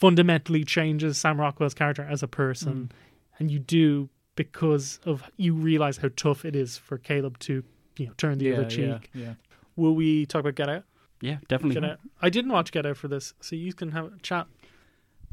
fundamentally 0.00 0.64
changes 0.64 1.18
Sam 1.18 1.38
Rockwell's 1.38 1.74
character 1.74 2.02
as 2.10 2.22
a 2.22 2.28
person, 2.28 2.90
and 3.38 3.50
you 3.50 3.58
do 3.58 4.08
because 4.34 4.98
of 5.04 5.22
you 5.36 5.52
realize 5.54 5.98
how 5.98 6.08
tough 6.16 6.44
it 6.44 6.56
is 6.56 6.78
for 6.78 6.96
Caleb 6.98 7.38
to 7.40 7.62
you 7.96 8.06
know 8.06 8.12
turn 8.16 8.38
the 8.38 8.46
Yeah, 8.46 8.54
other 8.54 8.64
cheek. 8.64 9.10
yeah. 9.14 9.34
Will 9.76 9.94
we 9.94 10.26
talk 10.26 10.40
about 10.40 10.54
Get 10.54 10.68
Out? 10.68 10.84
Yeah, 11.20 11.36
definitely. 11.48 11.74
Get 11.80 11.84
Out. 11.90 11.98
I 12.22 12.30
didn't 12.30 12.50
watch 12.52 12.72
Get 12.72 12.86
Out 12.86 12.96
for 12.96 13.08
this, 13.08 13.34
so 13.40 13.54
you 13.56 13.72
can 13.74 13.92
have 13.92 14.06
a 14.06 14.18
chat. 14.22 14.46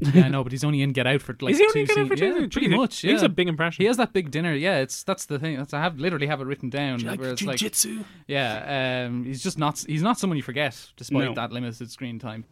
yeah, 0.00 0.26
I 0.26 0.28
know, 0.28 0.44
but 0.44 0.52
he's 0.52 0.62
only 0.62 0.80
in 0.82 0.92
Get 0.92 1.06
Out 1.08 1.22
for 1.22 1.34
like 1.40 1.52
Is 1.52 1.58
he 1.58 1.64
two 1.64 1.68
only 1.70 1.80
in 1.80 1.86
Get 1.86 1.98
Out 1.98 2.08
for 2.08 2.16
two 2.16 2.26
yeah, 2.26 2.38
scenes? 2.38 2.52
pretty 2.52 2.68
much. 2.68 3.00
he 3.00 3.08
has 3.10 3.22
yeah. 3.22 3.26
a 3.26 3.28
big 3.30 3.48
impression. 3.48 3.82
He 3.82 3.86
has 3.86 3.96
that 3.96 4.12
big 4.12 4.30
dinner. 4.30 4.52
Yeah, 4.54 4.78
it's 4.78 5.02
that's 5.02 5.24
the 5.26 5.38
thing. 5.40 5.56
That's, 5.56 5.74
I 5.74 5.80
have 5.80 5.98
literally 5.98 6.26
have 6.28 6.40
it 6.40 6.44
written 6.44 6.70
down. 6.70 6.98
Do 6.98 7.04
you 7.04 7.10
like 7.10 7.20
where 7.20 7.32
it's 7.32 7.42
like, 7.42 7.58
jujitsu? 7.58 8.04
yeah, 8.28 9.06
um, 9.08 9.24
he's 9.24 9.42
just 9.42 9.58
not. 9.58 9.78
He's 9.88 10.02
not 10.02 10.18
someone 10.18 10.36
you 10.36 10.42
forget, 10.42 10.92
despite 10.96 11.24
No. 11.24 11.34
that 11.34 11.50
limited 11.52 11.90
screen 11.90 12.18
time. 12.18 12.44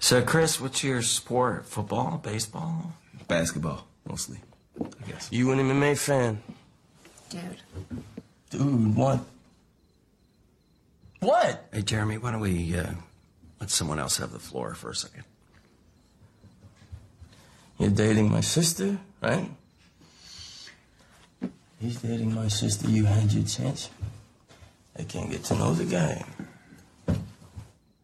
So, 0.00 0.22
Chris, 0.22 0.60
what's 0.60 0.82
your 0.82 1.02
sport? 1.02 1.66
Football? 1.66 2.18
Baseball? 2.22 2.92
Basketball, 3.26 3.86
mostly. 4.08 4.38
I 4.80 5.10
guess. 5.10 5.28
You 5.30 5.50
an 5.52 5.58
MMA 5.58 5.98
fan? 5.98 6.40
Dude. 7.28 7.42
Dude, 8.50 8.96
what? 8.96 9.20
What? 11.20 11.68
Hey, 11.72 11.82
Jeremy, 11.82 12.18
why 12.18 12.30
don't 12.30 12.40
we 12.40 12.76
uh, 12.78 12.92
let 13.60 13.70
someone 13.70 13.98
else 13.98 14.16
have 14.18 14.32
the 14.32 14.38
floor 14.38 14.74
for 14.74 14.90
a 14.90 14.94
second? 14.94 15.24
You're 17.78 17.90
dating 17.90 18.30
my 18.30 18.40
sister, 18.40 18.98
right? 19.20 19.50
He's 21.80 21.96
dating 22.00 22.34
my 22.34 22.48
sister. 22.48 22.88
You 22.88 23.04
had 23.04 23.32
your 23.32 23.44
chance. 23.44 23.90
I 24.98 25.04
can't 25.04 25.30
get 25.30 25.44
to 25.44 25.54
know 25.54 25.74
the 25.74 25.84
guy. 25.84 26.24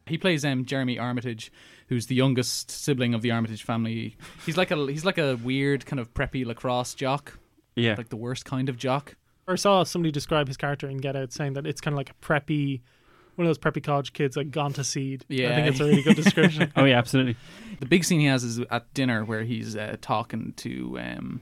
He 0.06 0.18
plays 0.18 0.44
um, 0.44 0.64
Jeremy 0.64 0.98
Armitage, 0.98 1.50
who's 1.88 2.06
the 2.06 2.14
youngest 2.14 2.70
sibling 2.70 3.14
of 3.14 3.22
the 3.22 3.30
Armitage 3.30 3.62
family. 3.62 4.16
He's 4.44 4.56
like 4.56 4.70
a 4.70 4.76
he's 4.86 5.04
like 5.04 5.18
a 5.18 5.36
weird 5.36 5.86
kind 5.86 6.00
of 6.00 6.12
preppy 6.14 6.44
lacrosse 6.44 6.94
jock. 6.94 7.38
Yeah. 7.76 7.94
like 7.96 8.08
the 8.08 8.16
worst 8.16 8.44
kind 8.44 8.68
of 8.68 8.76
jock. 8.76 9.16
Or 9.46 9.54
I 9.54 9.56
saw 9.56 9.82
somebody 9.82 10.12
describe 10.12 10.46
his 10.46 10.56
character 10.56 10.88
in 10.88 10.98
Get 10.98 11.16
Out, 11.16 11.32
saying 11.32 11.54
that 11.54 11.66
it's 11.66 11.80
kind 11.80 11.92
of 11.92 11.96
like 11.96 12.10
a 12.10 12.24
preppy, 12.24 12.80
one 13.34 13.46
of 13.46 13.48
those 13.48 13.58
preppy 13.58 13.82
college 13.82 14.12
kids, 14.12 14.36
like 14.36 14.50
gone 14.50 14.72
to 14.74 14.84
seed. 14.84 15.24
Yeah, 15.28 15.50
I 15.50 15.54
think 15.56 15.66
it's 15.68 15.80
a 15.80 15.84
really 15.84 16.02
good 16.02 16.16
description. 16.16 16.72
oh 16.76 16.84
yeah, 16.84 16.98
absolutely. 16.98 17.36
The 17.80 17.86
big 17.86 18.04
scene 18.04 18.20
he 18.20 18.26
has 18.26 18.44
is 18.44 18.60
at 18.70 18.92
dinner 18.94 19.24
where 19.24 19.42
he's 19.42 19.76
uh, 19.76 19.96
talking 20.00 20.54
to 20.58 20.98
um, 20.98 21.40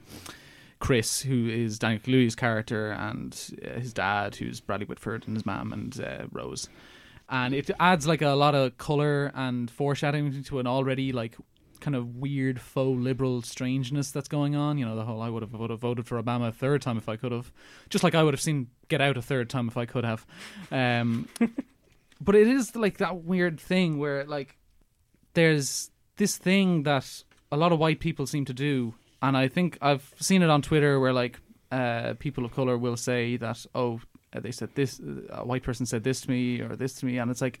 Chris, 0.79 1.21
who 1.21 1.47
is 1.47 1.79
Daniel 1.79 2.01
Kaluuya's 2.01 2.35
character, 2.35 2.91
and 2.91 3.39
uh, 3.63 3.79
his 3.79 3.93
dad, 3.93 4.35
who's 4.35 4.59
Bradley 4.59 4.85
Whitford, 4.85 5.25
and 5.27 5.37
his 5.37 5.45
mom 5.45 5.71
and 5.71 6.01
uh, 6.01 6.25
Rose. 6.31 6.67
And 7.33 7.55
it 7.55 7.71
adds 7.79 8.05
like 8.05 8.21
a 8.21 8.29
lot 8.29 8.53
of 8.53 8.77
color 8.77 9.31
and 9.33 9.69
foreshadowing 9.69 10.43
to 10.43 10.59
an 10.59 10.67
already 10.67 11.11
like 11.11 11.35
kind 11.79 11.95
of 11.95 12.15
weird 12.15 12.61
faux 12.61 13.01
liberal 13.01 13.41
strangeness 13.41 14.11
that's 14.11 14.27
going 14.27 14.55
on. 14.55 14.77
You 14.77 14.85
know, 14.85 14.95
the 14.95 15.03
whole 15.03 15.19
I 15.19 15.29
would 15.29 15.41
have 15.41 15.51
would 15.53 15.71
have 15.71 15.79
voted 15.79 16.05
for 16.05 16.21
Obama 16.21 16.49
a 16.49 16.51
third 16.51 16.83
time 16.83 16.95
if 16.95 17.09
I 17.09 17.15
could 17.15 17.31
have, 17.31 17.51
just 17.89 18.03
like 18.03 18.13
I 18.13 18.21
would 18.21 18.35
have 18.35 18.41
seen 18.41 18.67
Get 18.87 19.01
Out 19.01 19.17
a 19.17 19.21
third 19.23 19.49
time 19.49 19.67
if 19.67 19.77
I 19.77 19.87
could 19.87 20.05
have. 20.05 20.27
Um, 20.71 21.27
but 22.21 22.35
it 22.35 22.47
is 22.47 22.75
like 22.75 22.97
that 22.97 23.23
weird 23.23 23.59
thing 23.59 23.97
where 23.97 24.25
like 24.25 24.55
there's 25.33 25.89
this 26.17 26.37
thing 26.37 26.83
that 26.83 27.23
a 27.51 27.57
lot 27.57 27.71
of 27.71 27.79
white 27.79 27.99
people 27.99 28.27
seem 28.27 28.45
to 28.45 28.53
do, 28.53 28.93
and 29.23 29.35
I 29.35 29.47
think 29.47 29.79
I've 29.81 30.13
seen 30.19 30.43
it 30.43 30.51
on 30.51 30.61
Twitter 30.61 30.99
where 30.99 31.13
like 31.13 31.39
uh, 31.71 32.13
people 32.19 32.45
of 32.45 32.53
color 32.53 32.77
will 32.77 32.95
say 32.95 33.37
that 33.37 33.65
oh 33.73 34.01
they 34.39 34.51
said 34.51 34.69
this 34.75 34.99
a 35.29 35.45
white 35.45 35.63
person 35.63 35.85
said 35.85 36.03
this 36.03 36.21
to 36.21 36.29
me 36.29 36.61
or 36.61 36.75
this 36.75 36.93
to 36.95 37.05
me, 37.05 37.17
and 37.17 37.29
it's 37.29 37.41
like 37.41 37.59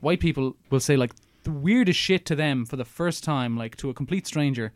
white 0.00 0.20
people 0.20 0.56
will 0.70 0.80
say 0.80 0.96
like 0.96 1.12
the 1.44 1.50
weirdest 1.50 1.98
shit 1.98 2.26
to 2.26 2.34
them 2.34 2.64
for 2.64 2.76
the 2.76 2.84
first 2.84 3.24
time, 3.24 3.56
like 3.56 3.76
to 3.76 3.90
a 3.90 3.94
complete 3.94 4.26
stranger, 4.26 4.72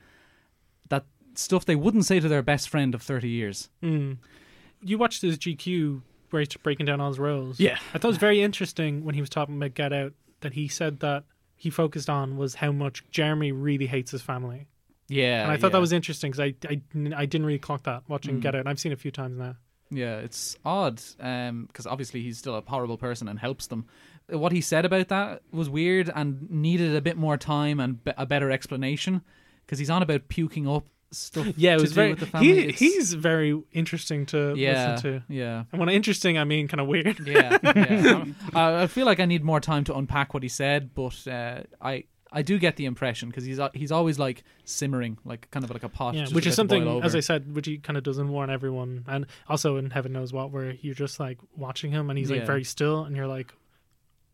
that 0.88 1.04
stuff 1.34 1.64
they 1.64 1.76
wouldn't 1.76 2.06
say 2.06 2.20
to 2.20 2.28
their 2.28 2.42
best 2.42 2.68
friend 2.68 2.94
of 2.94 3.02
thirty 3.02 3.28
years. 3.28 3.68
Mm. 3.82 4.18
You 4.82 4.98
watched 4.98 5.22
his 5.22 5.38
GQ 5.38 6.02
where 6.30 6.40
he's 6.40 6.56
breaking 6.56 6.86
down 6.86 7.00
all 7.00 7.08
his 7.08 7.18
roles. 7.18 7.60
Yeah. 7.60 7.78
I 7.94 7.98
thought 7.98 8.08
it 8.08 8.12
was 8.12 8.16
very 8.16 8.42
interesting 8.42 9.04
when 9.04 9.14
he 9.14 9.20
was 9.20 9.30
talking 9.30 9.56
about 9.56 9.74
Get 9.74 9.92
Out 9.92 10.12
that 10.40 10.54
he 10.54 10.66
said 10.66 11.00
that 11.00 11.24
he 11.56 11.70
focused 11.70 12.10
on 12.10 12.36
was 12.36 12.56
how 12.56 12.72
much 12.72 13.04
Jeremy 13.10 13.52
really 13.52 13.86
hates 13.86 14.10
his 14.10 14.22
family. 14.22 14.66
Yeah, 15.08 15.42
and 15.42 15.52
I 15.52 15.56
thought 15.56 15.68
yeah. 15.68 15.72
that 15.72 15.80
was 15.80 15.92
interesting 15.92 16.30
because 16.30 16.40
I, 16.40 16.54
I, 16.68 16.80
I 17.14 17.26
didn't 17.26 17.46
really 17.46 17.58
clock 17.58 17.82
that 17.84 18.02
watching 18.08 18.38
Mm. 18.38 18.42
Get 18.42 18.54
Out. 18.54 18.66
I've 18.66 18.80
seen 18.80 18.92
it 18.92 18.94
a 18.94 18.98
few 18.98 19.10
times 19.10 19.38
now. 19.38 19.56
Yeah, 19.94 20.16
it's 20.18 20.56
odd 20.64 20.96
because 21.18 21.86
obviously 21.86 22.22
he's 22.22 22.38
still 22.38 22.56
a 22.56 22.62
horrible 22.66 22.96
person 22.96 23.28
and 23.28 23.38
helps 23.38 23.66
them. 23.66 23.86
What 24.28 24.52
he 24.52 24.60
said 24.60 24.84
about 24.84 25.08
that 25.08 25.42
was 25.52 25.68
weird 25.68 26.10
and 26.14 26.48
needed 26.50 26.94
a 26.96 27.00
bit 27.00 27.16
more 27.16 27.36
time 27.36 27.78
and 27.80 28.02
be- 28.02 28.12
a 28.16 28.24
better 28.24 28.50
explanation 28.50 29.20
because 29.66 29.78
he's 29.78 29.90
on 29.90 30.02
about 30.02 30.28
puking 30.28 30.66
up 30.68 30.86
stuff. 31.10 31.48
Yeah, 31.56 31.74
it 31.74 31.80
was 31.80 31.92
very. 31.92 32.14
with 32.14 32.30
the. 32.32 32.38
He, 32.38 32.70
he's 32.72 33.12
very 33.12 33.60
interesting 33.72 34.24
to 34.26 34.54
Yeah, 34.56 34.92
listen 34.94 35.12
to. 35.12 35.22
yeah. 35.28 35.64
and 35.72 35.78
when 35.80 35.88
interesting, 35.90 36.38
I 36.38 36.44
mean 36.44 36.68
kind 36.68 36.80
of 36.80 36.86
weird. 36.86 37.18
yeah, 37.26 37.58
yeah. 37.62 38.24
I, 38.54 38.82
I 38.84 38.86
feel 38.86 39.04
like 39.04 39.20
I 39.20 39.26
need 39.26 39.44
more 39.44 39.60
time 39.60 39.84
to 39.84 39.94
unpack 39.94 40.32
what 40.32 40.42
he 40.42 40.48
said, 40.48 40.94
but 40.94 41.26
uh, 41.28 41.62
I 41.82 42.04
I 42.34 42.40
do 42.42 42.58
get 42.58 42.76
the 42.76 42.86
impression 42.86 43.28
because 43.28 43.44
he's 43.44 43.60
uh, 43.60 43.68
he's 43.74 43.92
always 43.92 44.18
like 44.18 44.42
simmering, 44.64 45.18
like 45.24 45.50
kind 45.50 45.64
of 45.64 45.70
like 45.70 45.82
a 45.82 45.88
pot, 45.88 46.14
Yeah, 46.14 46.28
which 46.30 46.46
is 46.46 46.58
about 46.58 46.74
to 46.74 46.80
boil 46.80 46.86
something, 47.00 47.04
as. 47.04 47.14
I 47.14 47.20
said, 47.20 47.54
which 47.54 47.66
he 47.66 47.76
kind 47.78 47.96
of 47.98 48.04
doesn't 48.04 48.28
warn 48.28 48.48
everyone, 48.50 49.04
and 49.06 49.26
also 49.48 49.76
in 49.76 49.90
Heaven 49.90 50.12
Knows 50.12 50.32
What, 50.32 50.50
where 50.50 50.70
you're 50.80 50.94
just 50.94 51.20
like 51.20 51.38
watching 51.56 51.90
him 51.92 52.08
and 52.10 52.18
he's 52.18 52.30
Yeah. 52.30 52.38
like 52.38 52.46
very 52.46 52.64
still, 52.64 53.04
and 53.04 53.14
you're 53.14 53.26
like, 53.26 53.52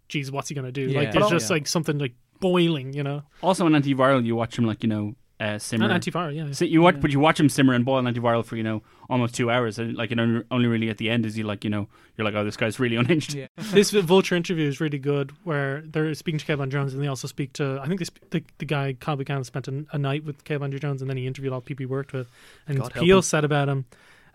"Geez, 0.08 0.30
what's 0.30 0.48
he 0.48 0.54
gonna 0.54 0.70
do?" 0.72 0.82
Yeah. 0.82 1.00
Like 1.00 1.12
there's 1.12 1.28
just 1.28 1.50
al- 1.50 1.56
like 1.56 1.66
something 1.66 1.98
like 1.98 2.14
boiling, 2.40 2.92
you 2.92 3.02
know. 3.02 3.22
Also, 3.42 3.66
on 3.66 3.72
antiviral, 3.72 4.24
you 4.24 4.36
watch 4.36 4.56
him 4.58 4.64
like 4.64 4.82
you 4.84 4.88
know 4.88 5.14
uh, 5.40 5.58
simmer. 5.58 5.88
And 5.88 6.02
antiviral, 6.02 6.34
yeah. 6.34 6.50
So 6.52 6.64
you 6.64 6.82
watch, 6.82 6.96
Yeah. 6.96 7.00
but 7.00 7.10
you 7.12 7.20
watch 7.20 7.38
him 7.38 7.48
simmer 7.48 7.72
and 7.74 7.84
boil 7.84 7.96
on 7.96 8.04
antiviral 8.12 8.44
for 8.44 8.56
you 8.56 8.62
know 8.62 8.82
almost 9.08 9.34
two 9.34 9.50
hours, 9.50 9.78
and 9.78 9.94
like 9.96 10.10
you 10.10 10.16
know 10.16 10.42
only 10.50 10.66
really 10.66 10.90
at 10.90 10.98
the 10.98 11.08
end 11.10 11.24
is 11.26 11.34
he 11.36 11.42
like 11.42 11.62
you 11.64 11.70
know 11.70 11.86
you're 12.16 12.24
like 12.24 12.34
oh 12.34 12.44
this 12.44 12.56
guy's 12.56 12.80
really 12.80 12.96
unhinged. 13.02 13.36
this 13.56 13.90
Vulture 13.90 14.34
interview 14.34 14.66
is 14.68 14.80
really 14.80 14.98
good, 14.98 15.32
where 15.44 15.82
they're 15.86 16.12
speaking 16.14 16.38
to 16.38 16.44
Kevin 16.44 16.70
Jones, 16.70 16.92
and 16.94 17.02
they 17.02 17.06
also 17.06 17.28
speak 17.28 17.52
to 17.54 17.78
I 17.82 17.86
think 17.86 18.00
they 18.00 18.04
sp- 18.10 18.24
the, 18.30 18.44
the 18.58 18.64
guy 18.66 18.94
Kyle 18.94 19.16
Buchanan 19.16 19.44
spent 19.44 19.68
a, 19.68 19.84
a 19.92 19.98
night 19.98 20.24
with 20.24 20.44
Caleb 20.44 20.62
Landry 20.62 20.80
Jones, 20.80 21.00
and 21.02 21.08
then 21.08 21.16
he 21.16 21.26
interviewed 21.26 21.52
all 21.52 21.60
the 21.60 21.64
people 21.66 21.82
he 21.82 21.86
worked 21.86 22.12
with, 22.12 22.28
and 22.66 22.78
God 22.80 22.92
Peele 22.94 23.18
him. 23.18 23.22
said 23.22 23.44
about 23.44 23.68
him. 23.68 23.84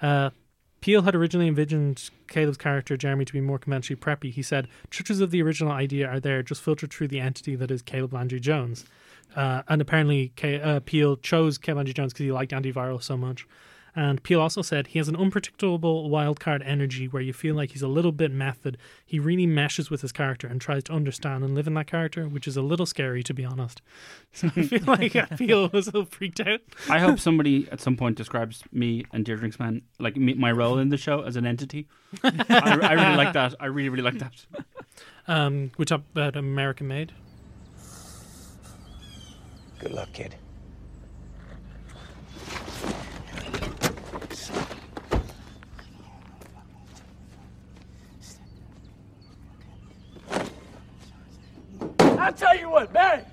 Uh, 0.02 0.30
Peele 0.82 1.04
had 1.04 1.16
originally 1.16 1.48
envisioned 1.48 2.10
Caleb's 2.28 2.58
character 2.58 2.98
Jeremy 2.98 3.24
to 3.24 3.32
be 3.32 3.40
more 3.40 3.58
conventionally 3.58 4.00
preppy. 4.02 4.32
He 4.34 4.42
said, 4.42 4.68
"Touches 4.92 5.22
of 5.22 5.32
the 5.32 5.42
original 5.42 5.72
idea 5.72 6.08
are 6.10 6.20
there, 6.20 6.44
just 6.44 6.62
filtered 6.62 6.92
through 6.92 7.08
the 7.08 7.22
entity 7.22 7.56
that 7.56 7.72
is 7.72 7.82
Caleb 7.82 8.14
Landry 8.14 8.40
Jones." 8.42 8.86
Uh, 9.36 9.64
and 9.68 9.82
apparently, 9.82 10.32
K- 10.36 10.62
uh, 10.62 10.80
Peele 10.82 11.18
chose 11.18 11.60
Landry 11.68 11.94
Jones 11.94 12.14
because 12.14 12.24
he 12.24 12.32
liked 12.32 12.52
antiviral 12.52 13.02
so 13.02 13.18
much. 13.18 13.48
And 13.96 14.24
Peele 14.24 14.42
also 14.42 14.64
said 14.64 14.88
he 14.88 14.98
has 14.98 15.08
an 15.08 15.16
unpredictable 15.16 16.10
wildcard 16.10 16.64
energy 16.66 17.08
where 17.08 17.22
you 17.22 17.32
feel 17.32 17.54
like 17.54 17.72
he's 17.72 17.84
a 17.84 17.88
little 17.88 18.12
bit 18.12 18.32
method. 18.32 18.78
He 19.06 19.20
really 19.20 19.46
meshes 19.46 19.92
with 19.92 20.02
his 20.02 20.12
character 20.12 20.48
and 20.48 20.60
tries 20.60 20.84
to 20.86 20.94
understand 20.94 21.44
and 21.44 21.54
live 21.54 21.68
in 21.68 21.76
that 21.76 21.86
character, 21.86 22.28
which 22.28 22.48
is 22.48 22.58
a 22.58 22.64
little 22.64 22.88
scary 22.88 23.22
to 23.24 23.34
be 23.34 23.46
honest. 23.46 23.82
So 24.36 24.48
I 24.56 24.64
feel 24.64 24.84
like 24.88 25.16
I 25.16 25.26
feel 25.28 25.70
was 25.70 25.88
a 25.88 25.92
little 25.92 26.06
freaked 26.06 26.40
out. 26.40 26.62
I 26.90 26.98
hope 26.98 27.20
somebody 27.20 27.68
at 27.72 27.80
some 27.82 27.96
point 27.96 28.18
describes 28.18 28.64
me 28.72 29.06
and 29.14 29.24
Dear 29.24 29.36
Drinks 29.36 29.60
Man 29.60 29.84
like 30.00 30.18
me, 30.18 30.34
my 30.34 30.52
role 30.52 30.80
in 30.80 30.90
the 30.90 30.98
show 30.98 31.22
as 31.22 31.36
an 31.36 31.46
entity. 31.46 31.88
I, 32.24 32.80
I 32.82 32.94
really 32.94 33.16
like 33.16 33.34
that. 33.34 33.54
I 33.60 33.68
really 33.68 33.90
really 33.90 34.04
like 34.04 34.18
that. 34.18 34.46
Um, 35.26 35.72
we 35.78 35.86
talked 35.86 36.12
about 36.12 36.36
American 36.36 36.88
Made. 36.88 37.14
Good 39.84 39.92
luck, 39.92 40.14
kid. 40.14 40.36
I'll 52.00 52.32
tell 52.32 52.58
you 52.58 52.70
what, 52.70 52.94
Barry. 52.94 53.24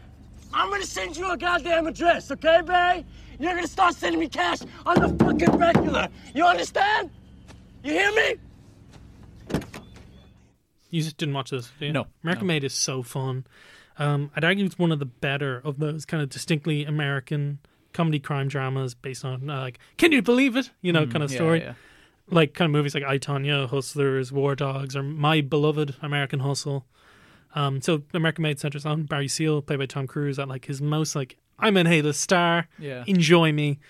I'm 0.53 0.71
gonna 0.71 0.83
send 0.83 1.17
you 1.17 1.31
a 1.31 1.37
goddamn 1.37 1.87
address, 1.87 2.33
okay, 2.33 2.63
Barry? 2.67 3.07
You're 3.39 3.55
gonna 3.55 3.69
start 3.69 3.95
sending 3.95 4.19
me 4.19 4.29
cash 4.29 4.59
on 4.85 5.01
the 5.01 5.25
fucking 5.25 5.57
regular. 5.57 6.09
You 6.35 6.47
understand? 6.47 7.11
You 7.85 7.93
hear 7.93 8.11
me? 8.13 8.35
You 10.91 11.01
just 11.01 11.17
didn't 11.17 11.35
watch 11.37 11.51
this, 11.51 11.71
did 11.79 11.87
you? 11.87 11.93
No, 11.93 12.09
American 12.25 12.49
Made 12.49 12.65
is 12.65 12.75
so 12.75 13.05
fun. 13.05 13.47
Um, 14.01 14.31
I'd 14.35 14.45
argue 14.45 14.65
it's 14.65 14.79
one 14.79 14.91
of 14.93 14.99
the 14.99 15.07
better 15.07 15.61
of 15.65 15.79
those 15.79 16.05
kind 16.05 16.23
of 16.23 16.29
distinctly 16.31 16.85
American 16.85 17.59
comedy 17.93 18.19
crime 18.19 18.49
dramas 18.49 18.95
based 18.95 19.25
on 19.25 19.49
uh, 19.51 19.61
like, 19.61 19.79
can 19.99 20.11
you 20.11 20.23
believe 20.23 20.57
it? 20.57 20.71
You 20.81 20.93
know, 20.93 21.05
Mm, 21.07 21.13
kind 21.13 21.23
of 21.25 21.31
yeah, 21.31 21.37
story. 21.37 21.61
yeah. 21.61 21.75
Like 22.31 22.55
kind 22.55 22.67
of 22.67 22.73
movies 22.73 22.95
like 22.95 23.05
I 23.05 23.19
Tonya, 23.19 23.69
Hustlers, 23.69 24.33
War 24.33 24.55
Dogs, 24.55 24.95
or 24.97 25.03
My 25.03 25.41
Beloved 25.41 25.97
American 26.01 26.41
Hustle. 26.41 26.87
Um, 27.55 27.81
so 27.83 28.03
American 28.15 28.43
Made 28.43 28.61
centers 28.61 28.87
on 28.87 29.03
Barry 29.05 29.27
Seal, 29.29 29.61
played 29.63 29.81
by 29.81 29.87
Tom 29.87 30.07
Cruise, 30.07 30.39
at 30.39 30.49
like 30.49 30.65
his 30.67 30.81
most 30.81 31.15
like 31.17 31.37
I'm 31.59 31.77
an 31.77 31.87
A-list 31.87 32.21
star, 32.23 32.69
Yeah. 32.79 33.05
enjoy 33.07 33.53
me 33.53 33.81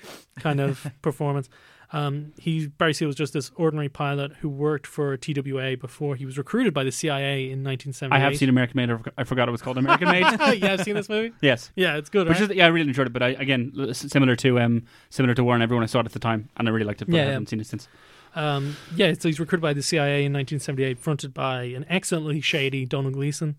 kind 0.40 0.58
of 0.60 0.86
performance. 1.02 1.48
Um, 1.92 2.32
he 2.38 2.68
Barry 2.68 2.94
Seal 2.94 3.08
was 3.08 3.16
just 3.16 3.32
this 3.32 3.50
ordinary 3.56 3.88
pilot 3.88 4.32
who 4.40 4.48
worked 4.48 4.86
for 4.86 5.16
TWA 5.16 5.76
before 5.76 6.14
he 6.14 6.24
was 6.24 6.38
recruited 6.38 6.72
by 6.72 6.84
the 6.84 6.92
CIA 6.92 7.50
in 7.50 7.64
1978. 7.64 8.14
I 8.16 8.20
have 8.20 8.36
seen 8.36 8.48
American 8.48 8.76
Made. 8.76 8.90
I 9.18 9.24
forgot- 9.24 9.48
it 9.48 9.50
was 9.50 9.62
called 9.62 9.76
American 9.76 10.08
Made. 10.08 10.20
yeah, 10.62 10.74
I've 10.74 10.82
seen 10.84 10.94
this 10.94 11.08
movie. 11.08 11.32
Yes. 11.40 11.70
Yeah, 11.74 11.96
it's 11.96 12.08
good. 12.10 12.28
Which 12.28 12.40
right? 12.40 12.50
is 12.50 12.56
yeah, 12.56 12.66
I 12.66 12.68
really 12.68 12.88
enjoyed 12.88 13.06
it. 13.08 13.12
But 13.12 13.22
I, 13.22 13.28
again, 13.30 13.92
similar 13.92 14.36
to 14.36 14.60
um, 14.60 14.84
similar 15.08 15.34
to 15.34 15.42
War 15.42 15.54
on 15.54 15.62
Everyone 15.62 15.82
I 15.82 15.86
saw 15.86 16.00
it 16.00 16.06
at 16.06 16.12
the 16.12 16.18
time, 16.18 16.48
and 16.56 16.68
I 16.68 16.70
really 16.70 16.84
liked 16.84 17.02
it. 17.02 17.06
But 17.06 17.16
Yeah, 17.16 17.22
I 17.22 17.32
haven't 17.32 17.48
seen 17.48 17.60
it 17.60 17.66
since. 17.66 17.88
Um, 18.36 18.76
yeah, 18.94 19.12
so 19.18 19.28
he's 19.28 19.40
recruited 19.40 19.62
by 19.62 19.72
the 19.72 19.82
CIA 19.82 20.24
in 20.24 20.32
1978, 20.32 20.98
fronted 20.98 21.34
by 21.34 21.64
an 21.64 21.84
excellently 21.88 22.40
shady 22.40 22.86
Domhnall 22.86 23.12
Gleeson. 23.12 23.56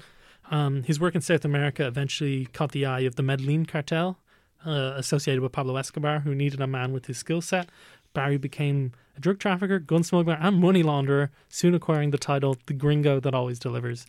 Um, 0.50 0.84
his 0.84 1.00
work 1.00 1.16
in 1.16 1.22
South 1.22 1.44
America 1.46 1.86
eventually 1.86 2.46
caught 2.46 2.72
the 2.72 2.86
eye 2.86 3.02
of 3.02 3.16
the 3.16 3.24
Medellin 3.24 3.66
cartel, 3.66 4.20
uh, 4.66 4.94
associated 4.96 5.42
with 5.42 5.52
Pablo 5.52 5.76
Escobar, 5.78 6.20
who 6.20 6.36
needed 6.36 6.62
a 6.62 6.68
man 6.68 6.94
with 6.94 7.08
his 7.08 7.18
skill 7.18 7.42
set. 7.42 7.70
Barry 8.14 8.38
became 8.38 8.92
a 9.16 9.20
drug 9.20 9.40
trafficker, 9.40 9.80
gun 9.80 10.04
smuggler, 10.04 10.38
and 10.40 10.60
money 10.60 10.84
launderer, 10.84 11.30
soon 11.50 11.74
acquiring 11.74 12.12
the 12.12 12.18
title 12.18 12.58
"The 12.66 12.74
Gringo 12.74 13.20
That 13.20 13.34
Always 13.34 13.60
Delivers." 13.60 14.06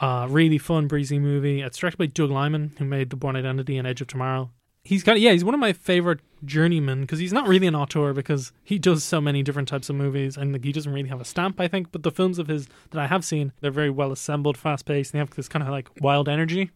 Uh, 0.00 0.26
really 0.28 0.58
fun, 0.58 0.88
breezy 0.88 1.18
movie. 1.18 1.60
It's 1.60 1.78
directed 1.78 1.98
by 1.98 2.06
Doug 2.06 2.30
Liman, 2.30 2.72
who 2.78 2.84
made 2.84 3.10
The 3.10 3.16
Bourne 3.16 3.36
Identity 3.36 3.76
and 3.76 3.86
Edge 3.86 4.00
of 4.00 4.06
Tomorrow. 4.06 4.50
He's 4.84 5.04
got 5.04 5.20
yeah, 5.20 5.32
he's 5.32 5.44
one 5.44 5.54
of 5.54 5.60
my 5.60 5.72
favorite 5.72 6.20
journeymen 6.44 7.02
because 7.02 7.20
he's 7.20 7.32
not 7.32 7.46
really 7.46 7.68
an 7.68 7.76
auteur 7.76 8.12
because 8.12 8.52
he 8.64 8.78
does 8.78 9.04
so 9.04 9.20
many 9.20 9.42
different 9.42 9.68
types 9.68 9.88
of 9.88 9.94
movies 9.94 10.36
and 10.36 10.52
like, 10.52 10.64
he 10.64 10.72
doesn't 10.72 10.92
really 10.92 11.08
have 11.08 11.20
a 11.20 11.24
stamp, 11.24 11.60
I 11.60 11.68
think. 11.68 11.92
But 11.92 12.02
the 12.02 12.10
films 12.10 12.38
of 12.38 12.48
his 12.48 12.66
that 12.90 13.00
I 13.00 13.06
have 13.06 13.24
seen, 13.24 13.52
they're 13.60 13.70
very 13.70 13.90
well 13.90 14.10
assembled, 14.10 14.56
fast 14.56 14.86
paced, 14.86 15.12
and 15.12 15.18
they 15.18 15.20
have 15.20 15.30
this 15.30 15.48
kind 15.48 15.62
of 15.62 15.68
like 15.68 15.88
wild 16.00 16.28
energy. 16.28 16.72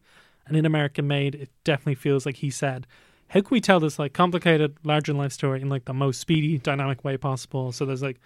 And 0.46 0.56
in 0.56 0.64
American 0.64 1.08
Made, 1.08 1.34
it 1.34 1.50
definitely 1.64 1.96
feels 1.96 2.24
like 2.24 2.36
he 2.36 2.50
said, 2.50 2.86
"How 3.28 3.40
can 3.40 3.48
we 3.50 3.60
tell 3.60 3.80
this 3.80 3.98
like 3.98 4.12
complicated, 4.12 4.76
larger 4.84 5.12
life 5.12 5.32
story 5.32 5.60
in 5.60 5.68
like 5.68 5.84
the 5.84 5.94
most 5.94 6.20
speedy, 6.20 6.58
dynamic 6.58 7.04
way 7.04 7.16
possible?" 7.16 7.72
So 7.72 7.84
there's 7.84 8.02
like 8.02 8.20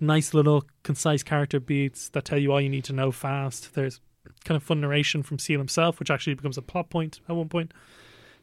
nice 0.00 0.34
little 0.34 0.64
concise 0.82 1.22
character 1.22 1.60
beats 1.60 2.08
that 2.10 2.24
tell 2.24 2.38
you 2.38 2.52
all 2.52 2.60
you 2.60 2.68
need 2.68 2.84
to 2.84 2.92
know 2.92 3.12
fast. 3.12 3.74
There's 3.74 4.00
kind 4.44 4.56
of 4.56 4.62
fun 4.62 4.80
narration 4.80 5.22
from 5.22 5.38
Seal 5.38 5.58
himself, 5.58 5.98
which 5.98 6.10
actually 6.10 6.34
becomes 6.34 6.58
a 6.58 6.62
plot 6.62 6.90
point 6.90 7.20
at 7.28 7.36
one 7.36 7.48
point. 7.48 7.72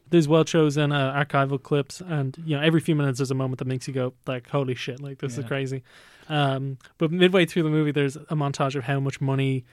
There's 0.08 0.26
well 0.26 0.44
chosen 0.44 0.90
uh, 0.90 1.14
archival 1.14 1.62
clips, 1.62 2.00
and 2.00 2.36
you 2.44 2.56
know 2.56 2.62
every 2.62 2.80
few 2.80 2.96
minutes 2.96 3.18
there's 3.18 3.30
a 3.30 3.34
moment 3.34 3.58
that 3.60 3.66
makes 3.66 3.86
you 3.86 3.94
go 3.94 4.14
like, 4.26 4.48
"Holy 4.48 4.74
shit!" 4.74 5.00
Like 5.00 5.18
this 5.18 5.38
is 5.38 5.44
crazy. 5.44 5.82
Um, 6.28 6.78
but 6.98 7.12
midway 7.12 7.44
through 7.46 7.64
the 7.64 7.70
movie, 7.70 7.92
there's 7.92 8.16
a 8.16 8.36
montage 8.36 8.74
of 8.74 8.84
how 8.84 8.98
much 9.00 9.20
money 9.20 9.64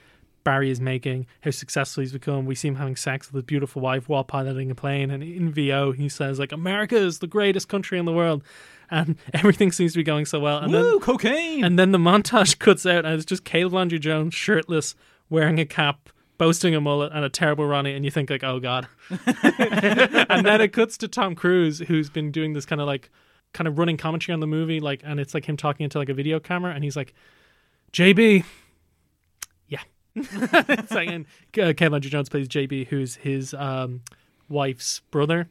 Barry 0.48 0.70
is 0.70 0.80
making, 0.80 1.26
how 1.42 1.50
successful 1.50 2.00
he's 2.00 2.14
become. 2.14 2.46
We 2.46 2.54
see 2.54 2.68
him 2.68 2.76
having 2.76 2.96
sex 2.96 3.26
with 3.26 3.34
his 3.34 3.44
beautiful 3.44 3.82
wife 3.82 4.08
while 4.08 4.24
piloting 4.24 4.70
a 4.70 4.74
plane, 4.74 5.10
and 5.10 5.22
in 5.22 5.52
VO 5.52 5.92
he 5.92 6.08
says 6.08 6.38
like, 6.38 6.52
"America 6.52 6.96
is 6.96 7.18
the 7.18 7.26
greatest 7.26 7.68
country 7.68 7.98
in 7.98 8.06
the 8.06 8.14
world," 8.14 8.42
and 8.90 9.16
everything 9.34 9.70
seems 9.72 9.92
to 9.92 9.98
be 9.98 10.02
going 10.02 10.24
so 10.24 10.40
well. 10.40 10.56
And 10.56 10.72
Woo, 10.72 10.92
then 10.92 11.00
cocaine! 11.00 11.64
and 11.64 11.78
then 11.78 11.92
the 11.92 11.98
montage 11.98 12.58
cuts 12.66 12.86
out, 12.86 13.04
and 13.04 13.12
it's 13.12 13.26
just 13.26 13.44
Caleb 13.44 13.74
Landry 13.74 13.98
Jones 13.98 14.32
shirtless, 14.32 14.94
wearing 15.28 15.60
a 15.60 15.66
cap, 15.66 16.08
boasting 16.38 16.74
a 16.74 16.80
mullet, 16.80 17.12
and 17.12 17.26
a 17.26 17.28
terrible 17.28 17.66
Ronnie, 17.66 17.92
and 17.92 18.06
you 18.06 18.10
think 18.10 18.30
like, 18.30 18.42
"Oh 18.42 18.58
God." 18.58 18.88
and 19.10 20.46
then 20.46 20.62
it 20.62 20.72
cuts 20.72 20.96
to 20.96 21.08
Tom 21.08 21.34
Cruise, 21.34 21.80
who's 21.80 22.08
been 22.08 22.32
doing 22.32 22.54
this 22.54 22.64
kind 22.64 22.80
of 22.80 22.86
like, 22.86 23.10
kind 23.52 23.68
of 23.68 23.76
running 23.76 23.98
commentary 23.98 24.32
on 24.32 24.40
the 24.40 24.46
movie, 24.46 24.80
like, 24.80 25.02
and 25.04 25.20
it's 25.20 25.34
like 25.34 25.44
him 25.44 25.58
talking 25.58 25.84
into 25.84 25.98
like 25.98 26.08
a 26.08 26.14
video 26.14 26.40
camera, 26.40 26.72
and 26.72 26.84
he's 26.84 26.96
like, 26.96 27.12
"JB." 27.92 28.46
Yeah. 30.18 30.64
it's 30.68 30.92
like, 30.92 31.08
and 31.08 31.26
uh, 31.58 31.72
Landry 31.90 32.10
Jones 32.10 32.28
plays 32.28 32.48
JB, 32.48 32.88
who's 32.88 33.16
his 33.16 33.54
um, 33.54 34.02
wife's 34.48 35.00
brother, 35.10 35.48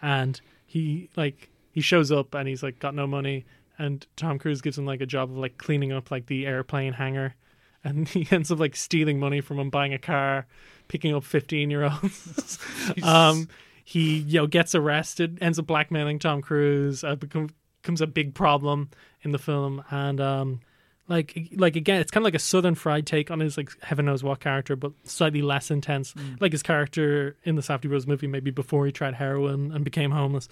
and 0.00 0.40
he 0.66 1.08
like 1.16 1.50
he 1.70 1.80
shows 1.80 2.10
up 2.12 2.34
and 2.34 2.48
he's 2.48 2.62
like 2.62 2.78
got 2.78 2.94
no 2.94 3.06
money, 3.06 3.44
and 3.78 4.06
Tom 4.16 4.38
Cruise 4.38 4.60
gives 4.60 4.78
him 4.78 4.86
like 4.86 5.00
a 5.00 5.06
job 5.06 5.30
of 5.30 5.36
like 5.36 5.58
cleaning 5.58 5.92
up 5.92 6.10
like 6.10 6.26
the 6.26 6.46
airplane 6.46 6.94
hangar, 6.94 7.34
and 7.84 8.08
he 8.08 8.26
ends 8.30 8.50
up 8.50 8.58
like 8.58 8.76
stealing 8.76 9.18
money 9.18 9.40
from 9.40 9.58
him, 9.58 9.70
buying 9.70 9.94
a 9.94 9.98
car, 9.98 10.46
picking 10.88 11.14
up 11.14 11.24
fifteen 11.24 11.70
year 11.70 11.84
olds. 11.84 12.58
um, 13.02 13.48
he 13.84 14.18
you 14.18 14.40
know 14.40 14.46
gets 14.46 14.74
arrested, 14.74 15.38
ends 15.40 15.58
up 15.58 15.66
blackmailing 15.66 16.18
Tom 16.18 16.42
Cruise, 16.42 17.04
uh, 17.04 17.16
become, 17.16 17.50
becomes 17.82 18.00
a 18.00 18.06
big 18.06 18.34
problem 18.34 18.90
in 19.22 19.32
the 19.32 19.38
film, 19.38 19.82
and 19.90 20.20
um, 20.20 20.60
like 21.08 21.48
like 21.56 21.76
again, 21.76 22.00
it's 22.00 22.10
kind 22.10 22.22
of 22.22 22.24
like 22.24 22.34
a 22.34 22.38
Southern 22.38 22.74
Fried 22.74 23.06
take 23.06 23.30
on 23.30 23.40
his 23.40 23.56
like 23.56 23.70
heaven 23.82 24.04
knows 24.06 24.22
what 24.22 24.40
character, 24.40 24.76
but 24.76 24.92
slightly 25.04 25.42
less 25.42 25.70
intense. 25.70 26.12
Mm. 26.14 26.40
Like 26.40 26.52
his 26.52 26.62
character 26.62 27.36
in 27.44 27.56
the 27.56 27.62
Safdie 27.62 27.88
Bros 27.88 28.06
movie, 28.06 28.26
maybe 28.26 28.50
before 28.50 28.86
he 28.86 28.92
tried 28.92 29.14
heroin 29.14 29.72
and 29.72 29.84
became 29.84 30.10
homeless. 30.12 30.48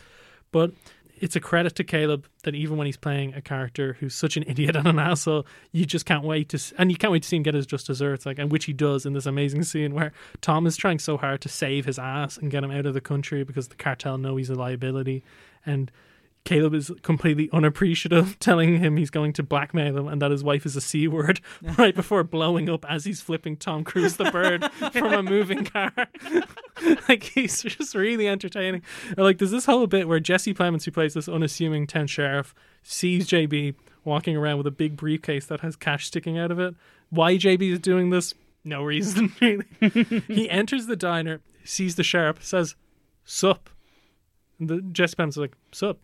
But 0.52 0.72
it's 1.18 1.36
a 1.36 1.40
credit 1.40 1.74
to 1.76 1.84
Caleb 1.84 2.26
that 2.44 2.54
even 2.54 2.78
when 2.78 2.86
he's 2.86 2.96
playing 2.96 3.34
a 3.34 3.42
character 3.42 3.94
who's 4.00 4.14
such 4.14 4.36
an 4.38 4.44
idiot 4.48 4.74
and 4.74 4.86
an 4.88 4.98
asshole, 4.98 5.46
you 5.70 5.84
just 5.84 6.06
can't 6.06 6.24
wait 6.24 6.48
to, 6.48 6.56
s- 6.56 6.72
and 6.78 6.90
you 6.90 6.96
can't 6.96 7.12
wait 7.12 7.22
to 7.22 7.28
see 7.28 7.36
him 7.36 7.42
get 7.42 7.52
his 7.54 7.66
just 7.66 7.86
desserts, 7.86 8.24
like, 8.24 8.38
and 8.38 8.50
which 8.50 8.64
he 8.64 8.72
does 8.72 9.04
in 9.04 9.12
this 9.12 9.26
amazing 9.26 9.62
scene 9.62 9.92
where 9.94 10.12
Tom 10.40 10.66
is 10.66 10.78
trying 10.78 10.98
so 10.98 11.18
hard 11.18 11.42
to 11.42 11.48
save 11.50 11.84
his 11.84 11.98
ass 11.98 12.38
and 12.38 12.50
get 12.50 12.64
him 12.64 12.70
out 12.70 12.86
of 12.86 12.94
the 12.94 13.02
country 13.02 13.44
because 13.44 13.68
the 13.68 13.74
cartel 13.76 14.16
know 14.16 14.36
he's 14.36 14.48
a 14.48 14.54
liability, 14.54 15.22
and 15.66 15.90
Caleb 16.44 16.74
is 16.74 16.90
completely 17.02 17.50
unappreciative, 17.52 18.38
telling 18.38 18.78
him 18.78 18.96
he's 18.96 19.10
going 19.10 19.32
to 19.34 19.42
blackmail 19.42 19.96
him 19.96 20.08
and 20.08 20.22
that 20.22 20.30
his 20.30 20.42
wife 20.42 20.64
is 20.64 20.74
a 20.74 20.80
C 20.80 21.06
word 21.06 21.40
right 21.78 21.94
before 21.94 22.24
blowing 22.24 22.68
up 22.68 22.84
as 22.88 23.04
he's 23.04 23.20
flipping 23.20 23.56
Tom 23.56 23.84
Cruise 23.84 24.16
the 24.16 24.30
bird 24.30 24.64
from 24.92 25.12
a 25.12 25.22
moving 25.22 25.64
car. 25.64 25.92
like, 27.08 27.24
he's 27.24 27.62
just 27.62 27.94
really 27.94 28.26
entertaining. 28.26 28.82
Like, 29.16 29.38
there's 29.38 29.50
this 29.50 29.66
whole 29.66 29.86
bit 29.86 30.08
where 30.08 30.20
Jesse 30.20 30.54
Plemons, 30.54 30.84
who 30.84 30.90
plays 30.90 31.14
this 31.14 31.28
unassuming 31.28 31.86
town 31.86 32.06
sheriff, 32.06 32.54
sees 32.82 33.28
JB 33.28 33.74
walking 34.04 34.36
around 34.36 34.56
with 34.56 34.66
a 34.66 34.72
big 34.72 34.96
briefcase 34.96 35.46
that 35.46 35.60
has 35.60 35.76
cash 35.76 36.06
sticking 36.06 36.38
out 36.38 36.50
of 36.50 36.58
it. 36.58 36.74
Why 37.10 37.34
JB 37.36 37.72
is 37.72 37.78
doing 37.80 38.10
this? 38.10 38.34
No 38.64 38.82
reason, 38.82 39.32
really. 39.40 39.66
he 40.26 40.48
enters 40.48 40.86
the 40.86 40.96
diner, 40.96 41.40
sees 41.64 41.96
the 41.96 42.02
sheriff, 42.02 42.44
says, 42.44 42.76
Sup. 43.24 43.70
And 44.58 44.68
the 44.68 44.80
Jesse 44.80 45.16
Plemons 45.16 45.30
is 45.30 45.36
like, 45.38 45.56
Sup. 45.72 45.98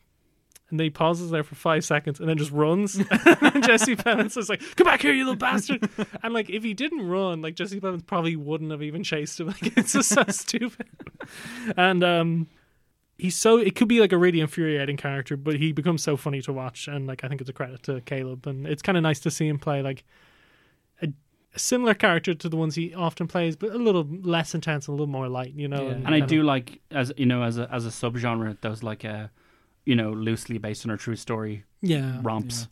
And 0.69 0.81
then 0.81 0.87
he 0.87 0.91
pauses 0.91 1.31
there 1.31 1.45
for 1.45 1.55
five 1.55 1.85
seconds 1.85 2.19
and 2.19 2.29
then 2.29 2.37
just 2.37 2.51
runs. 2.51 2.97
and 2.97 3.07
Jesse 3.65 3.95
Plemons 3.95 4.37
is 4.37 4.49
like, 4.49 4.61
"Come 4.75 4.87
back 4.87 5.01
here, 5.01 5.13
you 5.13 5.25
little 5.25 5.37
bastard!" 5.37 5.89
And 6.23 6.35
like, 6.35 6.51
if 6.51 6.65
he 6.65 6.75
didn't 6.75 7.07
run, 7.07 7.41
like 7.41 7.55
Jesse 7.55 7.81
Plemons 7.81 8.05
probably 8.05 8.35
wouldn't 8.35 8.73
have 8.73 8.83
even 8.83 9.05
chased 9.05 9.39
him. 9.41 9.47
Like, 9.63 9.77
it's 9.79 9.93
just 9.93 10.09
so 10.09 10.25
stupid. 10.29 10.89
And 11.77 12.03
um, 12.03 12.49
he's 13.17 13.37
so 13.37 13.59
it 13.59 13.77
could 13.77 13.87
be 13.87 14.01
like 14.01 14.13
a 14.13 14.19
really 14.19 14.41
infuriating 14.41 14.97
character, 14.97 15.37
but 15.37 15.57
he 15.57 15.71
becomes 15.71 16.03
so 16.03 16.17
funny 16.17 16.43
to 16.43 16.53
watch. 16.53 16.89
And 16.89 17.07
like, 17.07 17.23
I 17.23 17.29
think 17.29 17.41
it's 17.41 17.51
a 17.51 17.53
credit 17.53 17.85
to 17.85 18.01
Caleb, 18.01 18.47
and 18.49 18.67
it's 18.67 18.83
kind 18.83 18.99
of 18.99 19.03
nice 19.03 19.21
to 19.21 19.31
see 19.31 19.47
him 19.47 19.61
play 19.61 19.83
like 19.83 20.05
a, 21.01 21.13
a 21.55 21.59
similar 21.61 21.95
character 21.95 22.35
to 22.35 22.49
the 22.49 22.57
ones 22.57 22.75
he 22.75 22.93
often 22.93 23.29
plays, 23.29 23.55
but 23.55 23.71
a 23.71 23.79
little 23.79 24.07
less 24.23 24.53
intense, 24.53 24.89
and 24.89 24.95
a 24.95 24.97
little 24.97 25.07
more 25.07 25.29
light. 25.29 25.55
You 25.55 25.69
know, 25.69 25.87
and 25.87 26.09
I 26.09 26.19
do 26.19 26.43
like 26.43 26.81
as 26.91 27.13
you 27.17 27.27
know 27.27 27.45
as 27.45 27.57
a 27.57 27.73
as 27.73 27.87
a 27.87 27.91
subgenre 27.91 28.61
those 28.63 28.83
like 28.83 29.05
uh 29.05 29.29
you 29.87 29.97
know 29.97 30.11
loosely 30.13 30.59
based 30.59 30.85
on 30.85 30.91
a 30.91 30.97
true 30.99 31.17
story 31.17 31.65
Yeah. 31.81 32.19
romps. 32.23 32.69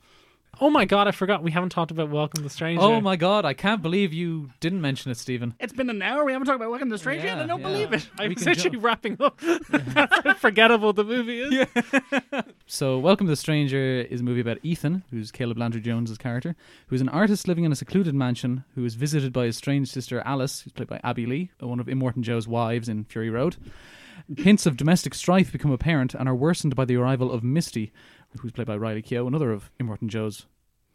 Oh 0.60 0.70
my 0.70 0.84
god, 0.84 1.08
I 1.08 1.10
forgot 1.10 1.42
we 1.42 1.50
haven't 1.50 1.70
talked 1.70 1.90
about 1.90 2.10
Welcome 2.10 2.36
to 2.38 2.42
the 2.44 2.48
Stranger. 2.48 2.80
Oh 2.80 3.00
my 3.00 3.16
god, 3.16 3.44
I 3.44 3.54
can't 3.54 3.82
believe 3.82 4.12
you 4.12 4.50
didn't 4.60 4.80
mention 4.80 5.10
it, 5.10 5.16
Stephen. 5.16 5.54
It's 5.58 5.72
been 5.72 5.90
an 5.90 6.00
hour. 6.00 6.24
We 6.24 6.30
haven't 6.30 6.46
talked 6.46 6.54
about 6.60 6.70
Welcome 6.70 6.90
to 6.90 6.94
the 6.94 6.98
Stranger 6.98 7.26
yet. 7.26 7.38
I 7.38 7.46
don't 7.46 7.60
yeah. 7.60 7.66
believe 7.66 7.92
it. 7.92 8.08
I 8.20 8.28
We 8.28 8.34
was 8.34 8.44
can 8.44 8.52
actually 8.52 8.70
jump. 8.70 8.84
wrapping 8.84 9.16
up. 9.20 9.40
That's 9.40 10.22
how 10.24 10.34
forgettable 10.34 10.92
the 10.92 11.02
movie 11.02 11.40
is. 11.40 11.66
So, 12.66 12.98
Welcome 13.00 13.26
to 13.26 13.32
the 13.32 13.36
Stranger 13.36 14.02
is 14.08 14.20
a 14.20 14.24
movie 14.24 14.40
about 14.40 14.58
Ethan, 14.62 15.02
who's 15.10 15.30
Caleb 15.32 15.58
Landry 15.58 15.80
Jones's 15.80 16.18
character, 16.18 16.54
who's 16.86 17.00
an 17.00 17.08
artist 17.08 17.46
living 17.48 17.64
in 17.64 17.72
a 17.72 17.76
secluded 17.76 18.14
mansion 18.14 18.62
who 18.76 18.84
is 18.84 18.94
visited 18.94 19.32
by 19.32 19.46
his 19.46 19.56
strange 19.56 19.88
sister 19.90 20.20
Alice, 20.24 20.60
who's 20.60 20.72
played 20.72 20.88
by 20.88 21.00
Abby 21.02 21.26
Lee, 21.26 21.50
one 21.58 21.80
of 21.80 21.86
Immortan 21.86 22.20
Joe's 22.22 22.46
wives 22.48 22.88
in 22.88 23.04
Fury 23.04 23.28
Road. 23.28 23.56
Hints 24.36 24.66
of 24.66 24.76
domestic 24.76 25.14
strife 25.14 25.52
become 25.52 25.70
apparent 25.70 26.14
and 26.14 26.28
are 26.28 26.34
worsened 26.34 26.74
by 26.74 26.84
the 26.84 26.96
arrival 26.96 27.30
of 27.30 27.44
Misty, 27.44 27.92
who's 28.40 28.52
played 28.52 28.66
by 28.66 28.76
Riley 28.76 29.02
Keough, 29.02 29.26
another 29.26 29.52
of 29.52 29.70
Immortan 29.78 30.08
Joe's 30.08 30.46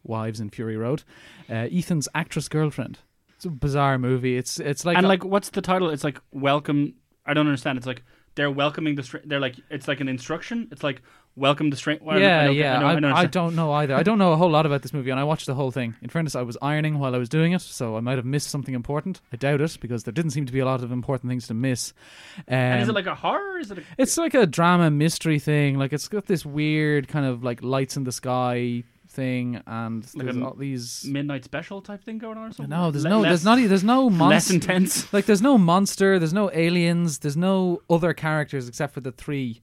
wives 0.04 0.40
in 0.40 0.50
Fury 0.50 0.78
Road. 0.78 1.04
Uh, 1.50 1.68
Ethan's 1.72 2.08
actress 2.16 2.48
girlfriend. 2.48 3.00
It's 3.36 3.46
a 3.46 3.50
bizarre 3.50 3.98
movie. 3.98 4.36
It's 4.38 4.60
it's 4.60 4.84
like 4.84 4.98
and 4.98 5.08
like, 5.08 5.24
what's 5.24 5.50
the 5.50 5.62
title? 5.62 5.90
It's 5.90 6.04
like 6.04 6.20
welcome. 6.32 6.96
I 7.26 7.34
don't 7.34 7.48
understand. 7.48 7.78
It's 7.78 7.88
like 7.88 8.04
they're 8.36 8.52
welcoming 8.52 8.96
the. 8.96 9.04
Str- 9.04 9.18
they're 9.24 9.40
like 9.40 9.56
it's 9.70 9.88
like 9.88 10.02
an 10.02 10.10
instruction. 10.10 10.68
It's 10.72 10.84
like 10.84 11.02
welcome 11.40 11.72
to 11.72 11.78
strange. 11.78 12.02
Well, 12.02 12.20
yeah, 12.20 12.42
I 12.42 12.46
don't, 12.46 12.56
yeah. 12.56 12.78
I, 12.78 12.80
don't, 12.80 12.86
I, 12.86 13.00
don't 13.00 13.14
I 13.14 13.26
don't 13.26 13.56
know 13.56 13.72
either. 13.74 13.96
I 13.96 14.04
don't 14.04 14.18
know 14.18 14.34
a 14.34 14.36
whole 14.36 14.52
lot 14.52 14.66
about 14.66 14.82
this 14.82 14.94
movie, 14.94 15.10
and 15.10 15.20
I 15.20 15.24
watched 15.24 15.46
the 15.46 15.56
whole 15.56 15.72
thing. 15.72 15.96
In 16.02 16.10
fairness, 16.10 16.36
I 16.36 16.42
was 16.42 16.58
ironing 16.62 17.00
while 17.00 17.16
I 17.16 17.18
was 17.18 17.30
doing 17.30 17.54
it, 17.54 17.62
so 17.62 17.98
I 17.98 18.02
might 18.02 18.18
have 18.18 18.26
missed 18.26 18.50
something 18.50 18.76
important. 18.76 19.22
I 19.34 19.38
doubt 19.38 19.62
it 19.62 19.78
because 19.82 20.04
there 20.04 20.12
didn't 20.12 20.32
seem 20.32 20.46
to 20.46 20.54
be 20.54 20.60
a 20.60 20.66
lot 20.66 20.84
of 20.84 20.92
important 20.92 21.30
things 21.30 21.48
to 21.48 21.54
miss. 21.54 21.94
Um, 22.40 22.44
and 22.54 22.84
is 22.84 22.90
it 22.90 22.96
like 22.96 23.08
a 23.08 23.16
horror? 23.16 23.60
Is 23.60 23.72
it? 23.72 23.80
A, 23.80 23.84
it's 23.98 24.18
like 24.18 24.34
a 24.34 24.46
drama 24.46 24.92
mystery 24.92 25.40
thing. 25.40 25.78
Like 25.80 25.94
it's 25.94 26.08
got 26.08 26.26
this 26.26 26.46
weird 26.46 27.08
kind 27.08 27.26
of 27.26 27.44
like 27.44 27.64
lights 27.64 27.98
in 27.98 28.04
the 28.04 28.12
sky 28.12 28.84
thing, 29.10 29.62
and 29.66 30.06
like 30.16 30.26
there's 30.26 30.38
all 30.38 30.54
these. 30.54 31.04
midnight 31.06 31.44
special 31.44 31.82
type 31.82 32.04
thing 32.04 32.18
going 32.20 32.38
on 32.38 32.50
or 32.50 32.54
something? 32.54 32.70
No, 32.70 32.92
there's 32.92 33.04
Le- 33.04 33.10
no, 33.10 33.20
less- 33.22 33.30
there's 33.30 33.46
not, 33.46 33.70
there's 33.70 33.84
no 33.84 34.10
monster. 34.10 34.30
less 34.30 34.50
intense. 34.52 35.12
Like 35.14 35.26
there's 35.26 35.42
no 35.42 35.58
monster, 35.58 36.20
there's 36.20 36.34
no 36.34 36.52
aliens, 36.54 37.20
there's 37.20 37.38
no 37.38 37.82
other 37.90 38.14
characters 38.14 38.68
except 38.68 38.94
for 38.94 39.02
the 39.02 39.12
three, 39.12 39.62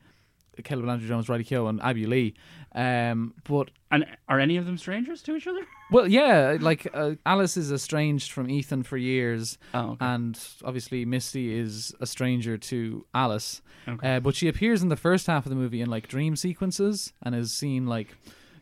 Caleb 0.63 0.87
Landry 0.87 1.09
Jones, 1.09 1.29
Riley 1.29 1.45
Keough, 1.45 1.69
and 1.69 1.81
Abby 1.83 2.07
Lee. 2.07 2.35
Um, 2.75 3.35
but 3.45 3.71
And 3.91 4.05
are 4.29 4.39
any 4.41 4.57
of 4.57 4.67
them 4.67 4.77
strangers 4.79 5.23
to 5.23 5.37
each 5.37 5.47
other? 5.47 5.61
well, 5.91 6.07
yeah, 6.07 6.57
like 6.61 6.87
uh, 6.93 7.13
Alice 7.25 7.57
is 7.57 7.73
estranged 7.73 8.33
from 8.33 8.51
Ethan 8.51 8.83
for 8.83 8.97
years, 8.97 9.59
Oh, 9.75 9.91
okay. 9.93 10.05
and 10.07 10.39
obviously 10.65 11.05
Misty 11.05 11.55
is 11.59 11.95
a 12.01 12.07
stranger 12.07 12.59
to 12.59 13.07
Alice. 13.15 13.63
Okay. 13.89 14.17
Uh, 14.17 14.21
but 14.21 14.35
she 14.35 14.49
appears 14.49 14.83
in 14.83 14.89
the 14.89 14.97
first 14.97 15.27
half 15.27 15.47
of 15.47 15.51
the 15.51 15.57
movie 15.57 15.81
in 15.81 15.89
like 15.89 16.09
dream 16.09 16.37
sequences 16.37 17.13
and 17.23 17.35
is 17.35 17.53
seen 17.53 17.87
like 17.87 18.17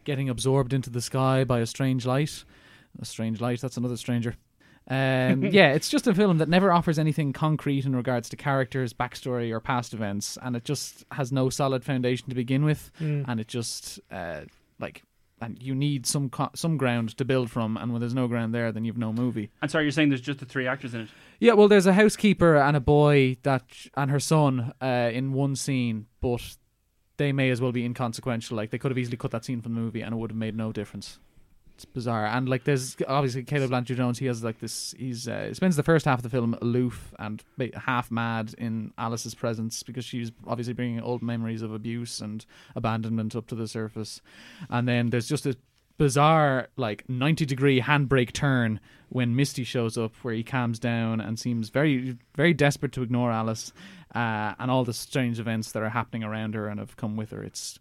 getting 0.05 0.29
absorbed 0.29 0.73
into 0.73 0.91
the 0.91 1.01
sky 1.01 1.45
by 1.45 1.61
a 1.61 1.67
strange 1.67 2.05
light. 2.07 2.45
A 3.01 3.05
strange 3.05 3.41
light. 3.41 3.61
That's 3.61 3.77
another 3.77 3.97
stranger. 3.97 4.37
Um, 4.89 5.45
yeah, 5.51 5.73
it's 5.73 5.89
just 5.89 6.07
a 6.07 6.15
film 6.15 6.39
that 6.39 6.49
never 6.49 6.73
offers 6.73 6.99
anything 6.99 7.33
concrete 7.33 7.87
in 7.87 7.97
regards 7.97 8.29
to 8.31 8.37
characters, 8.37 8.93
backstory, 8.93 9.51
or 9.51 9.61
past 9.61 9.95
events, 9.95 10.37
and 10.43 10.55
it 10.57 10.65
just 10.65 11.05
has 11.13 11.33
no 11.33 11.49
solid 11.51 11.85
foundation 11.85 12.29
to 12.29 12.35
begin 12.35 12.65
with, 12.65 12.91
Mm. 13.01 13.25
and 13.29 13.41
it 13.41 13.49
just 13.49 14.01
uh, 14.11 14.43
like. 14.79 15.03
And 15.41 15.61
you 15.61 15.75
need 15.75 16.07
some 16.07 16.31
co- 16.31 16.53
some 16.55 16.77
ground 16.79 17.17
to 17.19 17.25
build 17.25 17.51
from, 17.51 17.77
and 17.77 17.91
when 17.93 18.01
there's 18.01 18.15
no 18.15 18.29
ground 18.29 18.55
there, 18.55 18.71
then 18.73 18.85
you've 18.85 18.97
no 18.97 19.13
movie. 19.13 19.51
And 19.61 19.71
sorry, 19.71 19.85
you're 19.85 19.91
saying 19.93 20.09
there's 20.09 20.21
just 20.21 20.39
the 20.39 20.47
three 20.47 20.67
actors 20.67 20.95
in 20.95 21.03
it. 21.03 21.09
Yeah, 21.41 21.53
well, 21.55 21.67
there's 21.69 21.87
a 21.87 21.93
housekeeper 21.93 22.57
and 22.57 22.77
a 22.77 22.81
boy 22.81 23.37
that 23.43 23.65
and 23.97 24.11
her 24.13 24.21
son 24.21 24.73
uh, 24.81 25.11
in 25.13 25.33
one 25.33 25.57
scene, 25.57 26.07
but 26.23 26.57
they 27.19 27.33
may 27.33 27.51
as 27.51 27.61
well 27.61 27.73
be 27.73 27.85
inconsequential. 27.85 28.57
Like 28.57 28.71
they 28.71 28.79
could 28.79 28.91
have 28.93 28.97
easily 28.97 29.17
cut 29.17 29.33
that 29.33 29.45
scene 29.45 29.61
from 29.61 29.75
the 29.75 29.81
movie, 29.81 30.01
and 30.03 30.15
it 30.15 30.17
would 30.17 30.31
have 30.31 30.39
made 30.39 30.57
no 30.57 30.73
difference. 30.73 31.19
It's 31.75 31.85
bizarre, 31.85 32.27
and 32.27 32.49
like 32.49 32.63
there's 32.63 32.97
obviously 33.09 33.43
Caleb 33.43 33.73
Landry 33.73 33.97
Jones. 33.97 34.21
He 34.21 34.27
has 34.27 34.45
like 34.45 34.61
this. 34.61 34.95
He's 34.97 35.27
uh, 35.27 35.53
spends 35.55 35.75
the 35.75 35.83
first 35.83 36.05
half 36.05 36.21
of 36.21 36.23
the 36.23 36.31
film 36.31 36.57
aloof 36.63 37.13
and 37.19 37.43
half 37.75 38.13
mad 38.13 38.55
in 38.57 38.93
Alice's 38.97 39.35
presence 39.35 39.83
because 39.83 40.05
she's 40.05 40.31
obviously 40.47 40.73
bringing 40.73 41.01
old 41.01 41.21
memories 41.21 41.63
of 41.63 41.73
abuse 41.73 42.21
and 42.21 42.47
abandonment 42.77 43.35
up 43.35 43.49
to 43.49 43.57
the 43.57 43.67
surface, 43.67 44.23
and 44.71 44.87
then 44.87 45.11
there's 45.11 45.29
just 45.29 45.47
a 45.47 45.57
bizarre 45.97 46.69
like 46.77 47.09
90 47.09 47.47
degree 47.47 47.81
handbrake 47.81 48.33
turn 48.33 48.81
when 49.09 49.37
Misty 49.37 49.65
shows 49.65 49.97
up 49.97 50.15
where 50.23 50.35
he 50.35 50.43
calms 50.43 50.79
down 50.79 51.21
and 51.21 51.39
seems 51.39 51.69
very 51.69 52.17
very 52.35 52.53
desperate 52.53 52.93
to 52.93 53.03
ignore 53.03 53.31
Alice 53.31 53.73
uh, 54.15 54.55
and 54.59 54.71
all 54.71 54.85
the 54.85 54.93
strange 54.93 55.39
events 55.39 55.73
that 55.73 55.83
are 55.83 55.91
happening 55.91 56.25
around 56.25 56.55
her 56.55 56.67
and 56.67 56.81
have 56.81 56.97
come 56.97 57.17
with 57.17 57.31
her 57.31 57.43
it's 57.43 57.79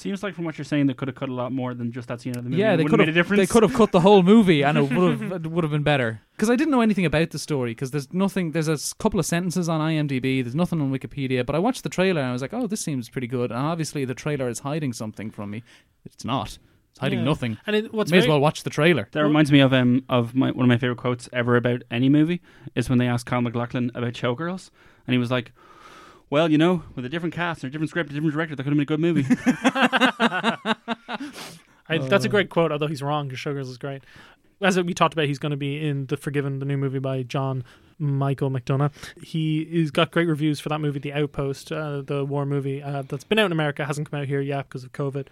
Seems 0.00 0.22
like 0.22 0.34
from 0.34 0.44
what 0.46 0.56
you're 0.58 0.64
saying, 0.64 0.86
they 0.86 0.94
could 0.94 1.08
have 1.08 1.14
cut 1.14 1.28
a 1.28 1.32
lot 1.34 1.52
more 1.52 1.74
than 1.74 1.92
just 1.92 2.08
that 2.08 2.20
scene 2.20 2.34
of 2.36 2.42
the 2.44 2.50
movie. 2.50 2.60
yeah 2.62 2.74
they 2.76 2.84
could 2.84 2.92
have 2.92 3.00
have 3.00 3.06
made 3.06 3.08
a 3.10 3.12
difference. 3.12 3.38
they 3.40 3.46
could 3.46 3.62
have 3.62 3.74
cut 3.74 3.92
the 3.92 4.00
whole 4.00 4.22
movie 4.22 4.62
and 4.62 4.78
it 4.78 4.90
would 4.96 5.20
have 5.20 5.46
would 5.46 5.62
have 5.64 5.70
been 5.70 5.82
better 5.82 6.22
because 6.36 6.48
I 6.50 6.56
didn't 6.56 6.70
know 6.70 6.80
anything 6.80 7.04
about 7.06 7.30
the 7.30 7.38
story 7.38 7.72
because 7.72 7.90
there's 7.90 8.12
nothing 8.12 8.52
there's 8.52 8.68
a 8.68 8.78
couple 8.98 9.20
of 9.20 9.26
sentences 9.26 9.68
on 9.68 9.80
IMDb 9.80 10.42
there's 10.42 10.54
nothing 10.54 10.80
on 10.80 10.90
Wikipedia 10.90 11.44
but 11.44 11.54
I 11.54 11.58
watched 11.58 11.82
the 11.82 11.88
trailer 11.90 12.20
and 12.22 12.30
I 12.30 12.32
was 12.32 12.42
like 12.42 12.54
oh 12.54 12.66
this 12.66 12.80
seems 12.80 13.08
pretty 13.10 13.26
good 13.26 13.50
and 13.50 13.60
obviously 13.60 14.04
the 14.04 14.14
trailer 14.14 14.48
is 14.48 14.60
hiding 14.60 14.92
something 14.94 15.30
from 15.30 15.50
me 15.50 15.62
it's 16.06 16.24
not 16.24 16.58
it's 16.92 16.98
hiding 17.00 17.18
Yeah. 17.20 17.24
nothing 17.26 17.58
And 17.66 17.76
it- 17.76 17.92
what's 17.94 18.10
may 18.10 18.18
as 18.18 18.26
well 18.26 18.40
watch 18.40 18.62
the 18.62 18.70
trailer 18.70 19.06
That 19.12 19.22
reminds 19.22 19.52
me 19.52 19.60
of 19.60 19.72
um 19.74 20.04
of 20.08 20.34
my 20.34 20.50
one 20.50 20.64
of 20.64 20.68
my 20.68 20.78
favorite 20.78 20.98
quotes 20.98 21.28
ever 21.32 21.56
about 21.56 21.82
any 21.90 22.08
movie 22.08 22.40
is 22.74 22.88
when 22.88 22.98
they 22.98 23.06
asked 23.06 23.26
Kyle 23.26 23.42
MacLachlan 23.42 23.90
about 23.94 24.14
Showgirls, 24.14 24.70
and 25.06 25.12
he 25.14 25.18
was 25.18 25.30
like, 25.30 25.52
"Well, 26.30 26.50
you 26.50 26.58
know, 26.58 26.84
with 26.94 27.04
a 27.04 27.08
different 27.08 27.34
cast 27.34 27.62
and 27.62 27.68
a 27.68 27.72
different 27.72 27.90
script, 27.90 28.10
or 28.10 28.12
a 28.12 28.14
different 28.14 28.32
director, 28.34 28.56
that 28.56 28.62
could 28.62 28.72
have 28.72 28.76
been 28.76 28.82
a 28.82 28.86
good 28.86 29.00
movie." 29.00 29.26
I, 31.88 31.98
that's 31.98 32.24
a 32.24 32.28
great 32.28 32.50
quote, 32.50 32.70
although 32.70 32.86
he's 32.86 33.02
wrong 33.02 33.28
because 33.28 33.40
Showgirls 33.40 33.68
is 33.68 33.78
great. 33.78 34.04
As 34.62 34.80
we 34.80 34.94
talked 34.94 35.14
about, 35.14 35.26
he's 35.26 35.38
going 35.38 35.50
to 35.50 35.56
be 35.56 35.84
in 35.84 36.06
The 36.06 36.16
Forgiven, 36.16 36.58
the 36.58 36.66
new 36.66 36.76
movie 36.76 36.98
by 36.98 37.22
John 37.22 37.64
Michael 37.98 38.50
McDonagh. 38.50 38.92
He 39.22 39.64
has 39.80 39.90
got 39.90 40.10
great 40.10 40.28
reviews 40.28 40.60
for 40.60 40.68
that 40.68 40.80
movie, 40.80 41.00
The 41.00 41.12
Outpost, 41.14 41.72
uh, 41.72 42.02
the 42.02 42.24
war 42.24 42.46
movie 42.46 42.82
uh, 42.82 43.02
that's 43.02 43.24
been 43.24 43.38
out 43.38 43.46
in 43.46 43.52
America, 43.52 43.86
hasn't 43.86 44.10
come 44.10 44.20
out 44.20 44.26
here 44.26 44.40
yet 44.40 44.68
because 44.68 44.84
of 44.84 44.92
COVID. 44.92 45.26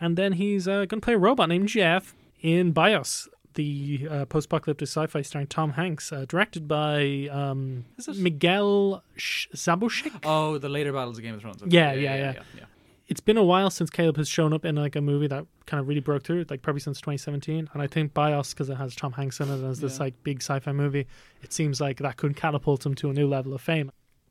And 0.00 0.18
then 0.18 0.32
he's 0.32 0.66
uh, 0.66 0.84
going 0.84 1.00
to 1.00 1.00
play 1.00 1.14
a 1.14 1.18
robot 1.18 1.48
named 1.48 1.68
Jeff 1.68 2.14
in 2.40 2.72
Bios, 2.72 3.28
the 3.54 4.06
uh, 4.10 4.24
post-apocalyptic 4.26 4.88
sci-fi 4.88 5.22
starring 5.22 5.46
Tom 5.48 5.72
Hanks, 5.72 6.12
uh, 6.12 6.24
directed 6.28 6.66
by 6.68 7.28
um, 7.30 7.84
Miguel 8.16 9.02
Sh- 9.16 9.46
Sapochnik. 9.54 10.20
oh 10.24 10.58
the 10.58 10.68
later 10.68 10.92
battles 10.92 11.18
of 11.18 11.24
Game 11.24 11.34
of 11.34 11.40
Thrones 11.40 11.62
Yeah, 11.66 11.92
yeah, 11.92 12.34
yeah. 12.56 12.64
It's 13.08 13.20
been 13.20 13.36
a 13.36 13.42
while 13.44 13.68
since 13.68 13.90
Caleb 13.90 14.16
has 14.16 14.28
shown 14.28 14.52
up 14.54 14.64
in 14.64 14.76
like 14.76 14.96
a 14.96 15.00
movie 15.02 15.26
that 15.26 15.44
kind 15.66 15.80
of 15.80 15.86
really 15.88 16.00
broke 16.00 16.22
through, 16.22 16.46
like 16.48 16.62
probably 16.62 16.80
since 16.80 16.98
2017. 17.00 17.68
And 17.72 17.82
I 17.82 17.86
think 17.86 18.14
by 18.14 18.30
Bios, 18.30 18.54
because 18.54 18.70
it 18.70 18.76
has 18.76 18.94
Tom 18.96 19.12
Hanks 19.12 19.38
in 19.40 19.50
it 19.50 19.62
as 19.68 19.80
this 19.80 19.98
Yeah. 19.98 20.04
like 20.04 20.22
big 20.22 20.38
sci-fi 20.40 20.72
movie, 20.72 21.06
it 21.42 21.52
seems 21.52 21.78
like 21.80 21.98
that 21.98 22.16
could 22.16 22.36
catapult 22.36 22.86
him 22.86 22.94
to 22.96 23.10
a 23.10 23.12
new 23.12 23.28
level 23.28 23.52
of 23.52 23.60
fame. 23.60 23.90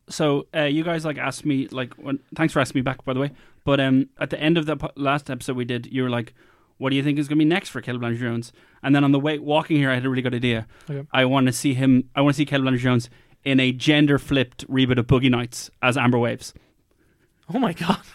so 0.10 0.48
uh, 0.56 0.64
you 0.64 0.84
guys 0.84 1.06
like 1.06 1.18
asked 1.20 1.46
me 1.46 1.68
like 1.68 1.94
when, 1.96 2.18
thanks 2.36 2.54
for 2.54 2.60
asking 2.60 2.80
me 2.80 2.82
back 2.84 3.06
by 3.06 3.14
the 3.14 3.20
way 3.20 3.30
but 3.64 3.80
um 3.80 4.10
at 4.20 4.30
the 4.32 4.40
end 4.42 4.58
of 4.58 4.66
the 4.66 4.76
po- 4.76 4.90
last 4.96 5.30
episode 5.30 5.56
we 5.56 5.64
did 5.64 5.86
you 5.92 6.02
were 6.04 6.10
like 6.10 6.34
what 6.82 6.90
do 6.90 6.96
you 6.96 7.04
think 7.04 7.20
is 7.20 7.28
going 7.28 7.38
to 7.38 7.46
be 7.46 7.50
next 7.50 7.70
for 7.70 7.80
Caleb 7.82 8.02
Landry 8.02 8.20
Jones 8.20 8.52
and 8.82 8.96
then 8.96 9.04
on 9.04 9.12
the 9.12 9.20
way 9.20 9.38
walking 9.40 9.78
here 9.78 9.90
I 9.92 9.94
had 9.96 10.06
a 10.06 10.10
really 10.10 10.22
good 10.24 10.34
idea 10.36 10.68
Okay. 10.90 11.08
I 11.14 11.26
want 11.26 11.46
to 11.48 11.54
see 11.54 11.74
him 11.76 12.10
I 12.16 12.22
want 12.22 12.34
to 12.36 12.38
see 12.38 12.46
Caleb 12.46 12.66
Landry 12.66 12.82
Jones 12.82 13.10
in 13.44 13.60
a 13.60 13.72
gender 13.72 14.18
flipped 14.20 14.68
reboot 14.70 14.98
of 14.98 15.08
Boogie 15.08 15.30
Nights 15.30 15.70
as 15.82 15.96
Amber 15.98 16.20
Waves 16.20 16.54
Oh 17.54 17.60
my 17.60 17.74
god, 17.74 18.06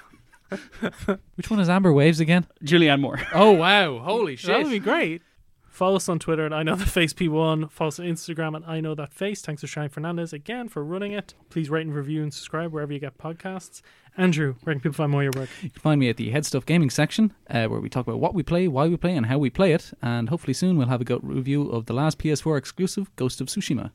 which 1.36 1.50
one 1.50 1.60
is 1.60 1.68
Amber 1.68 1.92
Waves 1.92 2.20
again 2.20 2.46
Julianne 2.64 3.00
Moore 3.00 3.20
oh 3.34 3.52
wow 3.52 3.98
holy 4.00 4.36
shit! 4.36 4.48
that 4.48 4.62
would 4.62 4.70
be 4.70 4.78
great. 4.78 5.22
Follow 5.68 5.96
us 5.96 6.08
on 6.08 6.18
Twitter 6.18 6.46
at 6.46 6.54
I 6.54 6.62
know 6.62 6.74
the 6.74 6.86
face 6.86 7.12
P1. 7.12 7.70
Follow 7.70 7.88
us 7.88 8.00
on 8.00 8.06
Instagram 8.06 8.56
at 8.56 8.66
I 8.66 8.80
know 8.80 8.94
that 8.94 9.12
face. 9.12 9.42
Thanks 9.42 9.60
to 9.60 9.66
Charline 9.66 9.90
Fernandez 9.90 10.32
again 10.32 10.68
for 10.70 10.82
running 10.82 11.12
it. 11.12 11.34
Please 11.50 11.68
rate 11.68 11.84
and 11.86 11.94
review 11.94 12.22
and 12.22 12.32
subscribe 12.32 12.72
wherever 12.72 12.94
you 12.94 12.98
get 12.98 13.18
podcasts. 13.18 13.82
Andrew, 14.18 14.54
where 14.62 14.74
can 14.74 14.80
people 14.80 14.94
find 14.94 15.10
more 15.12 15.20
of 15.22 15.34
your 15.34 15.42
work? 15.42 15.50
You 15.62 15.70
can 15.70 15.80
find 15.80 16.00
me 16.00 16.08
at 16.08 16.16
the 16.16 16.30
Head 16.30 16.46
Stuff 16.46 16.64
Gaming 16.64 16.88
section, 16.90 17.32
uh, 17.50 17.66
where 17.66 17.80
we 17.80 17.88
talk 17.90 18.06
about 18.06 18.18
what 18.20 18.32
we 18.34 18.42
play, 18.42 18.66
why 18.66 18.88
we 18.88 18.96
play, 18.96 19.14
and 19.14 19.26
how 19.26 19.36
we 19.38 19.50
play 19.50 19.72
it. 19.72 19.92
And 20.00 20.28
hopefully 20.30 20.54
soon 20.54 20.78
we'll 20.78 20.88
have 20.88 21.00
a 21.02 21.04
go- 21.04 21.20
review 21.22 21.68
of 21.70 21.86
the 21.86 21.92
last 21.92 22.18
PS4 22.18 22.56
exclusive, 22.56 23.14
Ghost 23.16 23.40
of 23.42 23.48
Tsushima, 23.48 23.90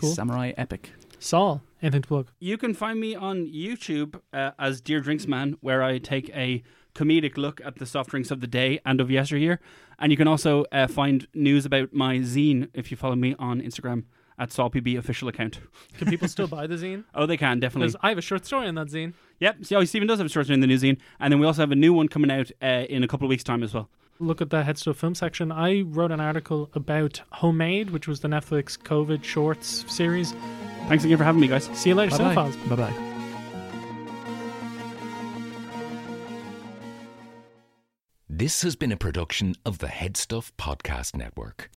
Cool. 0.00 0.12
samurai 0.14 0.52
epic. 0.56 0.92
Saul, 1.18 1.62
anything 1.82 2.00
to 2.02 2.08
plug? 2.08 2.30
You 2.38 2.56
can 2.56 2.72
find 2.72 2.98
me 2.98 3.14
on 3.14 3.46
YouTube 3.46 4.18
uh, 4.32 4.52
as 4.58 4.80
Dear 4.80 5.00
Drinks 5.00 5.26
Man, 5.26 5.56
where 5.60 5.82
I 5.82 5.98
take 5.98 6.30
a 6.30 6.62
comedic 6.94 7.36
look 7.36 7.60
at 7.62 7.76
the 7.76 7.84
soft 7.86 8.10
drinks 8.10 8.30
of 8.30 8.40
the 8.40 8.46
day 8.46 8.80
and 8.86 9.00
of 9.00 9.10
yesteryear. 9.10 9.60
And 9.98 10.10
you 10.10 10.16
can 10.16 10.26
also 10.26 10.64
uh, 10.72 10.86
find 10.86 11.26
news 11.34 11.66
about 11.66 11.92
my 11.92 12.16
zine 12.20 12.68
if 12.72 12.90
you 12.90 12.96
follow 12.96 13.14
me 13.16 13.34
on 13.38 13.60
Instagram 13.60 14.04
at 14.40 14.48
SaulPB 14.50 14.98
official 14.98 15.28
account. 15.28 15.60
Can 15.98 16.08
people 16.08 16.26
still 16.26 16.48
buy 16.56 16.66
the 16.66 16.74
zine? 16.74 17.04
Oh, 17.14 17.26
they 17.26 17.36
can 17.36 17.60
definitely. 17.60 17.88
Because 17.88 18.00
I 18.02 18.08
have 18.08 18.18
a 18.18 18.22
short 18.22 18.44
story 18.46 18.66
on 18.66 18.74
that 18.74 18.88
zine. 18.88 19.12
Yep. 19.38 19.64
See, 19.66 19.76
oh, 19.76 19.84
Stephen 19.84 20.08
does 20.08 20.18
have 20.18 20.26
a 20.26 20.30
short 20.30 20.46
story 20.46 20.54
in 20.54 20.60
the 20.60 20.66
new 20.66 20.76
zine, 20.78 20.98
and 21.20 21.32
then 21.32 21.38
we 21.38 21.46
also 21.46 21.62
have 21.62 21.70
a 21.70 21.76
new 21.76 21.92
one 21.92 22.08
coming 22.08 22.30
out 22.30 22.50
uh, 22.62 22.84
in 22.88 23.04
a 23.04 23.08
couple 23.08 23.26
of 23.26 23.28
weeks' 23.30 23.44
time 23.44 23.62
as 23.62 23.72
well. 23.74 23.88
look 24.18 24.40
at 24.42 24.50
the 24.50 24.64
Head 24.64 24.76
Stuff 24.78 24.96
film 24.98 25.14
section. 25.14 25.52
I 25.52 25.82
wrote 25.82 26.10
an 26.10 26.20
article 26.20 26.68
about 26.74 27.22
Homemade, 27.32 27.90
which 27.90 28.08
was 28.08 28.20
the 28.20 28.28
Netflix 28.28 28.76
COVID 28.78 29.22
shorts 29.24 29.84
series. 29.92 30.32
Thanks 30.88 31.04
again 31.04 31.16
for 31.18 31.24
having 31.24 31.40
me, 31.40 31.46
guys. 31.48 31.70
See 31.74 31.90
you 31.90 31.94
later, 31.94 32.16
Bye-bye. 32.18 32.34
Cinephiles. 32.50 32.68
Bye 32.68 32.76
bye. 32.76 33.06
This 38.28 38.62
has 38.62 38.74
been 38.76 38.92
a 38.92 38.96
production 38.96 39.54
of 39.66 39.78
the 39.78 39.88
Headstuff 39.88 40.52
Podcast 40.58 41.14
Network. 41.16 41.70